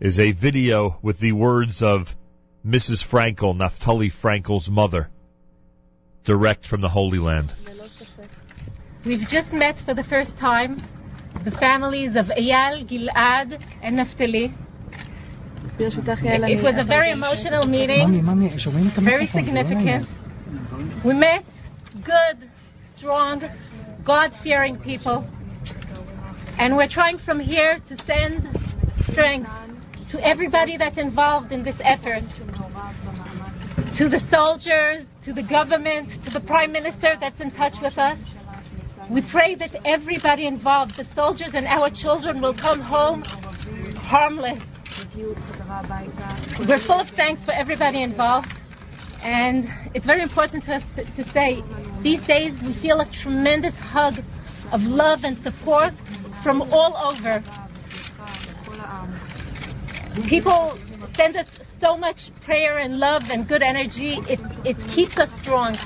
[0.01, 2.17] is a video with the words of
[2.67, 3.07] Mrs.
[3.07, 5.09] Frankel, Naftali Frankel's mother,
[6.25, 7.55] direct from the Holy Land.
[9.05, 10.83] We've just met for the first time
[11.45, 14.53] the families of Eyal, Gilad, and Naftali.
[15.79, 18.25] It was a very emotional meeting,
[19.05, 20.09] very significant.
[21.05, 21.45] We met
[22.03, 22.51] good,
[22.97, 23.43] strong,
[24.05, 25.25] God fearing people,
[26.59, 28.43] and we're trying from here to send
[29.13, 29.51] strength
[30.11, 32.23] to everybody that's involved in this effort
[33.97, 38.19] to the soldiers, to the government, to the prime minister that's in touch with us.
[39.11, 43.23] We pray that everybody involved, the soldiers and our children, will come home
[43.97, 44.61] harmless.
[46.69, 48.49] We're full of thanks for everybody involved.
[49.23, 51.63] And it's very important to us to, say
[52.03, 54.15] these days we feel a tremendous hug
[54.73, 55.93] of love and support
[56.43, 57.43] from all over.
[60.29, 60.79] People
[61.15, 61.47] send us
[61.81, 64.19] so much prayer and love and good energy.
[64.29, 65.77] It, it keeps us strong.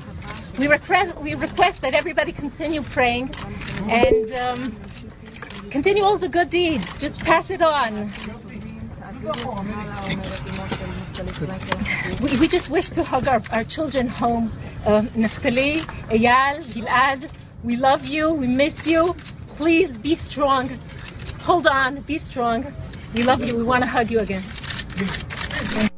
[0.58, 6.84] We request, we request that everybody continue praying and um, continue all the good deeds.
[7.00, 8.12] Just pass it on.
[12.22, 14.52] We, we just wish to hug our, our children home.
[14.84, 17.30] Naftali, Eyal, Gilad,
[17.62, 18.32] we love you.
[18.32, 19.14] We miss you.
[19.56, 20.68] Please be strong.
[21.42, 22.02] Hold on.
[22.06, 22.64] Be strong.
[23.14, 23.56] We love you.
[23.56, 24.42] We want to hug you again.
[24.96, 25.12] Thank
[25.72, 25.89] you.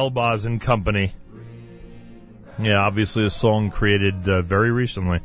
[0.00, 1.12] Elbaz and Company.
[2.58, 5.20] Yeah, obviously a song created uh, very recently.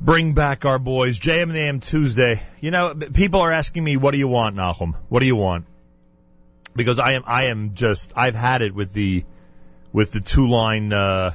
[0.00, 1.20] Bring back our boys.
[1.20, 2.42] JM and AM Tuesday.
[2.60, 4.96] You know, people are asking me, what do you want, Nachum?
[5.08, 5.66] What do you want?
[6.74, 9.24] Because I am, I am just, I've had it with the,
[9.92, 11.34] with the two line, uh,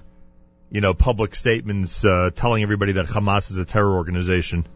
[0.70, 4.68] you know, public statements, uh, telling everybody that Hamas is a terror organization.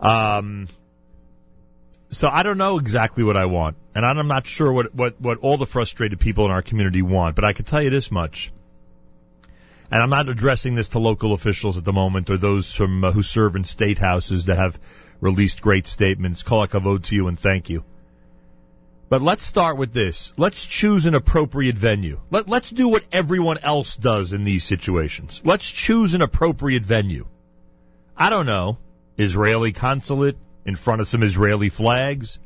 [0.00, 0.68] Um,
[2.10, 5.38] so I don't know exactly what I want, and I'm not sure what, what, what
[5.38, 8.52] all the frustrated people in our community want, but I can tell you this much.
[9.92, 13.10] And I'm not addressing this to local officials at the moment or those from uh,
[13.10, 14.78] who serve in state houses that have
[15.20, 16.42] released great statements.
[16.42, 17.84] Vote to you and thank you.
[19.08, 20.32] But let's start with this.
[20.36, 22.20] Let's choose an appropriate venue.
[22.30, 25.42] Let, let's do what everyone else does in these situations.
[25.44, 27.26] Let's choose an appropriate venue.
[28.16, 28.78] I don't know.
[29.18, 32.38] Israeli consulate in front of some Israeli flags.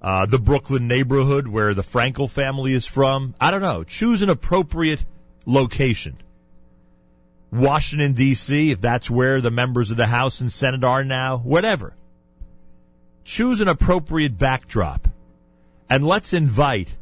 [0.00, 3.34] Uh, the Brooklyn neighborhood where the Frankel family is from.
[3.40, 3.84] I don't know.
[3.84, 5.04] Choose an appropriate
[5.46, 6.16] location.
[7.52, 11.36] Washington, D.C., if that's where the members of the House and Senate are now.
[11.36, 11.94] Whatever.
[13.24, 15.06] Choose an appropriate backdrop
[15.92, 16.96] and let's invite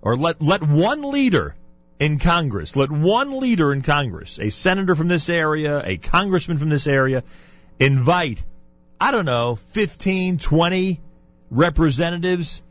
[0.00, 1.54] or let let one leader
[2.00, 6.68] in Congress, let one leader in Congress, a senator from this area, a congressman from
[6.68, 7.22] this area,
[7.78, 8.42] invite
[9.02, 11.00] I don't know, 15, 20
[11.50, 12.62] representatives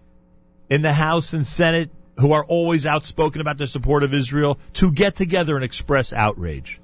[0.70, 4.94] in the House and Senate who are always outspoken about their support of Israel to
[4.94, 6.80] get together and express outrage.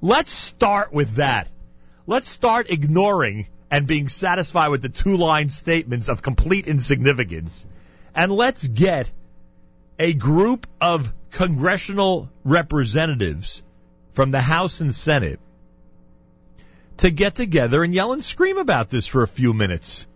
[0.00, 1.46] Let's start with that.
[2.08, 7.64] Let's start ignoring and being satisfied with the two line statements of complete insignificance
[8.16, 9.08] and let's get
[9.96, 13.62] a group of congressional representatives
[14.10, 15.38] from the House and Senate
[16.98, 20.06] to get together and yell and scream about this for a few minutes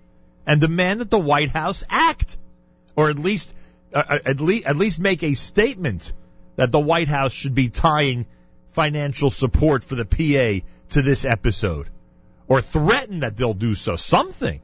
[0.46, 2.36] and demand that the White House act
[2.96, 3.52] or at least
[3.92, 6.12] uh, at least at least make a statement
[6.56, 8.26] that the White House should be tying
[8.68, 11.88] financial support for the PA to this episode
[12.46, 14.60] or threaten that they'll do so something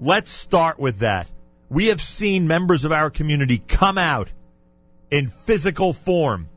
[0.00, 1.28] Let's start with that.
[1.68, 4.30] We have seen members of our community come out
[5.10, 6.48] in physical form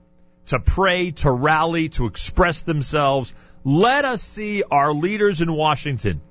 [0.47, 3.33] to pray, to rally, to express themselves.
[3.63, 6.21] Let us see our leaders in Washington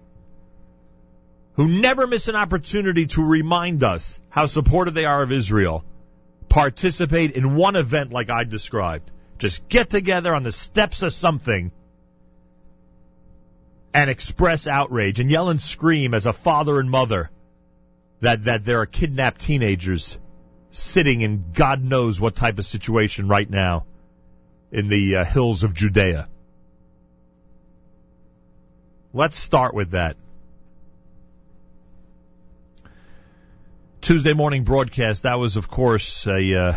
[1.55, 5.85] who never miss an opportunity to remind us how supportive they are of Israel
[6.49, 9.11] participate in one event like I described.
[9.39, 11.71] Just get together on the steps of something
[13.93, 17.31] and express outrage and yell and scream as a father and mother
[18.21, 20.19] that, that there are kidnapped teenagers
[20.71, 23.87] sitting in God knows what type of situation right now
[24.73, 26.29] in the uh, hills of Judea.
[29.13, 30.17] Let's start with that.
[34.01, 36.73] Tuesday morning broadcast, that was, of course, a, uh,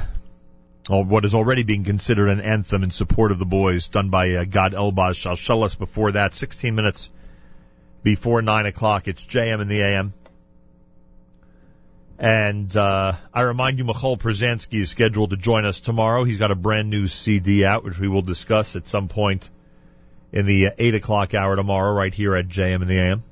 [0.89, 4.43] what is already being considered an anthem in support of the boys, done by uh,
[4.43, 5.77] Gad Elbaz Shalshelas.
[5.77, 7.11] Before that, 16 minutes
[8.01, 10.13] before 9 o'clock, it's JM in the AM.
[12.23, 16.23] And uh, I remind you, Michoel Pruzansky is scheduled to join us tomorrow.
[16.23, 19.49] He's got a brand new CD out, which we will discuss at some point
[20.31, 23.23] in the 8 o'clock hour tomorrow, right here at JM in the AM.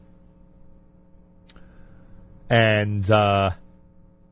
[2.50, 3.52] And uh,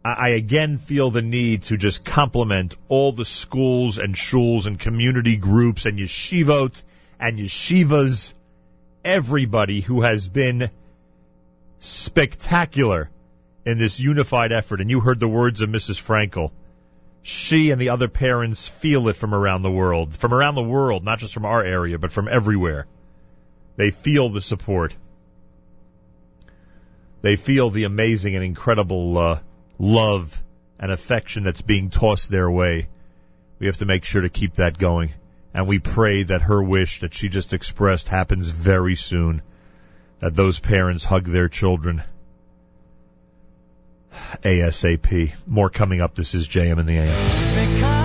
[0.03, 5.37] I again feel the need to just compliment all the schools and shuls and community
[5.37, 6.83] groups and yeshivot
[7.17, 8.33] and yeshivas,
[9.05, 10.69] everybody who has been
[11.79, 13.09] spectacular
[13.65, 14.81] in this unified effort.
[14.81, 16.01] And you heard the words of Mrs.
[16.01, 16.51] Frankel.
[17.21, 21.03] She and the other parents feel it from around the world, from around the world,
[21.03, 22.87] not just from our area, but from everywhere.
[23.75, 24.95] They feel the support.
[27.21, 29.39] They feel the amazing and incredible uh,
[29.77, 30.41] love
[30.79, 32.87] and affection that's being tossed their way.
[33.59, 35.09] We have to make sure to keep that going.
[35.53, 39.41] And we pray that her wish that she just expressed happens very soon.
[40.19, 42.03] That those parents hug their children.
[44.43, 45.33] ASAP.
[45.45, 46.15] More coming up.
[46.15, 47.98] This is JM in the AM.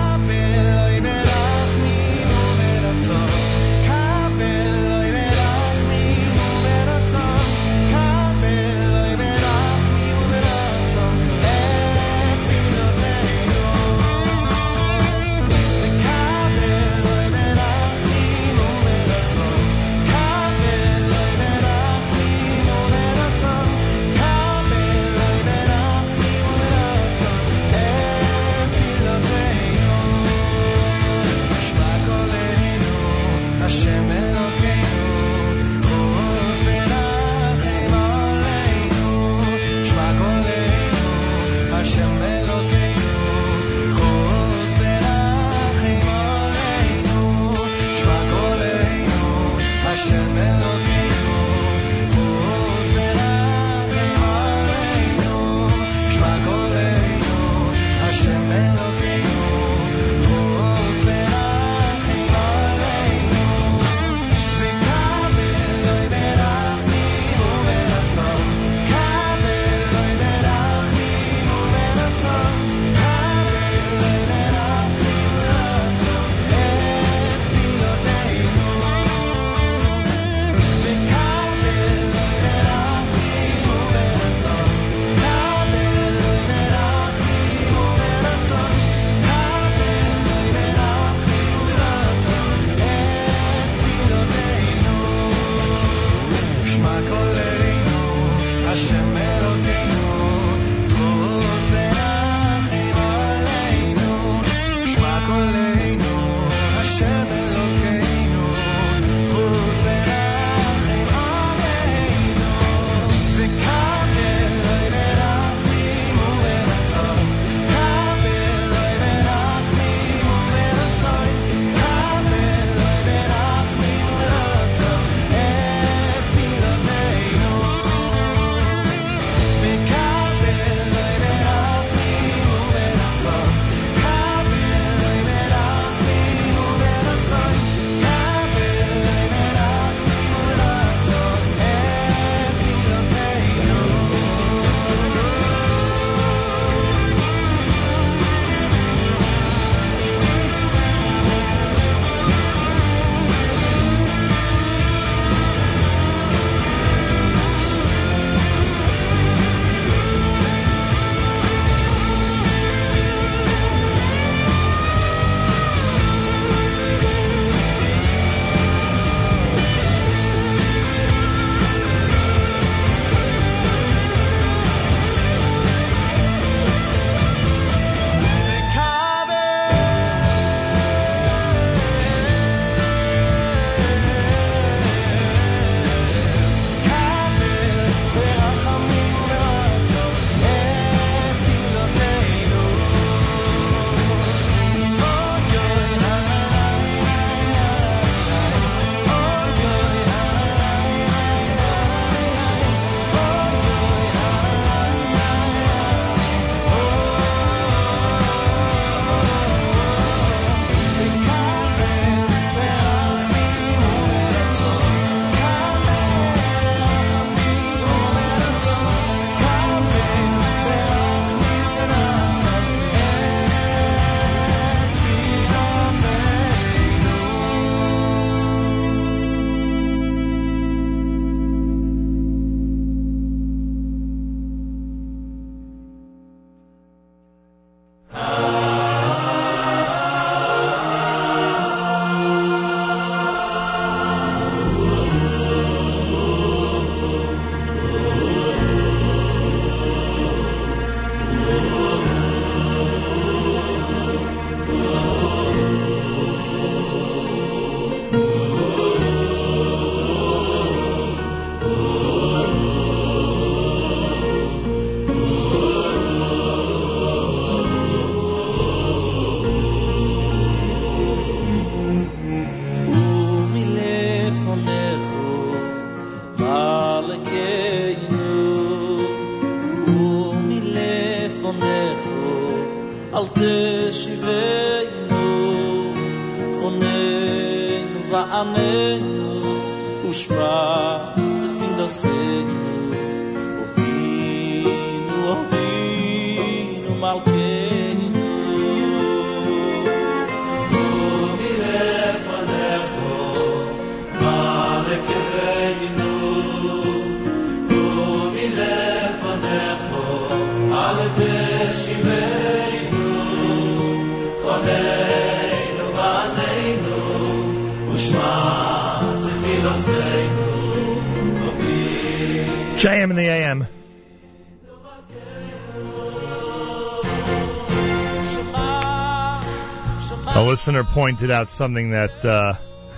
[330.75, 332.53] Listener pointed out something that, uh,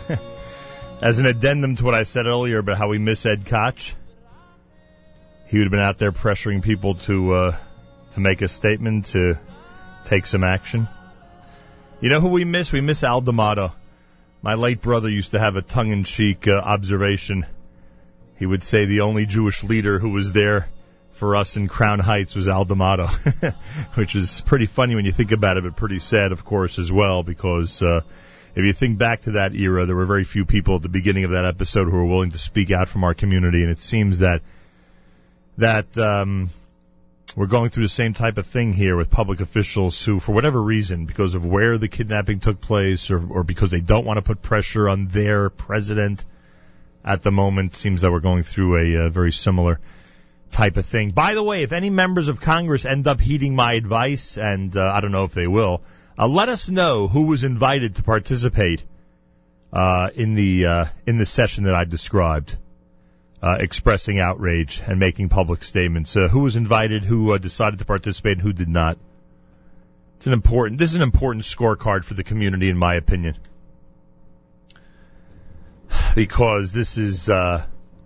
[1.01, 3.93] as an addendum to what I said earlier about how we miss Ed Koch,
[5.45, 7.56] he would have been out there pressuring people to uh,
[8.14, 9.38] to make a statement, to
[10.06, 10.88] take some action.
[12.01, 12.72] You know who we miss?
[12.72, 13.73] We miss Al D'Amato.
[14.41, 17.45] My late brother used to have a tongue-in-cheek uh, observation.
[18.39, 20.67] He would say the only Jewish leader who was there
[21.18, 23.08] for us in Crown Heights was Al D'Amato,
[23.96, 26.92] which is pretty funny when you think about it, but pretty sad, of course, as
[26.92, 28.02] well, because uh,
[28.56, 31.24] if you think back to that era, there were very few people at the beginning
[31.24, 34.20] of that episode who were willing to speak out from our community, and it seems
[34.20, 34.42] that
[35.58, 36.50] that um,
[37.36, 40.62] we're going through the same type of thing here with public officials who, for whatever
[40.62, 44.22] reason, because of where the kidnapping took place, or, or because they don't want to
[44.22, 46.24] put pressure on their president
[47.04, 49.80] at the moment, seems that we're going through a, very similar
[50.51, 51.11] type of thing.
[51.11, 54.92] By the way, if any members of Congress end up heeding my advice, and uh,
[54.93, 55.82] I don't know if they will,
[56.17, 58.84] uh, let us know who was invited to participate
[59.72, 62.58] uh, in the uh, in the session that I described,
[63.42, 66.16] uh, expressing outrage and making public statements.
[66.16, 67.03] Uh, who was invited?
[67.03, 68.34] Who decided to participate?
[68.34, 68.98] and Who did not?
[70.16, 70.80] It's an important.
[70.80, 73.35] This is an important scorecard for the community, in my opinion,
[76.16, 77.30] because this is.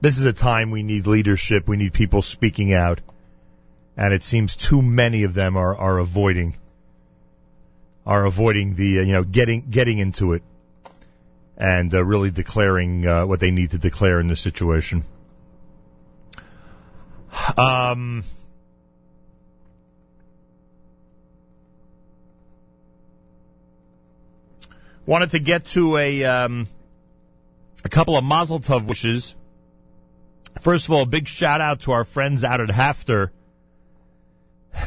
[0.01, 1.67] This is a time we need leadership.
[1.67, 3.01] We need people speaking out,
[3.95, 6.57] and it seems too many of them are are avoiding
[8.03, 10.41] are avoiding the uh, you know getting getting into it
[11.55, 15.03] and uh, really declaring uh, what they need to declare in this situation.
[17.55, 18.23] Um.
[25.05, 26.67] Wanted to get to a um,
[27.83, 29.35] a couple of Mazel Tov wishes.
[30.61, 33.31] First of all, big shout out to our friends out at HAFTR.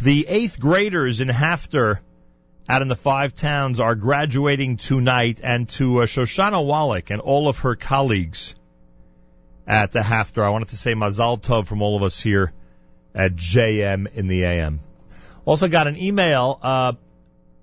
[0.02, 1.98] The eighth graders in HAFTR
[2.68, 7.48] out in the five towns are graduating tonight, and to uh, Shoshana Wallach and all
[7.48, 8.54] of her colleagues
[9.66, 12.52] at the HAFTR, I wanted to say Mazal Tov from all of us here
[13.12, 14.78] at JM in the AM.
[15.44, 16.56] Also got an email.
[16.62, 16.92] Uh,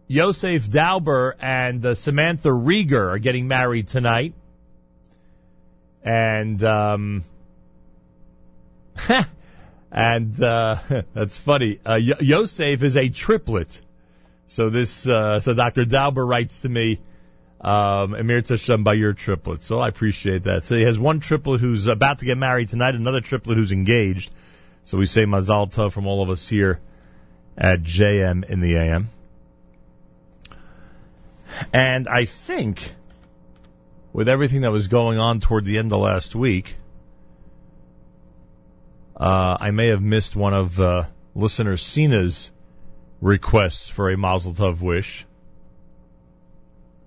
[0.08, 4.34] Yosef Dauber and uh, Samantha Rieger are getting married tonight.
[6.04, 7.24] And, um,
[9.92, 10.78] and uh,
[11.14, 11.80] that's funny.
[11.86, 13.82] Uh, y- Yosef is a triplet.
[14.48, 15.86] So this, uh, so Dr.
[15.86, 17.00] Dauber writes to me,
[17.62, 19.64] um, Emir Tashem by your triplet.
[19.64, 20.64] So I appreciate that.
[20.64, 24.32] So he has one triplet who's about to get married tonight, another triplet who's engaged.
[24.86, 26.80] So we say Mazal Tov from all of us here
[27.58, 29.10] at JM in the AM.
[31.72, 32.94] And I think
[34.14, 36.76] with everything that was going on toward the end of last week,
[39.22, 41.03] uh, I may have missed one of uh,
[41.35, 42.51] listener Cena's
[43.22, 45.27] requests for a Mazel Tov wish.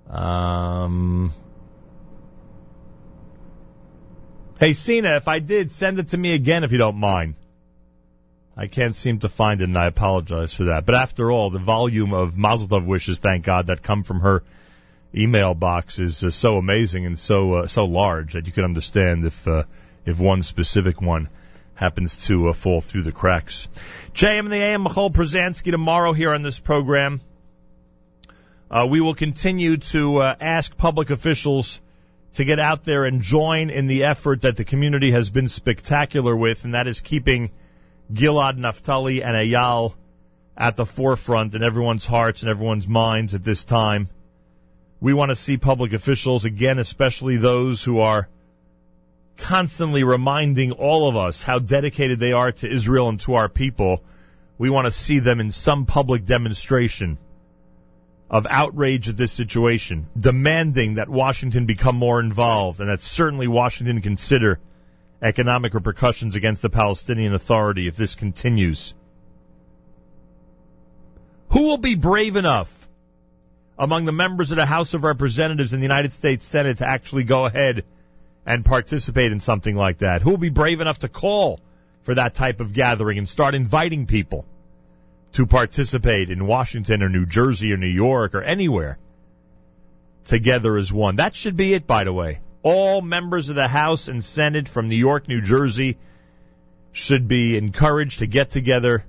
[0.09, 1.33] Um,
[4.61, 7.35] hey, Cena, if I did, send it to me again if you don't mind.
[8.57, 10.87] I can't seem to find it, and I apologize for that.
[10.87, 14.45] But after all, the volume of Mazel Tov wishes, thank God, that come from her
[15.13, 19.25] email box is uh, so amazing and so uh, so large that you can understand
[19.25, 19.65] if uh,
[20.07, 21.29] if one specific one
[21.75, 23.69] happens to uh, fall through the cracks.
[24.15, 27.21] JM in the AM, Michoel Pruzansky tomorrow here on this program.
[28.71, 31.81] Uh, we will continue to uh, ask public officials
[32.35, 36.37] to get out there and join in the effort that the community has been spectacular
[36.37, 37.51] with, and that is keeping
[38.13, 39.95] Gilad Naftali and Eyal
[40.57, 44.09] at the forefront in everyone's hearts and everyone's minds at this time.
[45.01, 48.29] We want to see public officials, again, especially those who are
[49.37, 54.03] constantly reminding all of us how dedicated they are to Israel and to our people.
[54.59, 57.19] We want to see them in some public demonstration
[58.31, 64.01] of outrage at this situation, demanding that Washington become more involved and that certainly Washington
[64.01, 64.59] consider
[65.21, 68.95] economic repercussions against the Palestinian Authority if this continues.
[71.51, 72.89] Who will be brave enough
[73.79, 77.25] among the members of the House of Representatives in the United States Senate to actually
[77.25, 77.85] go ahead
[78.47, 80.23] and participate in something like that?
[80.23, 81.61] Who will be brave enough to call
[82.03, 84.47] for that type of gathering and start inviting people
[85.33, 88.99] to participate in Washington or New Jersey or New York or anywhere
[90.25, 91.17] together as one?
[91.17, 92.41] That should be it, by the way.
[92.63, 95.99] All members of the House and Senate from New York, New Jersey
[96.93, 99.05] should be encouraged to get together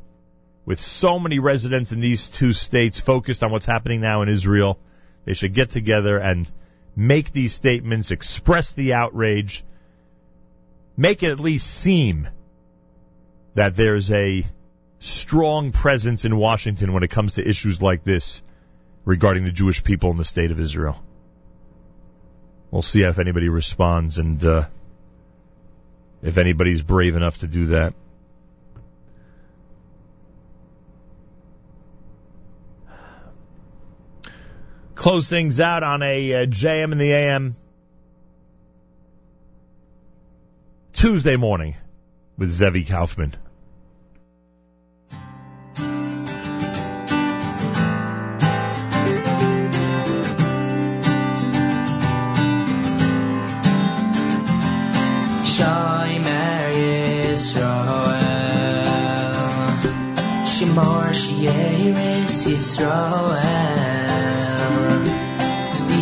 [0.66, 4.80] with so many residents in these two states focused on what's happening now in Israel.
[5.24, 6.50] They should get together and
[6.96, 9.64] make these statements, express the outrage,
[10.96, 12.28] make it at least seem
[13.56, 14.44] that there's a
[15.00, 18.42] strong presence in Washington when it comes to issues like this
[19.04, 21.02] regarding the Jewish people in the state of Israel.
[22.72, 24.66] We'll see if anybody responds and uh,
[26.22, 27.94] if anybody's brave enough to do that.
[34.96, 37.56] Close things out on a uh, JM in the AM
[40.94, 41.76] Tuesday morning
[42.38, 43.36] with Zevi Kaufman.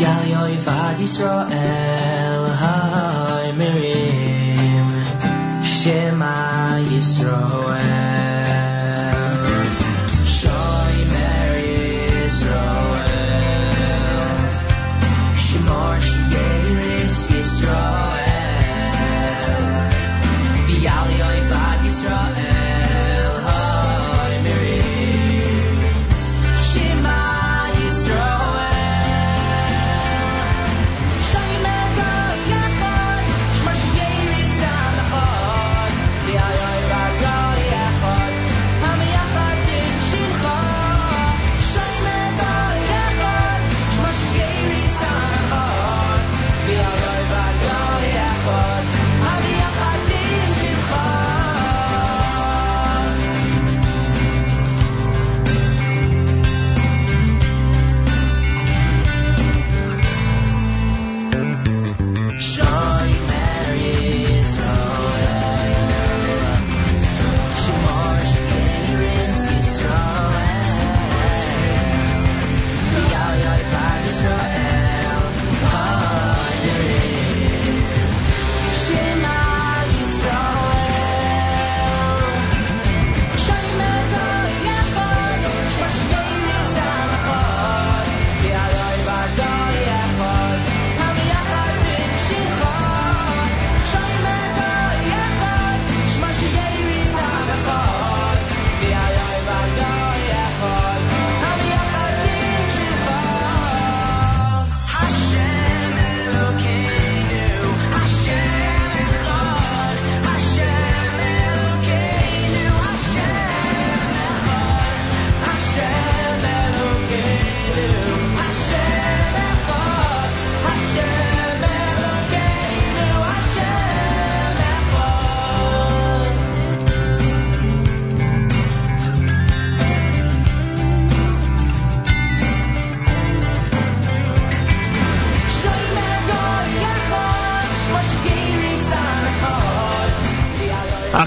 [0.04, 4.88] Yal Yoivad Yisrael Hai Mirim
[5.64, 6.36] Shema
[6.92, 7.93] Yisrael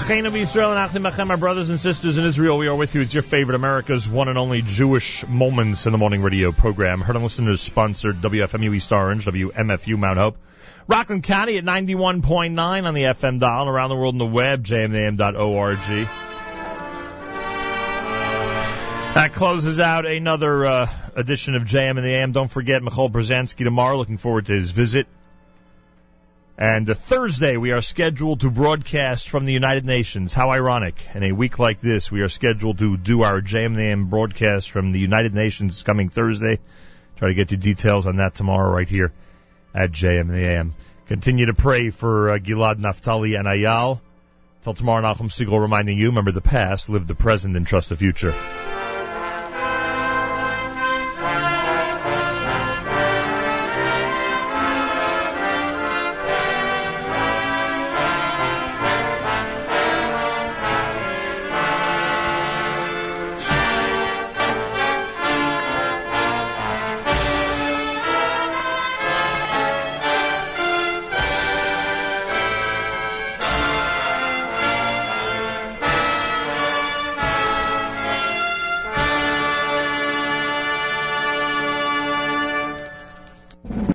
[0.07, 3.01] Achenu Israel and Achim Achem, our brothers and sisters in Israel, we are with you.
[3.01, 7.01] It's your favorite America's one and only Jewish Moments in the Morning radio program.
[7.01, 10.37] Heard and listeners sponsored WFMU East Orange, WMFU Mount Hope.
[10.87, 14.63] Rockland County at 91.9 on the FM dial and around the world on the web,
[14.63, 15.77] JMintheAM.org.
[19.13, 22.31] That closes out another uh, edition of JM in the AM.
[22.31, 23.97] Don't forget Michoel Pruzansky tomorrow.
[23.97, 25.05] Looking forward to his visit.
[26.59, 30.33] And Thursday, we are scheduled to broadcast from the United Nations.
[30.33, 30.95] How ironic.
[31.13, 34.99] In a week like this, we are scheduled to do our JMNAM broadcast from the
[34.99, 36.57] United Nations coming Thursday.
[37.17, 39.13] Try to get you details on that tomorrow right here
[39.75, 40.71] at JMNAM.
[41.05, 44.01] Continue to pray for uh, Gilad Naftali and Eyal.
[44.63, 47.95] Till tomorrow, Nachum Segal reminding you, remember the past, live the present, and trust the
[47.95, 48.33] future.